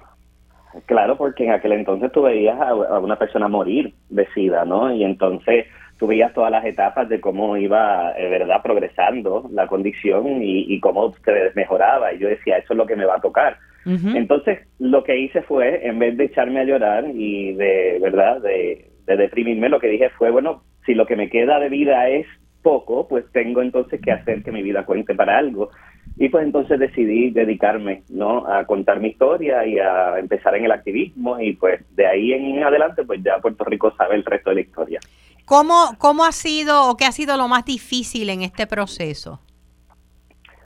Claro, 0.85 1.17
porque 1.17 1.45
en 1.45 1.51
aquel 1.51 1.71
entonces 1.71 2.11
tú 2.11 2.23
veías 2.23 2.59
a, 2.59 2.99
una 2.99 3.17
persona 3.17 3.47
morir 3.47 3.93
de 4.09 4.27
SIDA, 4.33 4.65
¿no? 4.65 4.93
Y 4.93 5.05
entonces 5.05 5.65
tú 5.97 6.07
veías 6.07 6.33
todas 6.33 6.51
las 6.51 6.65
etapas 6.65 7.07
de 7.09 7.21
cómo 7.21 7.57
iba, 7.57 8.11
eh, 8.17 8.29
¿verdad?, 8.29 8.61
progresando 8.61 9.49
la 9.51 9.67
condición 9.67 10.41
y, 10.41 10.79
cómo 10.79 11.13
se 11.13 11.51
mejoraba. 11.55 12.13
Y 12.13 12.19
yo 12.19 12.27
decía, 12.27 12.57
eso 12.57 12.73
es 12.73 12.77
lo 12.77 12.85
que 12.85 12.95
me 12.95 13.05
va 13.05 13.15
a 13.15 13.21
tocar. 13.21 13.57
Entonces, 13.85 14.67
lo 14.79 15.03
que 15.03 15.15
hice 15.15 15.43
fue, 15.43 15.85
en 15.87 15.99
vez 15.99 16.17
de 16.17 16.25
echarme 16.25 16.59
a 16.59 16.63
llorar 16.63 17.05
y 17.13 17.53
de, 17.53 17.99
¿verdad?, 18.01 18.41
de, 18.41 18.89
de 19.05 19.15
deprimirme, 19.15 19.69
lo 19.69 19.79
que 19.79 19.89
dije 19.89 20.09
fue, 20.17 20.31
bueno, 20.31 20.63
si 20.85 20.95
lo 20.95 21.05
que 21.05 21.15
me 21.15 21.29
queda 21.29 21.59
de 21.59 21.69
vida 21.69 22.09
es 22.09 22.25
poco, 22.65 23.07
pues 23.07 23.25
tengo 23.31 23.61
entonces 23.61 24.01
que 24.01 24.11
hacer 24.11 24.41
que 24.41 24.51
mi 24.51 24.63
vida 24.63 24.85
cuente 24.85 25.13
para 25.13 25.37
algo. 25.37 25.69
Y 26.17 26.29
pues 26.29 26.45
entonces 26.45 26.79
decidí 26.79 27.29
dedicarme, 27.29 28.01
¿no? 28.09 28.47
A 28.47 28.65
contar 28.65 28.99
mi 28.99 29.09
historia 29.09 29.65
y 29.67 29.77
a 29.77 30.17
empezar 30.17 30.55
en 30.55 30.65
el 30.65 30.71
activismo 30.71 31.39
y 31.39 31.53
pues 31.53 31.81
de 31.95 32.07
ahí 32.07 32.33
en 32.33 32.63
adelante 32.63 33.03
pues 33.03 33.21
ya 33.21 33.37
Puerto 33.39 33.65
Rico 33.65 33.93
sabe 33.95 34.15
el 34.15 34.25
resto 34.25 34.49
de 34.49 34.55
la 34.55 34.61
historia. 34.61 34.99
¿Cómo, 35.45 35.95
cómo 35.99 36.25
ha 36.25 36.31
sido 36.31 36.89
o 36.89 36.97
qué 36.97 37.05
ha 37.05 37.11
sido 37.11 37.37
lo 37.37 37.47
más 37.47 37.65
difícil 37.65 38.29
en 38.29 38.41
este 38.41 38.67
proceso? 38.67 39.39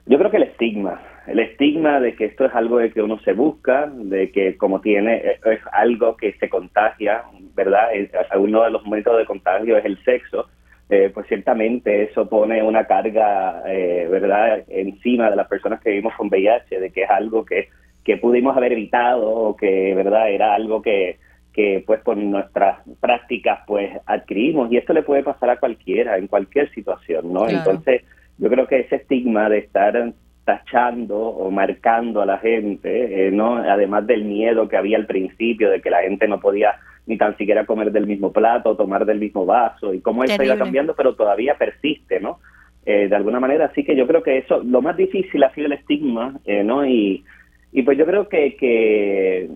Yo 0.05 0.17
creo 0.17 0.31
que 0.31 0.37
el 0.37 0.43
estigma, 0.43 1.01
el 1.27 1.39
estigma 1.39 1.99
de 1.99 2.15
que 2.15 2.25
esto 2.25 2.45
es 2.45 2.55
algo 2.55 2.77
de 2.77 2.91
que 2.91 3.01
uno 3.01 3.19
se 3.19 3.33
busca, 3.33 3.87
de 3.87 4.31
que 4.31 4.57
como 4.57 4.81
tiene, 4.81 5.17
es 5.17 5.59
algo 5.71 6.17
que 6.17 6.33
se 6.39 6.49
contagia, 6.49 7.23
¿verdad? 7.55 7.89
Uno 8.37 8.63
de 8.63 8.71
los 8.71 8.85
métodos 8.87 9.19
de 9.19 9.25
contagio 9.25 9.77
es 9.77 9.85
el 9.85 10.03
sexo 10.03 10.47
eh, 10.89 11.11
pues 11.13 11.27
ciertamente 11.27 12.01
eso 12.03 12.27
pone 12.27 12.63
una 12.63 12.85
carga, 12.85 13.61
eh, 13.67 14.07
¿verdad?, 14.09 14.63
encima 14.69 15.29
de 15.29 15.35
las 15.35 15.47
personas 15.47 15.79
que 15.81 15.91
vivimos 15.91 16.15
con 16.15 16.29
VIH, 16.29 16.79
de 16.79 16.89
que 16.91 17.03
es 17.03 17.09
algo 17.11 17.45
que, 17.45 17.69
que 18.03 18.17
pudimos 18.17 18.57
haber 18.57 18.71
evitado 18.71 19.29
o 19.29 19.55
que, 19.55 19.93
¿verdad?, 19.93 20.31
era 20.31 20.55
algo 20.55 20.81
que, 20.81 21.19
que 21.59 21.83
pues 21.85 21.99
por 22.03 22.15
nuestras 22.15 22.79
prácticas 23.01 23.59
pues 23.67 23.91
adquirimos 24.05 24.71
y 24.71 24.77
esto 24.77 24.93
le 24.93 25.03
puede 25.03 25.23
pasar 25.23 25.49
a 25.49 25.59
cualquiera, 25.59 26.17
en 26.17 26.27
cualquier 26.27 26.71
situación, 26.71 27.33
¿no? 27.33 27.49
Entonces, 27.49 28.03
yo 28.37 28.47
creo 28.47 28.65
que 28.65 28.79
ese 28.79 28.95
estigma 28.95 29.49
de 29.49 29.57
estar 29.57 30.13
tachando 30.45 31.19
o 31.19 31.51
marcando 31.51 32.21
a 32.21 32.25
la 32.25 32.37
gente, 32.37 33.27
eh, 33.27 33.31
¿no? 33.31 33.57
Además 33.57 34.07
del 34.07 34.23
miedo 34.23 34.69
que 34.69 34.77
había 34.77 34.95
al 34.95 35.05
principio 35.05 35.69
de 35.69 35.81
que 35.81 35.89
la 35.89 36.01
gente 36.01 36.29
no 36.29 36.39
podía 36.39 36.75
ni 37.07 37.17
tan 37.17 37.35
siquiera 37.35 37.65
comer 37.65 37.91
del 37.91 38.07
mismo 38.07 38.31
plato, 38.31 38.77
tomar 38.77 39.05
del 39.05 39.19
mismo 39.19 39.45
vaso, 39.45 39.93
y 39.93 39.99
cómo 39.99 40.23
eso 40.23 40.41
iba 40.41 40.55
cambiando, 40.55 40.95
pero 40.95 41.15
todavía 41.15 41.55
persiste, 41.55 42.21
¿no? 42.21 42.39
Eh, 42.85 43.09
de 43.09 43.15
alguna 43.17 43.41
manera, 43.41 43.65
así 43.65 43.83
que 43.83 43.97
yo 43.97 44.07
creo 44.07 44.23
que 44.23 44.37
eso, 44.37 44.63
lo 44.63 44.81
más 44.81 44.95
difícil 44.95 45.43
ha 45.43 45.53
sido 45.53 45.67
el 45.67 45.73
estigma, 45.73 46.39
eh, 46.45 46.63
¿no? 46.63 46.85
Y, 46.85 47.25
y 47.73 47.81
pues 47.81 47.97
yo 47.97 48.05
creo 48.05 48.29
que, 48.29 48.55
que, 48.55 49.49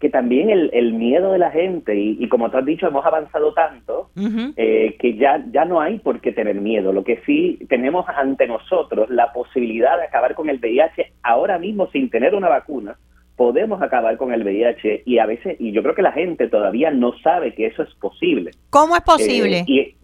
que 0.00 0.10
también 0.10 0.48
el, 0.50 0.70
el 0.72 0.92
miedo 0.92 1.32
de 1.32 1.38
la 1.38 1.50
gente, 1.50 1.96
y, 1.96 2.28
como 2.28 2.50
tú 2.50 2.58
has 2.58 2.64
dicho, 2.64 2.86
hemos 2.86 3.04
avanzado 3.04 3.52
tanto, 3.52 4.10
eh, 4.56 4.96
que 4.98 5.16
ya, 5.16 5.44
ya 5.50 5.64
no 5.64 5.80
hay 5.80 5.98
por 5.98 6.20
qué 6.20 6.32
tener 6.32 6.60
miedo. 6.60 6.92
Lo 6.92 7.02
que 7.02 7.20
sí 7.26 7.58
tenemos 7.68 8.06
ante 8.08 8.46
nosotros 8.46 9.10
la 9.10 9.32
posibilidad 9.32 9.98
de 9.98 10.04
acabar 10.04 10.34
con 10.34 10.50
el 10.50 10.58
VIH 10.58 11.14
ahora 11.22 11.58
mismo 11.58 11.88
sin 11.90 12.10
tener 12.10 12.36
una 12.36 12.48
vacuna, 12.48 12.96
podemos 13.36 13.82
acabar 13.82 14.16
con 14.16 14.32
el 14.32 14.44
VIH 14.44 15.02
y 15.04 15.18
a 15.18 15.26
veces, 15.26 15.56
y 15.58 15.72
yo 15.72 15.82
creo 15.82 15.96
que 15.96 16.02
la 16.02 16.12
gente 16.12 16.48
todavía 16.48 16.92
no 16.92 17.18
sabe 17.18 17.54
que 17.54 17.66
eso 17.66 17.82
es 17.82 17.92
posible. 17.94 18.52
¿Cómo 18.70 18.94
es 18.94 19.02
posible? 19.02 19.64
Eh, 19.66 19.94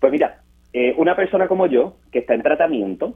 pues 0.00 0.12
mira, 0.12 0.42
eh, 0.74 0.94
una 0.98 1.16
persona 1.16 1.48
como 1.48 1.66
yo, 1.66 1.96
que 2.12 2.18
está 2.18 2.34
en 2.34 2.42
tratamiento, 2.42 3.14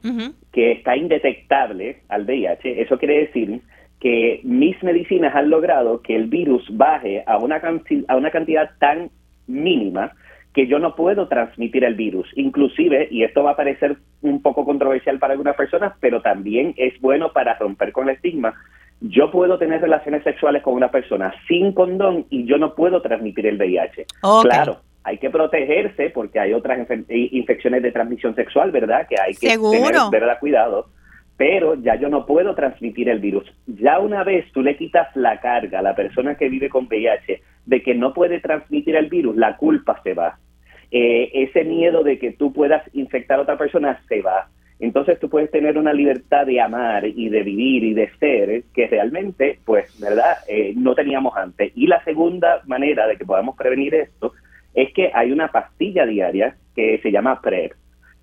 que 0.52 0.72
está 0.72 0.96
indetectable 0.96 2.00
al 2.08 2.24
VIH, 2.24 2.80
eso 2.80 2.98
quiere 2.98 3.26
decir 3.26 3.60
que 4.02 4.40
mis 4.42 4.82
medicinas 4.82 5.32
han 5.32 5.48
logrado 5.48 6.02
que 6.02 6.16
el 6.16 6.26
virus 6.26 6.64
baje 6.76 7.22
a 7.24 7.38
una, 7.38 7.62
a 8.08 8.16
una 8.16 8.30
cantidad 8.32 8.70
tan 8.80 9.10
mínima 9.46 10.10
que 10.52 10.66
yo 10.66 10.80
no 10.80 10.96
puedo 10.96 11.28
transmitir 11.28 11.84
el 11.84 11.94
virus. 11.94 12.28
Inclusive, 12.34 13.06
y 13.12 13.22
esto 13.22 13.44
va 13.44 13.52
a 13.52 13.56
parecer 13.56 13.96
un 14.20 14.42
poco 14.42 14.64
controversial 14.64 15.20
para 15.20 15.34
algunas 15.34 15.54
personas, 15.54 15.92
pero 16.00 16.20
también 16.20 16.74
es 16.78 17.00
bueno 17.00 17.32
para 17.32 17.54
romper 17.54 17.92
con 17.92 18.08
el 18.08 18.16
estigma, 18.16 18.52
yo 19.00 19.30
puedo 19.30 19.56
tener 19.56 19.80
relaciones 19.80 20.24
sexuales 20.24 20.64
con 20.64 20.74
una 20.74 20.90
persona 20.90 21.32
sin 21.46 21.70
condón 21.72 22.26
y 22.28 22.44
yo 22.44 22.58
no 22.58 22.74
puedo 22.74 23.02
transmitir 23.02 23.46
el 23.46 23.56
VIH. 23.56 24.06
Claro, 24.42 24.80
hay 25.04 25.18
que 25.18 25.30
protegerse 25.30 26.10
porque 26.10 26.40
hay 26.40 26.54
otras 26.54 26.88
infecciones 27.08 27.84
de 27.84 27.92
transmisión 27.92 28.34
sexual, 28.34 28.72
¿verdad? 28.72 29.06
Que 29.08 29.14
hay 29.20 29.34
que 29.34 29.56
tener, 29.56 29.94
¿verdad? 30.10 30.40
Cuidado. 30.40 30.86
Pero 31.42 31.74
ya 31.74 31.96
yo 31.96 32.08
no 32.08 32.24
puedo 32.24 32.54
transmitir 32.54 33.08
el 33.08 33.18
virus. 33.18 33.52
Ya 33.66 33.98
una 33.98 34.22
vez 34.22 34.44
tú 34.52 34.62
le 34.62 34.76
quitas 34.76 35.08
la 35.16 35.40
carga 35.40 35.80
a 35.80 35.82
la 35.82 35.96
persona 35.96 36.36
que 36.36 36.48
vive 36.48 36.68
con 36.68 36.86
VIH 36.86 37.42
de 37.66 37.82
que 37.82 37.96
no 37.96 38.14
puede 38.14 38.38
transmitir 38.38 38.94
el 38.94 39.08
virus, 39.08 39.34
la 39.34 39.56
culpa 39.56 40.00
se 40.04 40.14
va. 40.14 40.38
Eh, 40.92 41.32
ese 41.34 41.64
miedo 41.64 42.04
de 42.04 42.20
que 42.20 42.30
tú 42.30 42.52
puedas 42.52 42.84
infectar 42.94 43.40
a 43.40 43.42
otra 43.42 43.58
persona 43.58 44.00
se 44.08 44.22
va. 44.22 44.50
Entonces 44.78 45.18
tú 45.18 45.28
puedes 45.28 45.50
tener 45.50 45.76
una 45.76 45.92
libertad 45.92 46.46
de 46.46 46.60
amar 46.60 47.06
y 47.06 47.28
de 47.28 47.42
vivir 47.42 47.82
y 47.82 47.92
de 47.92 48.08
ser 48.20 48.62
que 48.72 48.86
realmente, 48.86 49.58
pues, 49.64 50.00
¿verdad? 50.00 50.36
Eh, 50.46 50.74
no 50.76 50.94
teníamos 50.94 51.36
antes. 51.36 51.72
Y 51.74 51.88
la 51.88 52.04
segunda 52.04 52.62
manera 52.66 53.08
de 53.08 53.16
que 53.16 53.24
podamos 53.24 53.56
prevenir 53.56 53.96
esto 53.96 54.32
es 54.74 54.92
que 54.94 55.10
hay 55.12 55.32
una 55.32 55.48
pastilla 55.48 56.06
diaria 56.06 56.54
que 56.76 57.00
se 57.02 57.10
llama 57.10 57.40
PrEP, 57.42 57.72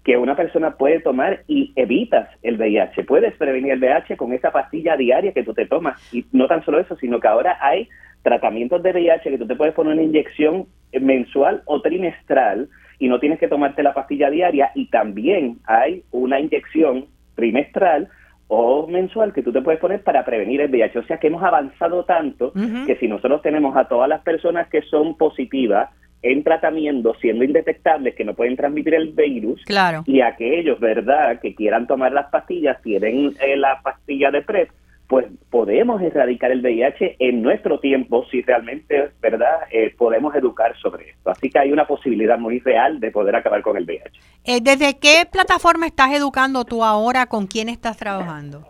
que 0.03 0.17
una 0.17 0.35
persona 0.35 0.75
puede 0.77 1.01
tomar 1.01 1.43
y 1.47 1.73
evitas 1.75 2.29
el 2.41 2.57
VIH. 2.57 3.03
Puedes 3.03 3.35
prevenir 3.35 3.73
el 3.73 3.79
VIH 3.79 4.17
con 4.17 4.33
esa 4.33 4.51
pastilla 4.51 4.95
diaria 4.95 5.33
que 5.33 5.43
tú 5.43 5.53
te 5.53 5.65
tomas. 5.65 6.01
Y 6.13 6.25
no 6.31 6.47
tan 6.47 6.63
solo 6.63 6.79
eso, 6.79 6.95
sino 6.95 7.19
que 7.19 7.27
ahora 7.27 7.57
hay 7.61 7.89
tratamientos 8.23 8.81
de 8.81 8.91
VIH 8.91 9.29
que 9.29 9.37
tú 9.37 9.47
te 9.47 9.55
puedes 9.55 9.73
poner 9.73 9.93
una 9.93 10.03
inyección 10.03 10.65
mensual 10.99 11.61
o 11.65 11.81
trimestral 11.81 12.69
y 12.97 13.07
no 13.07 13.19
tienes 13.19 13.39
que 13.39 13.47
tomarte 13.47 13.83
la 13.83 13.93
pastilla 13.93 14.29
diaria 14.29 14.71
y 14.75 14.87
también 14.87 15.59
hay 15.65 16.03
una 16.11 16.39
inyección 16.39 17.05
trimestral 17.35 18.09
o 18.47 18.87
mensual 18.87 19.31
que 19.31 19.43
tú 19.43 19.51
te 19.51 19.61
puedes 19.61 19.79
poner 19.79 20.03
para 20.03 20.25
prevenir 20.25 20.61
el 20.61 20.71
VIH. 20.71 20.99
O 20.99 21.03
sea 21.03 21.17
que 21.17 21.27
hemos 21.27 21.43
avanzado 21.43 22.03
tanto 22.05 22.51
que 22.85 22.95
si 22.95 23.07
nosotros 23.07 23.41
tenemos 23.41 23.77
a 23.77 23.87
todas 23.87 24.09
las 24.09 24.21
personas 24.21 24.67
que 24.69 24.81
son 24.81 25.17
positivas 25.17 25.89
en 26.22 26.43
tratamiento, 26.43 27.15
siendo 27.22 27.43
indetectables, 27.43 28.15
que 28.15 28.26
no 28.26 28.34
pueden 28.34 28.55
transmitir 28.55 28.93
el 28.93 29.09
virus, 29.09 29.63
claro. 29.65 30.03
y 30.05 30.22
aquellos, 30.22 30.80
¿verdad?, 30.80 31.39
que 31.39 31.55
quieran 31.55 31.88
tomar 31.88 32.11
las 32.11 32.30
pastillas, 32.30 32.82
tienen 32.82 33.34
eh, 33.41 33.55
la 33.55 33.82
pastilla 33.82 34.32
de 34.32 34.41
PrEP, 34.41 34.70
pues 35.07 35.26
podemos 35.49 35.99
erradicar 36.01 36.51
el 36.51 36.61
VIH 36.61 37.15
en 37.17 37.41
nuestro 37.41 37.80
tiempo 37.80 38.26
si 38.30 38.41
realmente, 38.41 39.09
¿verdad?, 39.22 39.61
eh, 39.72 39.93
podemos 39.97 40.36
educar 40.36 40.78
sobre 40.78 41.09
esto. 41.09 41.32
Así 41.32 41.49
que 41.49 41.59
hay 41.59 41.72
una 41.72 41.88
posibilidad 41.88 42.38
muy 42.38 42.59
real 42.59 42.99
de 42.99 43.09
poder 43.09 43.36
acabar 43.36 43.61
con 43.63 43.76
el 43.76 43.86
VIH. 43.86 44.11
Eh, 44.45 44.59
¿Desde 44.61 44.99
qué 44.99 45.26
plataforma 45.32 45.88
estás 45.88 46.11
educando 46.11 46.63
tú 46.63 46.84
ahora? 46.84 47.26
¿Con 47.26 47.47
quién 47.47 47.70
estás 47.70 47.97
trabajando? 47.97 48.67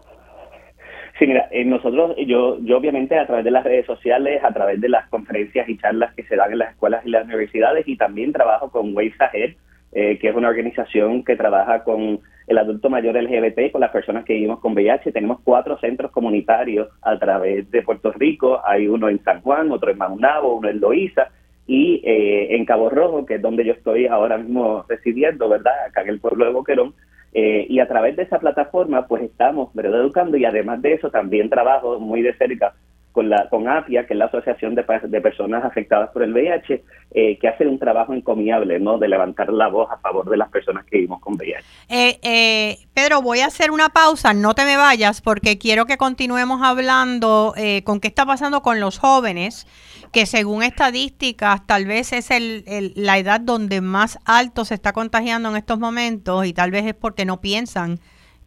Sí, 1.20 1.28
mira, 1.28 1.50
eh, 1.52 1.66
nosotros, 1.66 2.16
yo, 2.26 2.58
yo 2.62 2.78
obviamente 2.78 3.20
a 3.20 3.28
través 3.28 3.44
de 3.44 3.52
las 3.52 3.66
redes 3.66 3.86
sociales, 3.86 4.42
a 4.42 4.54
través 4.54 4.80
de 4.80 4.88
las 4.88 5.08
conferencias 5.10 5.68
y 5.68 5.78
charlas 5.78 6.14
que 6.16 6.24
se 6.24 6.38
dan 6.38 6.54
en 6.54 6.60
las 6.60 6.72
escuelas 6.72 7.06
y 7.06 7.10
las 7.10 7.26
universidades, 7.26 7.86
y 7.88 7.98
también 7.98 8.32
trabajo 8.32 8.72
con 8.72 8.96
Waves 8.96 9.20
Ahead, 9.20 9.56
que 9.92 10.20
es 10.22 10.36
una 10.36 10.50
organización 10.50 11.24
que 11.24 11.36
trabaja 11.36 11.84
con 11.84 12.22
el 12.50 12.58
adulto 12.58 12.90
mayor 12.90 13.16
LGBT, 13.16 13.72
con 13.72 13.82
las 13.82 13.92
personas 13.92 14.26
que 14.26 14.34
vivimos 14.34 14.60
con 14.60 14.74
VIH. 14.74 15.12
Tenemos 15.12 15.40
cuatro 15.44 15.78
centros 15.78 16.12
comunitarios 16.12 16.90
a 17.04 17.18
través 17.20 17.70
de 17.70 17.84
Puerto 17.84 18.12
Rico. 18.12 18.60
Hay 18.66 18.88
uno 18.88 19.08
en 19.08 19.24
San 19.24 19.42
Juan, 19.42 19.72
otro 19.72 19.92
en 19.92 20.00
Maunabo, 20.00 20.56
uno 20.56 20.68
en 20.68 20.80
Loíza 20.80 21.28
y 21.68 22.02
eh, 22.04 22.56
en 22.56 22.66
Cabo 22.66 22.90
Rojo, 22.90 23.24
que 23.28 23.36
es 23.36 23.42
donde 23.42 23.64
yo 23.64 23.74
estoy 23.74 24.08
ahora 24.08 24.40
mismo 24.40 24.84
residiendo, 24.90 25.48
¿verdad? 25.48 25.74
Acá 25.88 26.02
en 26.02 26.10
el 26.10 26.20
pueblo 26.20 26.46
de 26.46 26.52
Boquerón. 26.52 26.96
Eh, 27.34 27.68
y 27.70 27.80
a 27.80 27.88
través 27.88 28.16
de 28.16 28.24
esa 28.24 28.40
plataforma, 28.40 29.08
pues 29.08 29.24
estamos, 29.24 29.74
¿verdad? 29.74 30.02
Educando 30.02 30.38
y 30.38 30.46
además 30.46 30.82
de 30.82 30.94
eso 30.94 31.12
también 31.12 31.50
trabajo 31.50 32.00
muy 32.00 32.22
de 32.22 32.34
cerca 32.36 32.74
con, 33.12 33.30
la, 33.30 33.50
con 33.50 33.68
APIA, 33.68 34.06
que 34.06 34.14
es 34.14 34.20
la 34.20 34.26
Asociación 34.26 34.76
de, 34.76 34.86
de 35.04 35.22
Personas 35.22 35.64
Afectadas 35.64 36.10
por 36.12 36.24
el 36.24 36.34
VIH, 36.34 36.84
eh, 37.12 37.38
que 37.40 37.48
hace 37.48 37.66
un 37.66 37.80
trabajo 37.80 38.14
encomiable, 38.14 38.80
¿no? 38.80 38.98
De 38.98 39.08
levantar 39.08 39.52
la 39.52 39.68
voz 39.68 39.90
a 39.92 39.98
favor 39.98 40.30
de 40.30 40.38
las 40.38 40.50
personas 40.50 40.86
que 40.86 40.98
vivimos 40.98 41.20
con 41.20 41.36
VIH. 41.36 41.64
Eh, 41.90 42.20
eh, 42.22 42.78
Pedro, 42.94 43.22
voy 43.22 43.40
a 43.40 43.48
hacer 43.48 43.72
una 43.72 43.90
pausa, 43.90 44.34
no 44.34 44.54
te 44.54 44.64
me 44.64 44.78
vayas, 44.78 45.22
porque 45.22 45.58
quiero 45.58 45.86
que 45.86 45.98
continuemos 45.98 46.62
hablando 46.62 47.54
con 47.84 48.00
qué 48.00 48.08
está 48.08 48.26
pasando 48.26 48.62
con 48.62 48.80
los 48.80 49.00
jóvenes, 49.00 49.68
que 50.12 50.26
según 50.26 50.64
estadísticas 50.64 51.66
tal 51.66 51.86
vez 51.86 52.14
es 52.14 52.32
el, 52.32 52.64
la 52.96 53.18
edad 53.18 53.40
donde 53.40 53.82
más 53.82 54.20
alto 54.26 54.66
se 54.66 54.76
está 54.76 54.94
contagiando 54.94 55.50
en 55.50 55.56
estos 55.56 55.80
momentos 55.80 56.46
y 56.46 56.54
tal 56.54 56.72
vez 56.72 56.86
es 56.86 56.96
porque 56.96 57.26
no 57.26 57.42
piensan 57.42 58.00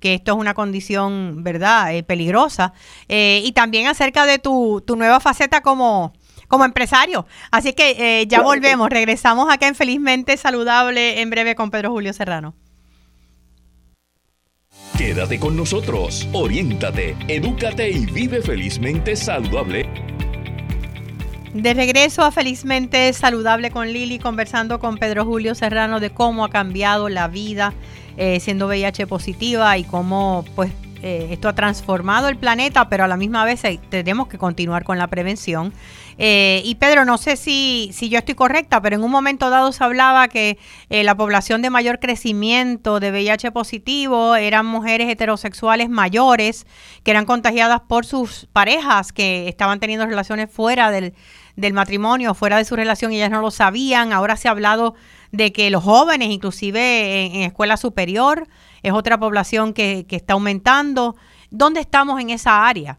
que 0.02 0.14
esto 0.14 0.32
es 0.32 0.38
una 0.38 0.52
condición, 0.52 1.42
¿verdad?, 1.42 1.94
eh, 1.94 2.02
peligrosa. 2.02 2.74
Eh, 3.08 3.40
y 3.42 3.52
también 3.52 3.86
acerca 3.86 4.26
de 4.26 4.38
tu, 4.38 4.82
tu 4.86 4.96
nueva 4.96 5.20
faceta 5.20 5.62
como, 5.62 6.12
como 6.48 6.66
empresario. 6.66 7.24
Así 7.50 7.72
que 7.72 8.20
eh, 8.20 8.26
ya 8.26 8.42
volvemos, 8.42 8.90
regresamos 8.90 9.50
acá 9.50 9.68
en 9.68 9.74
Felizmente 9.74 10.36
Saludable 10.36 11.22
en 11.22 11.30
breve 11.30 11.54
con 11.54 11.70
Pedro 11.70 11.90
Julio 11.92 12.12
Serrano. 12.12 12.54
Quédate 14.98 15.38
con 15.38 15.56
nosotros, 15.56 16.28
oriéntate, 16.32 17.16
edúcate 17.28 17.90
y 17.90 18.06
vive 18.06 18.42
felizmente 18.42 19.16
saludable. 19.16 19.88
De 21.54 21.74
regreso 21.74 22.22
a 22.22 22.30
Felizmente 22.30 23.12
Saludable 23.12 23.70
con 23.70 23.92
Lili, 23.92 24.18
conversando 24.18 24.78
con 24.78 24.96
Pedro 24.96 25.24
Julio 25.24 25.54
Serrano 25.54 26.00
de 26.00 26.10
cómo 26.10 26.44
ha 26.44 26.50
cambiado 26.50 27.08
la 27.08 27.28
vida 27.28 27.74
eh, 28.16 28.40
siendo 28.40 28.66
VIH 28.66 29.06
positiva 29.06 29.76
y 29.78 29.84
cómo 29.84 30.44
pues 30.54 30.70
eh, 31.02 31.28
esto 31.30 31.48
ha 31.48 31.54
transformado 31.54 32.28
el 32.28 32.36
planeta, 32.36 32.88
pero 32.88 33.04
a 33.04 33.08
la 33.08 33.16
misma 33.16 33.44
vez 33.44 33.64
eh, 33.64 33.80
tenemos 33.88 34.28
que 34.28 34.38
continuar 34.38 34.84
con 34.84 34.98
la 34.98 35.08
prevención. 35.08 35.72
y 36.18 36.74
Pedro, 36.78 37.04
no 37.04 37.18
sé 37.18 37.36
si, 37.36 37.90
si 37.92 38.08
yo 38.08 38.18
estoy 38.18 38.34
correcta, 38.34 38.80
pero 38.80 38.96
en 38.96 39.02
un 39.02 39.10
momento 39.10 39.50
dado 39.50 39.72
se 39.72 39.82
hablaba 39.82 40.28
que 40.28 40.58
la 40.88 41.16
población 41.16 41.62
de 41.62 41.70
mayor 41.70 41.98
crecimiento 41.98 43.00
de 43.00 43.10
VIH 43.10 43.50
positivo 43.50 44.36
eran 44.36 44.66
mujeres 44.66 45.08
heterosexuales 45.08 45.88
mayores 45.88 46.66
que 47.02 47.10
eran 47.10 47.24
contagiadas 47.24 47.80
por 47.80 48.04
sus 48.04 48.46
parejas 48.52 49.12
que 49.12 49.48
estaban 49.48 49.80
teniendo 49.80 50.06
relaciones 50.06 50.50
fuera 50.50 50.90
del, 50.92 51.14
del 51.56 51.72
matrimonio, 51.72 52.34
fuera 52.34 52.56
de 52.56 52.64
su 52.64 52.76
relación 52.76 53.12
y 53.12 53.16
ellas 53.16 53.30
no 53.30 53.40
lo 53.40 53.50
sabían. 53.50 54.12
Ahora 54.12 54.36
se 54.36 54.48
ha 54.48 54.52
hablado 54.52 54.94
de 55.32 55.52
que 55.52 55.70
los 55.70 55.82
jóvenes, 55.82 56.28
inclusive 56.28 57.26
en, 57.26 57.42
escuela 57.42 57.76
superior, 57.76 58.46
es 58.82 58.92
otra 58.92 59.18
población 59.18 59.72
que, 59.72 60.06
que 60.06 60.16
está 60.16 60.34
aumentando. 60.34 61.16
¿Dónde 61.50 61.80
estamos 61.80 62.20
en 62.20 62.30
esa 62.30 62.66
área? 62.68 62.98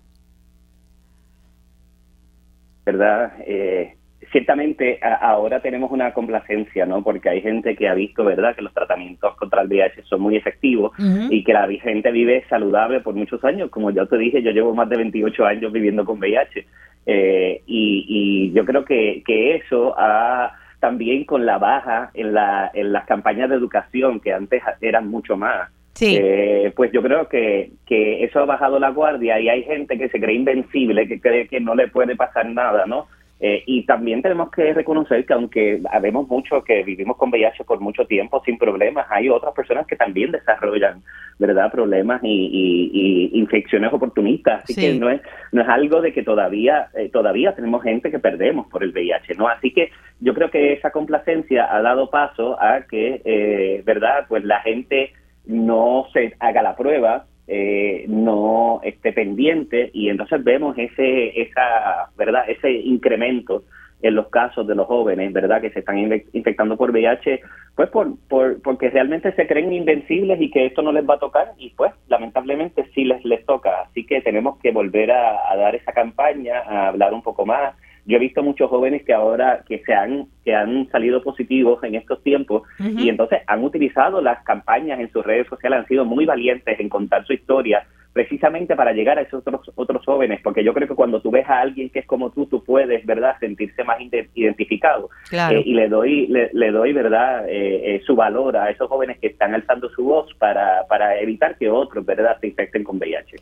¿Verdad? 2.86 3.34
Eh, 3.46 3.96
ciertamente 4.32 5.00
ahora 5.22 5.62
tenemos 5.62 5.92
una 5.92 6.12
complacencia, 6.14 6.86
¿no? 6.86 7.04
Porque 7.04 7.30
hay 7.30 7.42
gente 7.42 7.76
que 7.76 7.88
ha 7.88 7.94
visto, 7.94 8.26
¿verdad?, 8.26 8.56
que 8.56 8.64
los 8.64 8.74
tratamientos 8.74 9.36
contra 9.38 9.62
el 9.62 9.68
VIH 9.68 10.04
son 10.04 10.22
muy 10.22 10.36
efectivos 10.36 10.92
y 11.30 11.44
que 11.44 11.54
la 11.54 11.68
gente 11.68 12.12
vive 12.12 12.44
saludable 12.50 13.00
por 13.00 13.14
muchos 13.14 13.44
años. 13.46 13.70
Como 13.70 13.92
ya 13.92 14.06
te 14.08 14.18
dije, 14.18 14.42
yo 14.42 14.52
llevo 14.52 14.74
más 14.74 14.90
de 14.90 14.98
28 14.98 15.46
años 15.46 15.72
viviendo 15.72 16.04
con 16.04 16.20
VIH 16.20 16.66
eh, 17.06 17.62
y, 17.68 18.06
y, 18.08 18.54
yo 18.54 18.66
creo 18.66 18.84
que, 18.84 19.24
que 19.26 19.56
eso 19.58 19.94
ha 19.98 20.54
también 20.84 21.24
con 21.24 21.46
la 21.46 21.58
baja 21.60 22.12
en, 22.14 22.34
la, 22.34 22.70
en 22.74 22.92
las 22.92 23.06
campañas 23.06 23.50
de 23.50 23.56
educación 23.56 24.20
que 24.20 24.34
antes 24.34 24.62
eran 24.82 25.08
mucho 25.08 25.38
más. 25.38 25.70
Eh, 26.02 26.74
pues 26.76 26.92
yo 26.92 27.02
creo 27.02 27.30
que, 27.30 27.72
que 27.86 28.26
eso 28.26 28.40
ha 28.40 28.46
bajado 28.46 28.80
la 28.80 28.90
guardia 28.90 29.40
y 29.40 29.48
hay 29.48 29.64
gente 29.64 29.98
que 29.98 30.10
se 30.10 30.20
cree 30.20 30.36
invencible, 30.36 31.08
que 31.08 31.22
cree 31.22 31.48
que 31.48 31.62
no 31.62 31.74
le 31.74 31.88
puede 31.88 32.18
pasar 32.18 32.48
nada, 32.48 32.86
¿no? 32.86 33.08
Eh, 33.46 33.62
y 33.66 33.86
también 33.86 34.22
tenemos 34.22 34.50
que 34.52 34.74
reconocer 34.74 35.26
que 35.26 35.34
aunque 35.34 35.82
habemos 35.92 36.30
muchos 36.30 36.64
que 36.64 36.82
vivimos 36.82 37.18
con 37.18 37.30
VIH 37.30 37.66
por 37.66 37.82
mucho 37.82 38.06
tiempo 38.06 38.42
sin 38.46 38.58
problemas, 38.58 39.06
hay 39.10 39.28
otras 39.28 39.54
personas 39.54 39.86
que 39.86 39.98
también 39.98 40.32
desarrollan, 40.32 41.04
¿verdad?, 41.40 41.70
problemas 41.70 42.22
y, 42.24 43.32
infecciones 43.34 43.92
oportunistas. 43.92 44.64
Así 44.64 44.76
que 44.76 44.94
no 44.98 45.10
es, 45.10 45.20
no 45.52 45.62
es 45.62 45.68
algo 45.68 46.00
de 46.00 46.14
que 46.14 46.24
todavía, 46.24 46.88
eh, 46.96 47.10
todavía 47.10 47.54
tenemos 47.54 47.84
gente 47.84 48.10
que 48.10 48.20
perdemos 48.20 48.68
por 48.68 48.82
el 48.82 48.94
VIH, 48.94 49.36
¿no? 49.36 49.50
Así 49.50 49.72
que 49.72 49.92
yo 50.22 50.34
creo 50.34 50.50
que 50.50 50.72
esa 50.72 50.92
complacencia 50.92 51.68
ha 51.70 51.82
dado 51.82 52.10
paso 52.10 52.58
a 52.62 52.84
que, 52.90 53.22
eh, 53.26 53.84
¿verdad?, 53.84 54.26
pues 54.30 54.46
la 54.46 54.62
gente 54.62 55.12
no 55.46 56.06
se 56.14 56.34
haga 56.40 56.62
la 56.62 56.78
prueba, 56.78 57.26
eh, 57.48 58.06
no 58.08 58.80
esté 58.84 59.12
pendiente 59.12 59.90
y 59.94 60.10
entonces 60.10 60.44
vemos 60.44 60.78
ese 60.78 61.42
esa 61.42 62.10
verdad 62.18 62.44
ese 62.48 62.72
incremento 62.72 63.64
en 64.02 64.16
los 64.16 64.30
casos 64.30 64.66
de 64.66 64.76
los 64.76 64.88
jóvenes 64.88 65.34
verdad 65.34 65.62
que 65.62 65.70
se 65.72 65.80
están 65.80 65.98
infectando 66.34 66.78
por 66.78 66.92
VIH 66.92 67.42
pues 67.76 67.90
por, 67.90 68.18
por 68.30 68.62
porque 68.62 68.90
realmente 68.90 69.34
se 69.34 69.48
creen 69.48 69.74
invencibles 69.74 70.40
y 70.40 70.52
que 70.52 70.68
esto 70.68 70.82
no 70.82 70.92
les 70.92 71.08
va 71.08 71.16
a 71.16 71.20
tocar 71.20 71.52
y 71.58 71.72
pues 71.72 71.92
lamentablemente 72.08 72.86
sí 72.94 73.04
les 73.04 73.26
les 73.26 73.44
toca. 73.46 73.82
Así 73.82 74.06
que 74.06 74.22
tenemos 74.22 74.60
que 74.60 74.72
volver 74.72 75.12
a 75.12 75.56
dar 75.58 75.74
esa 75.74 75.92
campaña 75.92 76.60
a 76.60 76.90
hablar 76.90 77.14
un 77.14 77.24
poco 77.24 77.46
más 77.46 77.74
yo 78.06 78.18
he 78.18 78.20
visto 78.20 78.44
muchos 78.44 78.70
jóvenes 78.70 79.04
que 79.04 79.14
ahora 79.14 79.64
que 79.68 79.80
se 79.80 79.94
han 79.94 80.28
que 80.44 80.54
han 80.54 80.90
salido 80.92 81.24
positivos 81.24 81.84
en 81.84 81.96
estos 81.96 82.22
tiempos 82.22 82.64
y 82.80 83.10
entonces 83.10 83.42
han 83.48 83.64
utilizado 83.64 84.22
las 84.22 84.44
campañas 84.44 85.00
en 85.00 85.12
sus 85.12 85.26
redes 85.26 85.48
sociales 85.48 85.80
han 85.80 85.88
sido 85.88 86.06
muy 86.06 86.26
valientes 86.26 86.80
en 86.80 86.90
contar 86.90 87.26
su 87.26 87.34
historia 87.34 87.86
precisamente 88.14 88.76
para 88.76 88.94
llegar 88.94 89.18
a 89.18 89.24
esos 89.24 89.42
otros, 89.46 89.72
otros 89.76 90.06
jóvenes, 90.06 90.40
porque 90.44 90.64
yo 90.64 90.74
creo 90.74 90.88
que 90.88 90.94
cuando 90.94 91.20
tú 91.20 91.32
ves 91.32 91.50
a 91.50 91.60
alguien 91.60 91.90
que 91.90 92.00
es 92.00 92.06
como 92.06 92.32
tú, 92.32 92.46
tú 92.46 92.64
puedes, 92.64 93.04
¿verdad?, 93.06 93.36
sentirse 93.40 93.84
más 93.84 93.98
identificado. 94.36 95.10
Claro. 95.30 95.58
Eh, 95.58 95.64
y 95.66 95.74
le 95.74 95.90
doy, 95.90 96.28
le, 96.28 96.72
doy, 96.72 96.94
¿verdad?, 96.94 97.50
eh, 97.50 97.96
eh, 97.96 98.02
su 98.06 98.16
valor 98.16 98.56
a 98.56 98.70
esos 98.70 98.88
jóvenes 98.88 99.18
que 99.18 99.28
están 99.28 99.56
alzando 99.56 99.90
su 99.90 100.04
voz 100.04 100.32
para, 100.36 100.86
para 100.88 101.20
evitar 101.20 101.58
que 101.58 101.70
otros, 101.70 102.06
¿verdad?, 102.06 102.38
se 102.40 102.48
infecten 102.48 102.84
con 102.84 102.98
VIH. 102.98 103.38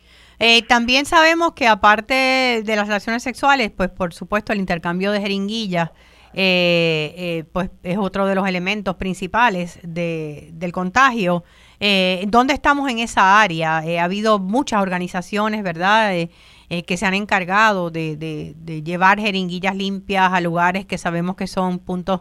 También 0.68 1.06
sabemos 1.06 1.52
que 1.52 1.68
aparte 1.68 2.62
de 2.64 2.76
las 2.76 2.86
relaciones 2.86 3.22
sexuales, 3.22 3.70
pues 3.70 3.90
por 3.90 4.12
supuesto 4.12 4.52
el 4.52 4.58
intercambio 4.58 5.12
de 5.12 5.20
jeringuillas, 5.20 5.90
pues 6.32 7.70
es 7.82 7.98
otro 7.98 8.26
de 8.26 8.34
los 8.34 8.48
elementos 8.48 8.96
principales 8.96 9.78
de, 9.82 10.50
del 10.52 10.72
contagio. 10.72 11.44
Eh, 11.84 12.26
¿Dónde 12.28 12.54
estamos 12.54 12.88
en 12.88 13.00
esa 13.00 13.42
área? 13.42 13.84
Eh, 13.84 13.98
ha 13.98 14.04
habido 14.04 14.38
muchas 14.38 14.80
organizaciones, 14.80 15.64
¿verdad?, 15.64 16.14
eh, 16.14 16.30
eh, 16.70 16.84
que 16.84 16.96
se 16.96 17.06
han 17.06 17.14
encargado 17.14 17.90
de, 17.90 18.16
de, 18.16 18.82
llevar 18.84 19.18
jeringuillas 19.18 19.74
limpias 19.74 20.32
a 20.32 20.40
lugares 20.40 20.86
que 20.86 20.96
sabemos 20.96 21.34
que 21.34 21.48
son 21.48 21.80
puntos 21.80 22.20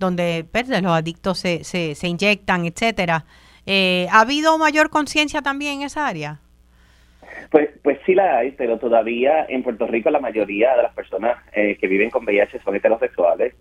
donde 0.00 0.44
pues, 0.50 0.68
los 0.68 0.90
adictos 0.90 1.38
se, 1.38 1.62
se, 1.62 1.94
se 1.94 2.08
inyectan, 2.08 2.66
etcétera. 2.66 3.26
¿Ha 4.10 4.20
habido 4.20 4.58
mayor 4.58 4.90
conciencia 4.90 5.40
también 5.40 5.74
en 5.74 5.82
esa 5.82 6.08
área? 6.08 6.40
Pues, 7.50 7.70
pues 7.82 7.98
sí 8.04 8.14
la 8.14 8.38
hay, 8.38 8.52
pero 8.52 8.78
todavía 8.78 9.46
en 9.48 9.62
Puerto 9.62 9.86
Rico 9.86 10.10
la 10.10 10.20
mayoría 10.20 10.76
de 10.76 10.82
las 10.82 10.94
personas 10.94 11.36
que 11.52 11.86
viven 11.86 12.10
con 12.10 12.24
VIH 12.24 12.60
son 12.60 12.76
heterosexuales. 12.76 13.54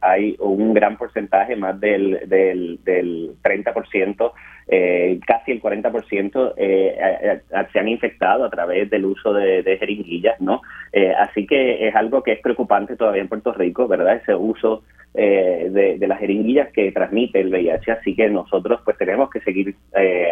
hay 0.00 0.36
un 0.38 0.74
gran 0.74 0.96
porcentaje, 0.96 1.56
más 1.56 1.78
del, 1.80 2.28
del, 2.28 2.78
del 2.84 3.36
30%, 3.42 4.32
eh, 4.68 5.20
casi 5.24 5.52
el 5.52 5.62
40% 5.62 6.54
eh, 6.56 7.40
se 7.72 7.78
han 7.78 7.88
infectado 7.88 8.44
a 8.44 8.50
través 8.50 8.90
del 8.90 9.04
uso 9.04 9.32
de, 9.32 9.76
jeringuillas, 9.78 10.40
¿no? 10.40 10.62
Eh, 10.92 11.12
así 11.16 11.46
que 11.46 11.86
es 11.86 11.94
algo 11.94 12.22
que 12.22 12.32
es 12.32 12.40
preocupante 12.40 12.96
todavía 12.96 13.22
en 13.22 13.28
Puerto 13.28 13.52
Rico, 13.52 13.86
¿verdad? 13.86 14.16
Ese 14.16 14.34
uso 14.34 14.82
eh, 15.14 15.68
de, 15.70 16.06
las 16.06 16.18
jeringuillas 16.18 16.72
que 16.72 16.90
transmite 16.90 17.40
el 17.40 17.50
VIH, 17.50 17.92
así 17.92 18.16
que 18.16 18.28
nosotros 18.28 18.80
pues 18.84 18.98
tenemos 18.98 19.30
que 19.30 19.40
seguir 19.40 19.76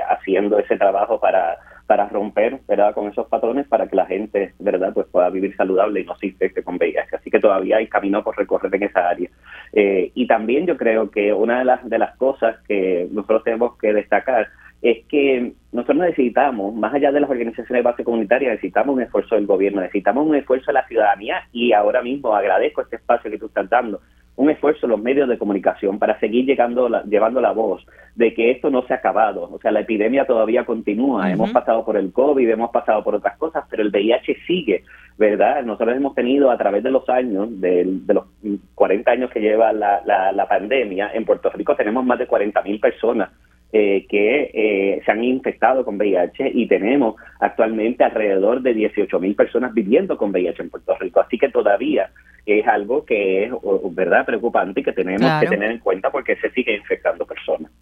haciendo 0.08 0.58
ese 0.58 0.76
trabajo 0.76 1.20
para 1.20 1.56
para 1.86 2.08
romper 2.08 2.60
verdad 2.66 2.94
con 2.94 3.08
esos 3.08 3.26
patrones 3.26 3.66
para 3.68 3.86
que 3.86 3.96
la 3.96 4.06
gente 4.06 4.54
verdad 4.58 4.92
pues 4.94 5.06
pueda 5.08 5.28
vivir 5.30 5.54
saludable 5.56 6.00
y 6.00 6.04
no 6.04 6.16
se 6.16 6.26
infecte 6.26 6.62
con 6.62 6.76
VIH. 6.76 7.16
Así 7.16 7.30
que 7.30 7.40
todavía 7.40 7.76
hay 7.76 7.88
camino 7.88 8.22
por 8.24 8.36
recorrer 8.36 8.74
en 8.74 8.84
esa 8.84 9.08
área. 9.08 9.28
Y 9.72 10.26
también 10.26 10.66
yo 10.66 10.76
creo 10.76 11.10
que 11.10 11.32
una 11.32 11.58
de 11.58 11.64
las 11.64 11.88
de 11.88 11.98
las 11.98 12.16
cosas 12.16 12.56
que 12.66 13.08
nosotros 13.10 13.44
tenemos 13.44 13.76
que 13.78 13.92
destacar 13.92 14.48
es 14.82 15.06
que 15.06 15.54
nosotros 15.72 15.96
necesitamos, 15.96 16.74
más 16.74 16.92
allá 16.92 17.10
de 17.10 17.20
las 17.20 17.30
organizaciones 17.30 17.82
de 17.82 17.90
base 17.90 18.04
comunitaria, 18.04 18.50
necesitamos 18.50 18.94
un 18.94 19.02
esfuerzo 19.02 19.34
del 19.34 19.46
gobierno, 19.46 19.80
necesitamos 19.80 20.26
un 20.26 20.34
esfuerzo 20.34 20.66
de 20.66 20.74
la 20.74 20.86
ciudadanía 20.86 21.48
y 21.52 21.72
ahora 21.72 22.02
mismo 22.02 22.36
agradezco 22.36 22.82
este 22.82 22.96
espacio 22.96 23.30
que 23.30 23.38
tú 23.38 23.46
estás 23.46 23.68
dando, 23.70 24.00
un 24.36 24.50
esfuerzo 24.50 24.86
de 24.86 24.90
los 24.90 25.00
medios 25.00 25.28
de 25.28 25.38
comunicación 25.38 25.98
para 25.98 26.18
seguir 26.18 26.44
llegando 26.44 26.88
llevando 27.04 27.40
la 27.40 27.52
voz 27.52 27.86
de 28.16 28.34
que 28.34 28.50
esto 28.50 28.70
no 28.70 28.82
se 28.86 28.92
ha 28.92 28.96
acabado, 28.96 29.48
o 29.52 29.58
sea, 29.60 29.72
la 29.72 29.80
epidemia 29.80 30.24
todavía 30.24 30.64
continúa, 30.64 31.30
hemos 31.30 31.50
pasado 31.50 31.84
por 31.84 31.96
el 31.96 32.12
COVID, 32.12 32.48
hemos 32.48 32.70
pasado 32.70 33.02
por 33.02 33.14
otras 33.14 33.36
cosas, 33.36 33.64
pero 33.68 33.82
el 33.82 33.90
VIH 33.90 34.36
sigue, 34.46 34.84
¿verdad? 35.18 35.62
Nosotros 35.64 35.96
hemos 35.96 36.14
tenido 36.14 36.50
a 36.50 36.58
través 36.58 36.82
de 36.82 36.90
los 36.90 37.08
años, 37.08 37.60
de, 37.60 37.84
los 38.06 38.24
40 38.74 39.10
años 39.10 39.30
que 39.30 39.40
lleva 39.40 39.72
la, 39.72 40.02
la, 40.04 40.32
la 40.32 40.48
pandemia, 40.48 41.10
en 41.12 41.24
Puerto 41.24 41.50
Rico 41.50 41.74
tenemos 41.76 42.04
más 42.04 42.18
de 42.18 42.26
40 42.26 42.62
mil 42.62 42.78
personas 42.80 43.30
eh, 43.76 44.06
que 44.08 44.52
eh, 44.54 45.02
se 45.04 45.10
han 45.10 45.24
infectado 45.24 45.84
con 45.84 45.96
VIH 45.96 46.52
y 46.54 46.68
tenemos 46.68 47.16
actualmente 47.40 48.04
alrededor 48.04 48.62
de 48.62 48.72
18 48.72 49.18
mil 49.18 49.34
personas 49.34 49.74
viviendo 49.74 50.16
con 50.16 50.30
VIH 50.30 50.62
en 50.62 50.70
Puerto 50.70 50.96
Rico. 51.00 51.18
Así 51.18 51.38
que 51.38 51.48
todavía 51.48 52.08
es 52.46 52.64
algo 52.68 53.04
que 53.04 53.46
es 53.46 53.50
verdad 53.90 54.24
preocupante 54.26 54.78
y 54.78 54.84
que 54.84 54.92
tenemos 54.92 55.28
que 55.40 55.48
tener 55.48 55.72
en 55.72 55.80
cuenta 55.80 56.12
porque 56.12 56.36
se 56.36 56.52
sigue 56.52 56.76
infectando 56.76 57.26
personas. 57.26 57.72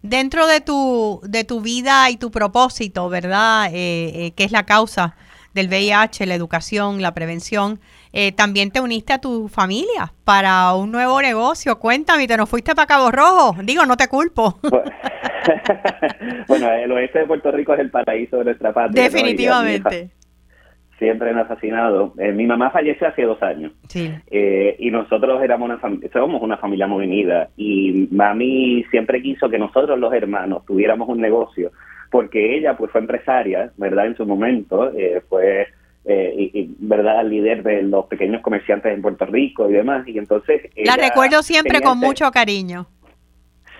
Dentro 0.00 0.46
de 0.46 0.62
tu, 0.62 1.20
de 1.24 1.44
tu 1.44 1.60
vida 1.60 2.08
y 2.08 2.16
tu 2.16 2.30
propósito, 2.30 3.10
¿verdad? 3.10 3.68
Eh, 3.70 4.32
que 4.34 4.44
es 4.44 4.50
la 4.50 4.64
causa 4.64 5.14
del 5.54 5.68
VIH, 5.68 6.26
la 6.26 6.34
educación, 6.34 7.00
la 7.00 7.14
prevención, 7.14 7.78
eh, 8.12 8.32
también 8.32 8.70
te 8.70 8.80
uniste 8.80 9.12
a 9.12 9.20
tu 9.20 9.48
familia 9.48 10.12
para 10.24 10.74
un 10.74 10.92
nuevo 10.92 11.20
negocio. 11.22 11.78
Cuéntame, 11.78 12.26
¿te 12.26 12.36
nos 12.36 12.48
fuiste 12.48 12.74
para 12.74 12.86
Cabo 12.86 13.10
Rojo? 13.10 13.56
Digo, 13.62 13.86
no 13.86 13.96
te 13.96 14.08
culpo. 14.08 14.58
bueno, 16.48 16.70
el 16.72 16.92
oeste 16.92 17.20
de 17.20 17.26
Puerto 17.26 17.50
Rico 17.50 17.74
es 17.74 17.80
el 17.80 17.90
paraíso 17.90 18.38
de 18.38 18.44
nuestra 18.44 18.72
patria. 18.72 19.04
Definitivamente. 19.04 20.10
Siempre 20.98 21.34
me 21.34 21.40
ha 21.40 21.44
fascinado. 21.44 22.14
Eh, 22.18 22.32
mi 22.32 22.46
mamá 22.46 22.70
falleció 22.70 23.08
hace 23.08 23.22
dos 23.22 23.42
años. 23.42 23.72
Sí. 23.88 24.12
Eh, 24.30 24.76
y 24.78 24.90
nosotros 24.90 25.42
éramos 25.42 25.68
una 25.68 25.80
somos 26.12 26.40
una 26.40 26.56
familia 26.56 26.86
muy 26.86 27.04
unida. 27.04 27.48
Y 27.56 28.08
mami 28.12 28.84
siempre 28.90 29.20
quiso 29.20 29.48
que 29.48 29.58
nosotros, 29.58 29.98
los 29.98 30.12
hermanos, 30.12 30.64
tuviéramos 30.64 31.08
un 31.08 31.20
negocio. 31.20 31.72
Porque 32.14 32.56
ella, 32.56 32.76
pues, 32.76 32.92
fue 32.92 33.00
empresaria, 33.00 33.72
¿verdad? 33.76 34.06
En 34.06 34.16
su 34.16 34.24
momento. 34.24 34.92
fue 35.28 35.66
eh, 36.06 36.50
y, 36.52 36.76
verdad 36.80 37.24
líder 37.24 37.62
de 37.62 37.82
los 37.82 38.04
pequeños 38.06 38.42
comerciantes 38.42 38.92
en 38.92 39.00
Puerto 39.00 39.24
Rico 39.24 39.70
y 39.70 39.72
demás 39.72 40.06
y 40.06 40.18
entonces 40.18 40.70
la 40.76 40.96
recuerdo 40.96 41.42
siempre 41.42 41.80
con 41.80 41.96
mucho 41.98 42.30
cariño. 42.30 42.86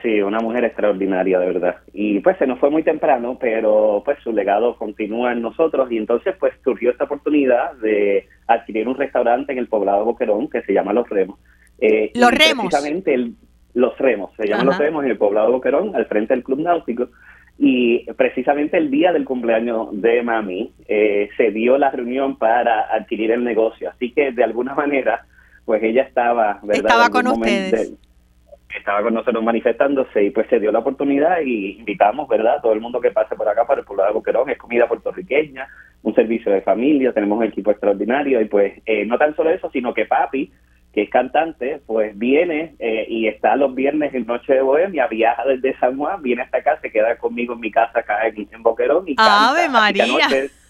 Sí 0.00 0.22
una 0.22 0.40
mujer 0.40 0.64
extraordinaria 0.64 1.38
de 1.38 1.46
verdad. 1.46 1.76
Y 1.92 2.20
pues 2.20 2.38
se 2.38 2.46
nos 2.46 2.58
fue 2.58 2.70
muy 2.70 2.82
temprano 2.82 3.36
pero 3.38 4.00
pues 4.06 4.18
su 4.22 4.32
legado 4.32 4.74
continúa 4.78 5.32
en 5.32 5.42
nosotros 5.42 5.92
y 5.92 5.98
entonces 5.98 6.34
pues 6.40 6.54
surgió 6.64 6.92
esta 6.92 7.04
oportunidad 7.04 7.74
de 7.74 8.26
adquirir 8.46 8.88
un 8.88 8.96
restaurante 8.96 9.52
en 9.52 9.58
el 9.58 9.68
poblado 9.68 9.98
de 9.98 10.04
Boquerón 10.04 10.48
que 10.48 10.62
se 10.62 10.72
llama 10.72 10.94
Los 10.94 11.06
Remos. 11.10 11.38
Eh, 11.78 12.10
los 12.14 12.30
Remos. 12.30 12.68
precisamente 12.68 13.12
el, 13.12 13.34
los 13.74 13.98
Remos 13.98 14.30
se 14.38 14.46
llama 14.46 14.64
Los 14.64 14.78
Remos 14.78 15.04
en 15.04 15.10
el 15.10 15.18
poblado 15.18 15.48
de 15.48 15.52
Boquerón 15.52 15.94
al 15.94 16.06
frente 16.06 16.32
del 16.32 16.42
Club 16.42 16.60
Náutico 16.60 17.10
y 17.58 18.04
precisamente 18.14 18.76
el 18.76 18.90
día 18.90 19.12
del 19.12 19.24
cumpleaños 19.24 19.88
de 19.92 20.22
mami 20.22 20.72
eh, 20.88 21.28
se 21.36 21.50
dio 21.52 21.78
la 21.78 21.90
reunión 21.90 22.36
para 22.36 22.92
adquirir 22.92 23.30
el 23.30 23.44
negocio. 23.44 23.90
Así 23.90 24.10
que 24.12 24.32
de 24.32 24.44
alguna 24.44 24.74
manera, 24.76 25.24
pues 25.64 25.82
ella 25.82 26.02
estaba, 26.02 26.58
¿verdad? 26.62 26.86
Estaba 26.86 27.08
con 27.10 27.26
ustedes. 27.28 27.94
estaba 28.76 29.02
con 29.02 29.14
nosotros 29.14 29.42
manifestándose 29.42 30.24
y 30.24 30.30
pues 30.30 30.48
se 30.48 30.58
dio 30.58 30.72
la 30.72 30.80
oportunidad 30.80 31.40
y 31.44 31.78
invitamos, 31.78 32.28
¿verdad? 32.28 32.60
Todo 32.60 32.72
el 32.72 32.80
mundo 32.80 33.00
que 33.00 33.12
pase 33.12 33.36
por 33.36 33.48
acá 33.48 33.64
para 33.66 33.80
el 33.80 33.86
poblado 33.86 34.08
de 34.08 34.14
Boquerón, 34.14 34.50
es 34.50 34.58
comida 34.58 34.88
puertorriqueña, 34.88 35.68
un 36.02 36.14
servicio 36.14 36.50
de 36.50 36.60
familia, 36.60 37.12
tenemos 37.12 37.38
un 37.38 37.44
equipo 37.44 37.70
extraordinario 37.70 38.40
y 38.40 38.46
pues 38.46 38.82
eh, 38.84 39.06
no 39.06 39.16
tan 39.16 39.34
solo 39.36 39.50
eso, 39.50 39.70
sino 39.70 39.94
que 39.94 40.06
papi 40.06 40.50
que 40.94 41.02
es 41.02 41.10
cantante, 41.10 41.82
pues 41.86 42.16
viene 42.16 42.76
eh, 42.78 43.04
y 43.08 43.26
está 43.26 43.56
los 43.56 43.74
viernes 43.74 44.14
en 44.14 44.26
Noche 44.26 44.54
de 44.54 44.62
Bohemia, 44.62 45.08
viaja 45.08 45.44
desde 45.44 45.76
San 45.78 45.98
Juan, 45.98 46.22
viene 46.22 46.42
hasta 46.42 46.58
acá, 46.58 46.78
se 46.80 46.90
queda 46.90 47.16
conmigo 47.16 47.54
en 47.54 47.60
mi 47.60 47.70
casa 47.72 47.98
acá 47.98 48.18
en, 48.28 48.62
Boquerón 48.62 49.04
y 49.08 49.16
¡Ave 49.18 49.68
María! 49.68 50.04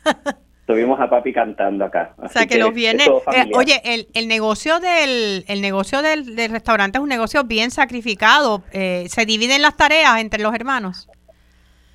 Tuvimos 0.67 0.99
a 0.99 1.11
papi 1.11 1.31
cantando 1.35 1.85
acá. 1.85 2.15
o 2.17 2.29
sea 2.29 2.47
que, 2.47 2.57
los 2.57 2.73
viernes, 2.73 3.07
eh, 3.07 3.51
oye, 3.53 3.83
el, 3.85 4.07
el 4.15 4.29
negocio 4.29 4.81
del 4.81 5.45
el 5.47 5.61
negocio 5.61 6.01
del, 6.01 6.25
restaurante 6.51 6.97
es 6.97 7.03
un 7.03 7.11
negocio 7.11 7.45
bien 7.45 7.71
sacrificado. 7.71 8.63
Eh, 8.73 9.05
¿Se 9.09 9.27
dividen 9.27 9.61
las 9.61 9.77
tareas 9.77 10.19
entre 10.23 10.43
los 10.43 10.55
hermanos? 10.55 11.07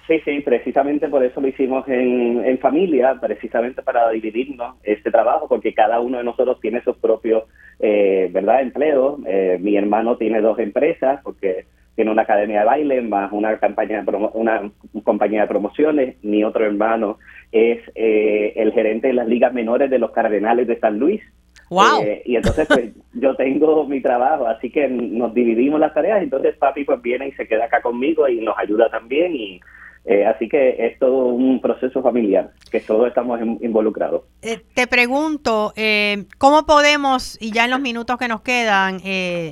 Sí, 0.06 0.20
sí, 0.24 0.40
precisamente 0.42 1.08
por 1.08 1.24
eso 1.24 1.42
lo 1.42 1.48
hicimos 1.48 1.88
en, 1.88 2.46
en 2.46 2.60
familia, 2.60 3.16
precisamente 3.20 3.82
para 3.82 4.10
dividirnos 4.10 4.76
este 4.84 5.10
trabajo, 5.10 5.48
porque 5.48 5.74
cada 5.74 6.00
uno 6.00 6.20
de 6.20 6.24
nosotros 6.24 6.60
tiene 6.60 6.84
sus 6.84 6.98
propios, 6.98 7.44
eh, 7.80 8.30
¿verdad?, 8.32 8.62
empleos. 8.62 9.20
Eh, 9.26 9.58
mi 9.62 9.76
hermano 9.76 10.18
tiene 10.18 10.42
dos 10.42 10.60
empresas, 10.60 11.22
porque 11.24 11.66
tiene 11.96 12.12
una 12.12 12.22
academia 12.22 12.60
de 12.60 12.66
baile, 12.66 13.02
más 13.02 13.32
una 13.32 13.58
campaña 13.58 14.02
de 14.02 14.30
una 14.34 14.72
compañía 15.04 15.42
de 15.42 15.48
promociones. 15.48 16.24
Mi 16.24 16.44
otro 16.44 16.66
hermano 16.66 17.18
es 17.52 17.80
eh, 17.96 18.54
el 18.56 18.72
gerente 18.74 19.08
de 19.08 19.14
las 19.14 19.28
ligas 19.28 19.54
menores 19.54 19.90
de 19.90 20.00
los 20.00 20.12
Cardenales 20.12 20.68
de 20.68 20.80
San 20.80 21.00
Luis. 21.00 21.22
Wow. 21.70 22.04
y 22.26 22.36
entonces 22.36 22.68
pues 22.68 22.96
yo 23.14 23.36
tengo 23.36 23.86
mi 23.86 24.02
trabajo, 24.02 24.48
así 24.48 24.72
que 24.72 24.88
nos 24.88 25.36
dividimos 25.36 25.80
las 25.80 25.94
tareas, 25.94 26.24
entonces 26.24 26.56
papi 26.58 26.84
pues 26.84 27.00
viene 27.00 27.28
y 27.28 27.32
se 27.34 27.48
queda 27.48 27.66
acá 27.66 27.80
conmigo 27.80 28.28
y 28.28 28.42
nos 28.42 28.58
ayuda 28.58 28.90
también 28.90 29.36
y 29.36 29.62
eh, 30.06 30.26
así 30.26 30.48
que 30.48 30.88
es 30.88 30.98
todo 30.98 31.26
un 31.26 31.62
proceso 31.62 32.02
familiar, 32.02 32.52
que 32.72 32.80
todos 32.80 33.08
estamos 33.08 33.40
involucrados. 33.62 34.24
Eh, 34.42 34.60
te 34.74 34.88
pregunto, 34.88 35.74
eh, 35.76 36.26
¿cómo 36.38 36.66
podemos, 36.66 37.38
y 37.42 37.52
ya 37.52 37.66
en 37.66 37.72
los 37.72 37.82
minutos 37.82 38.18
que 38.18 38.28
nos 38.28 38.42
quedan, 38.42 39.02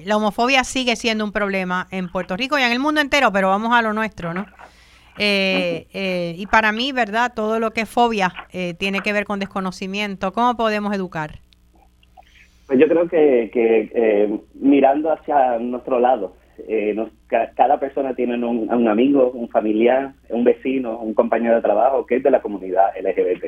la 0.06 0.18
homofobia 0.18 0.64
sigue 0.64 0.96
siendo 0.96 1.26
un 1.26 1.32
problema 1.32 1.88
en 1.92 2.10
Puerto 2.10 2.38
Rico 2.38 2.58
y 2.58 2.64
en 2.64 2.72
el 2.72 2.80
mundo 2.80 3.02
entero, 3.02 3.32
pero 3.32 3.50
vamos 3.50 3.74
a 3.74 3.82
lo 3.82 3.94
nuestro, 3.94 4.34
¿no? 4.34 4.46
y 5.20 6.46
para 6.52 6.72
mí, 6.72 6.92
¿verdad? 6.92 7.34
Todo 7.36 7.60
lo 7.60 7.72
que 7.72 7.82
es 7.82 7.90
fobia 7.90 8.32
tiene 8.78 9.02
que 9.02 9.14
ver 9.14 9.26
con 9.26 9.40
desconocimiento. 9.40 10.32
¿Cómo 10.32 10.56
podemos 10.56 10.94
educar? 10.94 11.40
Pues 12.68 12.80
yo 12.80 12.88
creo 12.88 13.08
que, 13.08 13.50
que 13.52 14.40
mirando 14.54 15.12
hacia 15.12 15.58
nuestro 15.58 16.00
lado, 16.00 16.36
eh, 16.68 16.96
cada 17.56 17.80
persona 17.80 18.16
tiene 18.16 18.36
un, 18.36 18.70
un, 18.72 18.88
amigo, 18.88 19.32
un 19.32 19.50
familiar, 19.50 20.14
un 20.30 20.44
vecino, 20.44 21.00
un 21.00 21.14
compañero 21.14 21.56
de 21.56 21.62
trabajo 21.62 22.06
que 22.06 22.18
es 22.18 22.24
de 22.24 22.32
la 22.32 22.42
comunidad 22.42 22.92
LGBT. 23.00 23.46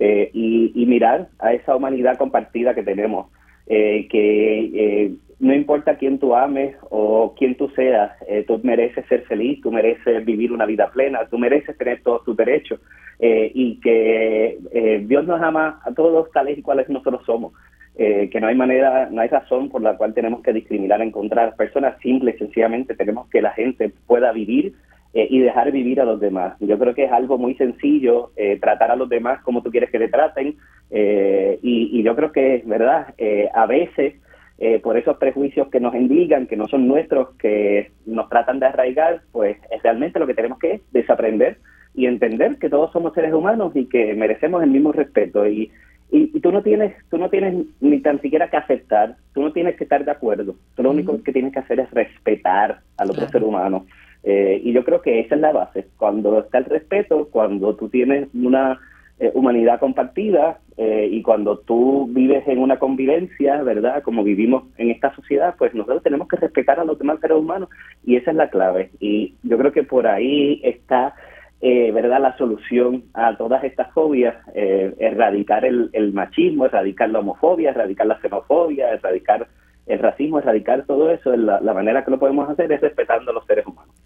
Eh, 0.00 0.30
y, 0.32 0.86
mirar 0.86 1.28
a 1.38 1.52
esa 1.52 1.76
humanidad 1.76 2.16
compartida 2.16 2.74
que 2.74 2.82
tenemos, 2.82 3.26
eh, 3.66 4.06
que 4.08 5.12
no 5.38 5.52
importa 5.52 5.96
quién 5.96 6.18
tú 6.18 6.34
ames 6.34 6.76
o 6.88 7.34
quién 7.36 7.56
tú 7.56 7.68
seas, 7.70 8.12
tú 8.46 8.60
mereces 8.62 9.04
ser 9.06 9.22
feliz, 9.22 9.60
tú 9.60 9.70
mereces 9.70 10.24
vivir 10.24 10.50
una 10.50 10.66
vida 10.66 10.90
plena, 10.90 11.26
tú 11.28 11.36
mereces 11.36 11.76
tener 11.76 12.02
todos 12.02 12.24
tus 12.24 12.36
derechos 12.36 12.80
y 13.20 13.78
que 13.80 14.58
Dios 15.06 15.26
nos 15.26 15.42
ama 15.42 15.80
a 15.84 15.92
todos 15.92 16.30
tales 16.32 16.56
y 16.56 16.62
cuales 16.62 16.88
nosotros 16.88 17.22
somos. 17.26 17.52
Eh, 18.00 18.30
que 18.30 18.40
no 18.40 18.46
hay 18.46 18.54
manera, 18.54 19.08
no 19.10 19.20
hay 19.20 19.28
razón 19.28 19.70
por 19.70 19.82
la 19.82 19.96
cual 19.96 20.14
tenemos 20.14 20.40
que 20.42 20.52
discriminar 20.52 21.02
en 21.02 21.10
contra 21.10 21.42
de 21.42 21.48
las 21.48 21.56
personas, 21.56 21.98
simple 22.00 22.30
y 22.30 22.38
sencillamente 22.38 22.94
tenemos 22.94 23.28
que 23.28 23.42
la 23.42 23.50
gente 23.50 23.90
pueda 24.06 24.30
vivir 24.30 24.74
eh, 25.14 25.26
y 25.28 25.40
dejar 25.40 25.72
vivir 25.72 26.00
a 26.00 26.04
los 26.04 26.20
demás. 26.20 26.54
Yo 26.60 26.78
creo 26.78 26.94
que 26.94 27.06
es 27.06 27.12
algo 27.12 27.38
muy 27.38 27.56
sencillo 27.56 28.30
eh, 28.36 28.56
tratar 28.60 28.92
a 28.92 28.96
los 28.96 29.08
demás 29.08 29.42
como 29.42 29.64
tú 29.64 29.72
quieres 29.72 29.90
que 29.90 29.98
te 29.98 30.06
traten 30.06 30.54
y, 30.90 32.02
yo 32.04 32.14
creo 32.14 32.30
que, 32.30 32.62
¿verdad? 32.64 33.14
a 33.52 33.66
veces 33.66 34.14
por 34.82 34.96
esos 34.96 35.18
prejuicios 35.18 35.68
que 35.68 35.80
nos 35.80 35.94
indican, 35.94 36.46
que 36.46 36.56
no 36.56 36.66
son 36.68 36.88
nuestros, 36.88 37.34
que 37.34 37.90
nos 38.06 38.28
tratan 38.30 38.58
de 38.60 38.66
arraigar, 38.66 39.20
pues 39.32 39.58
es 39.70 39.82
realmente 39.82 40.18
lo 40.18 40.26
que 40.26 40.34
tenemos 40.34 40.58
que 40.58 40.80
desaprender 40.92 41.58
y 41.94 42.06
entender 42.06 42.56
que 42.58 42.70
todos 42.70 42.90
somos 42.92 43.12
seres 43.12 43.34
humanos 43.34 43.72
y 43.74 43.86
que 43.86 44.14
merecemos 44.14 44.62
el 44.62 44.70
mismo 44.70 44.92
respeto. 44.92 45.46
Y 45.46 45.70
y, 46.10 46.40
tú 46.40 46.52
no 46.52 46.62
tienes 46.62 46.94
tú 47.10 47.18
no 47.18 47.28
tienes 47.28 47.66
ni 47.80 48.00
tan 48.00 48.20
siquiera 48.20 48.48
que 48.48 48.56
aceptar 48.56 49.16
tú 49.34 49.42
no 49.42 49.52
tienes 49.52 49.76
que 49.76 49.84
estar 49.84 50.04
de 50.04 50.10
acuerdo. 50.10 50.54
Tú 50.74 50.82
lo 50.82 50.90
único 50.90 51.22
que 51.22 51.32
tienes 51.32 51.52
que 51.52 51.58
hacer 51.60 51.80
es 51.80 51.90
respetar 51.90 52.80
al 52.96 53.10
otro 53.10 53.28
ser 53.28 53.44
humano. 53.44 53.86
Eh, 54.24 54.60
y 54.64 54.72
yo 54.72 54.84
creo 54.84 55.00
que 55.00 55.20
esa 55.20 55.34
es 55.34 55.40
la 55.40 55.52
base. 55.52 55.86
Cuando 55.96 56.40
está 56.40 56.58
el 56.58 56.64
respeto 56.64 57.28
cuando 57.30 57.76
tú 57.76 57.88
tienes 57.88 58.28
una 58.34 58.80
eh, 59.20 59.30
humanidad 59.34 59.80
compartida 59.80 60.58
eh, 60.76 61.08
y 61.10 61.22
cuando 61.22 61.58
tú 61.58 62.08
vives 62.10 62.46
en 62.46 62.58
una 62.58 62.78
convivencia 62.78 63.62
verdad 63.62 64.02
como 64.02 64.22
vivimos 64.22 64.64
en 64.76 64.90
esta 64.90 65.12
sociedad 65.14 65.56
pues 65.58 65.74
nosotros 65.74 66.04
tenemos 66.04 66.28
que 66.28 66.36
respetar 66.36 66.78
a 66.78 66.84
los 66.84 66.98
demás 67.00 67.18
seres 67.20 67.36
humanos 67.36 67.68
y 68.04 68.16
esa 68.16 68.30
es 68.30 68.36
la 68.36 68.48
clave. 68.48 68.90
Y 68.98 69.34
yo 69.42 69.58
creo 69.58 69.72
que 69.72 69.82
por 69.82 70.06
ahí 70.06 70.60
está 70.64 71.14
eh, 71.60 71.90
¿verdad? 71.92 72.20
La 72.20 72.36
solución 72.36 73.04
a 73.14 73.36
todas 73.36 73.64
estas 73.64 73.92
fobias, 73.92 74.36
eh, 74.54 74.94
erradicar 74.98 75.64
el, 75.64 76.12
machismo, 76.12 76.66
erradicar 76.66 77.10
la 77.10 77.18
homofobia, 77.18 77.70
erradicar 77.70 78.06
la 78.06 78.20
xenofobia, 78.20 78.92
erradicar 78.92 79.48
el 79.86 79.98
racismo, 79.98 80.38
erradicar 80.38 80.84
todo 80.86 81.10
eso, 81.10 81.34
la, 81.36 81.60
la 81.60 81.74
manera 81.74 82.04
que 82.04 82.10
lo 82.10 82.18
podemos 82.18 82.48
hacer 82.48 82.70
es 82.70 82.80
respetando 82.80 83.30
a 83.30 83.34
los 83.34 83.46
seres 83.46 83.66
humanos. 83.66 83.97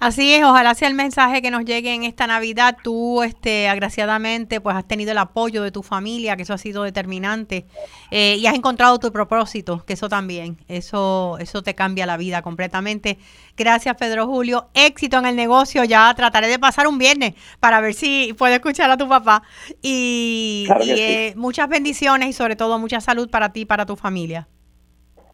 Así 0.00 0.32
es, 0.32 0.44
ojalá 0.44 0.76
sea 0.76 0.86
el 0.86 0.94
mensaje 0.94 1.42
que 1.42 1.50
nos 1.50 1.64
llegue 1.64 1.92
en 1.92 2.04
esta 2.04 2.28
Navidad. 2.28 2.76
Tú, 2.84 3.24
este, 3.24 3.68
agraciadamente, 3.68 4.60
pues 4.60 4.76
has 4.76 4.86
tenido 4.86 5.10
el 5.10 5.18
apoyo 5.18 5.60
de 5.64 5.72
tu 5.72 5.82
familia, 5.82 6.36
que 6.36 6.42
eso 6.42 6.54
ha 6.54 6.58
sido 6.58 6.84
determinante, 6.84 7.66
eh, 8.12 8.36
y 8.38 8.46
has 8.46 8.54
encontrado 8.54 9.00
tu 9.00 9.10
propósito, 9.10 9.84
que 9.84 9.94
eso 9.94 10.08
también, 10.08 10.56
eso, 10.68 11.36
eso 11.40 11.62
te 11.62 11.74
cambia 11.74 12.06
la 12.06 12.16
vida 12.16 12.42
completamente. 12.42 13.18
Gracias, 13.56 13.96
Pedro 13.96 14.26
Julio. 14.28 14.68
Éxito 14.72 15.18
en 15.18 15.26
el 15.26 15.34
negocio. 15.34 15.82
Ya 15.82 16.14
trataré 16.14 16.46
de 16.46 16.60
pasar 16.60 16.86
un 16.86 16.98
viernes 16.98 17.34
para 17.58 17.80
ver 17.80 17.94
si 17.94 18.34
puedo 18.38 18.54
escuchar 18.54 18.88
a 18.92 18.96
tu 18.96 19.08
papá. 19.08 19.42
Y, 19.82 20.68
eh, 20.80 21.32
muchas 21.36 21.68
bendiciones 21.68 22.28
y 22.28 22.32
sobre 22.32 22.54
todo 22.54 22.78
mucha 22.78 23.00
salud 23.00 23.28
para 23.28 23.52
ti 23.52 23.62
y 23.62 23.64
para 23.64 23.84
tu 23.84 23.96
familia. 23.96 24.46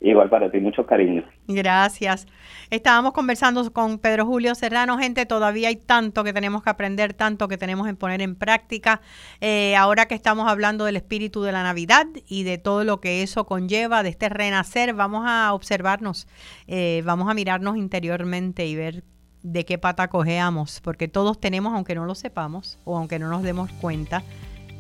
Igual 0.05 0.29
para 0.29 0.51
ti, 0.51 0.61
muchos 0.61 0.87
cariños. 0.87 1.25
Gracias. 1.49 2.27
Estábamos 2.69 3.15
conversando 3.15 3.73
con 3.73 3.99
Pedro 3.99 4.27
Julio 4.27 4.55
Serrano, 4.55 4.99
gente, 4.99 5.25
todavía 5.25 5.69
hay 5.69 5.77
tanto 5.77 6.23
que 6.25 6.35
tenemos 6.35 6.63
que 6.63 6.69
aprender, 6.69 7.15
tanto 7.15 7.49
que 7.49 7.57
tenemos 7.57 7.87
que 7.87 7.95
poner 7.95 8.21
en 8.21 8.35
práctica. 8.37 9.01
Eh, 9.41 9.75
ahora 9.77 10.05
que 10.05 10.15
estamos 10.15 10.47
hablando 10.47 10.85
del 10.85 10.97
espíritu 10.97 11.43
de 11.43 11.53
la 11.53 11.63
Navidad 11.63 12.07
y 12.29 12.43
de 12.43 12.59
todo 12.59 12.85
lo 12.85 13.01
que 13.01 13.23
eso 13.23 13.47
conlleva, 13.47 14.03
de 14.03 14.11
este 14.11 14.29
renacer, 14.29 14.93
vamos 14.93 15.25
a 15.27 15.55
observarnos, 15.55 16.29
eh, 16.67 17.03
vamos 17.07 17.31
a 17.31 17.35
mirarnos 17.35 17.79
interiormente 17.79 18.67
y 18.67 18.77
ver 18.77 19.05
de 19.43 19.65
qué 19.65 19.79
pata 19.79 20.09
cojeamos, 20.09 20.83
porque 20.83 21.09
todos 21.09 21.41
tenemos, 21.41 21.73
aunque 21.73 21.95
no 21.95 22.05
lo 22.05 22.15
sepamos 22.15 22.79
o 22.85 22.99
aunque 22.99 23.19
no 23.19 23.31
nos 23.31 23.43
demos 23.43 23.73
cuenta, 23.81 24.23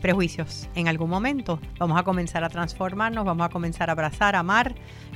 prejuicios 0.04 0.68
en 0.74 0.86
algún 0.86 1.08
momento. 1.08 1.58
Vamos 1.78 1.98
a 1.98 2.02
comenzar 2.02 2.44
a 2.44 2.50
transformarnos, 2.50 3.24
vamos 3.24 3.46
a 3.46 3.48
comenzar 3.48 3.88
a 3.88 3.92
abrazar, 3.92 4.36
amar. 4.36 4.74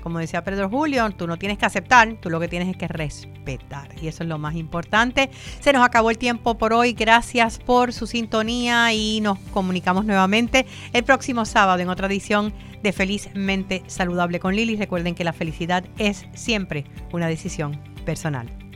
Como 0.09 0.20
decía 0.20 0.42
Pedro 0.42 0.70
Julio, 0.70 1.11
tú 1.11 1.26
no 1.26 1.36
tienes 1.36 1.59
que 1.59 1.66
aceptar, 1.66 2.14
tú 2.14 2.30
lo 2.30 2.40
que 2.40 2.48
tienes 2.48 2.70
es 2.70 2.78
que 2.78 2.88
respetar. 2.88 3.90
Y 4.00 4.09
eso 4.09 4.22
es 4.22 4.28
lo 4.30 4.38
más 4.38 4.54
importante. 4.54 5.28
Se 5.61 5.70
nos 5.70 5.84
acabó 5.84 6.09
el 6.09 6.16
tiempo 6.16 6.56
por 6.56 6.72
hoy. 6.72 6.94
Gracias 6.94 7.59
por 7.59 7.92
su 7.92 8.06
sintonía 8.06 8.90
y 8.94 9.20
nos 9.20 9.38
comunicamos 9.52 10.06
nuevamente 10.06 10.64
el 10.94 11.04
próximo 11.04 11.44
sábado 11.44 11.82
en 11.82 11.90
otra 11.90 12.06
edición 12.06 12.54
de 12.82 12.94
Felizmente 12.94 13.82
Saludable 13.86 14.40
con 14.40 14.56
Lili. 14.56 14.76
Recuerden 14.76 15.14
que 15.14 15.24
la 15.24 15.34
felicidad 15.34 15.84
es 15.98 16.24
siempre 16.32 16.86
una 17.12 17.26
decisión 17.26 17.78
personal. 18.06 18.68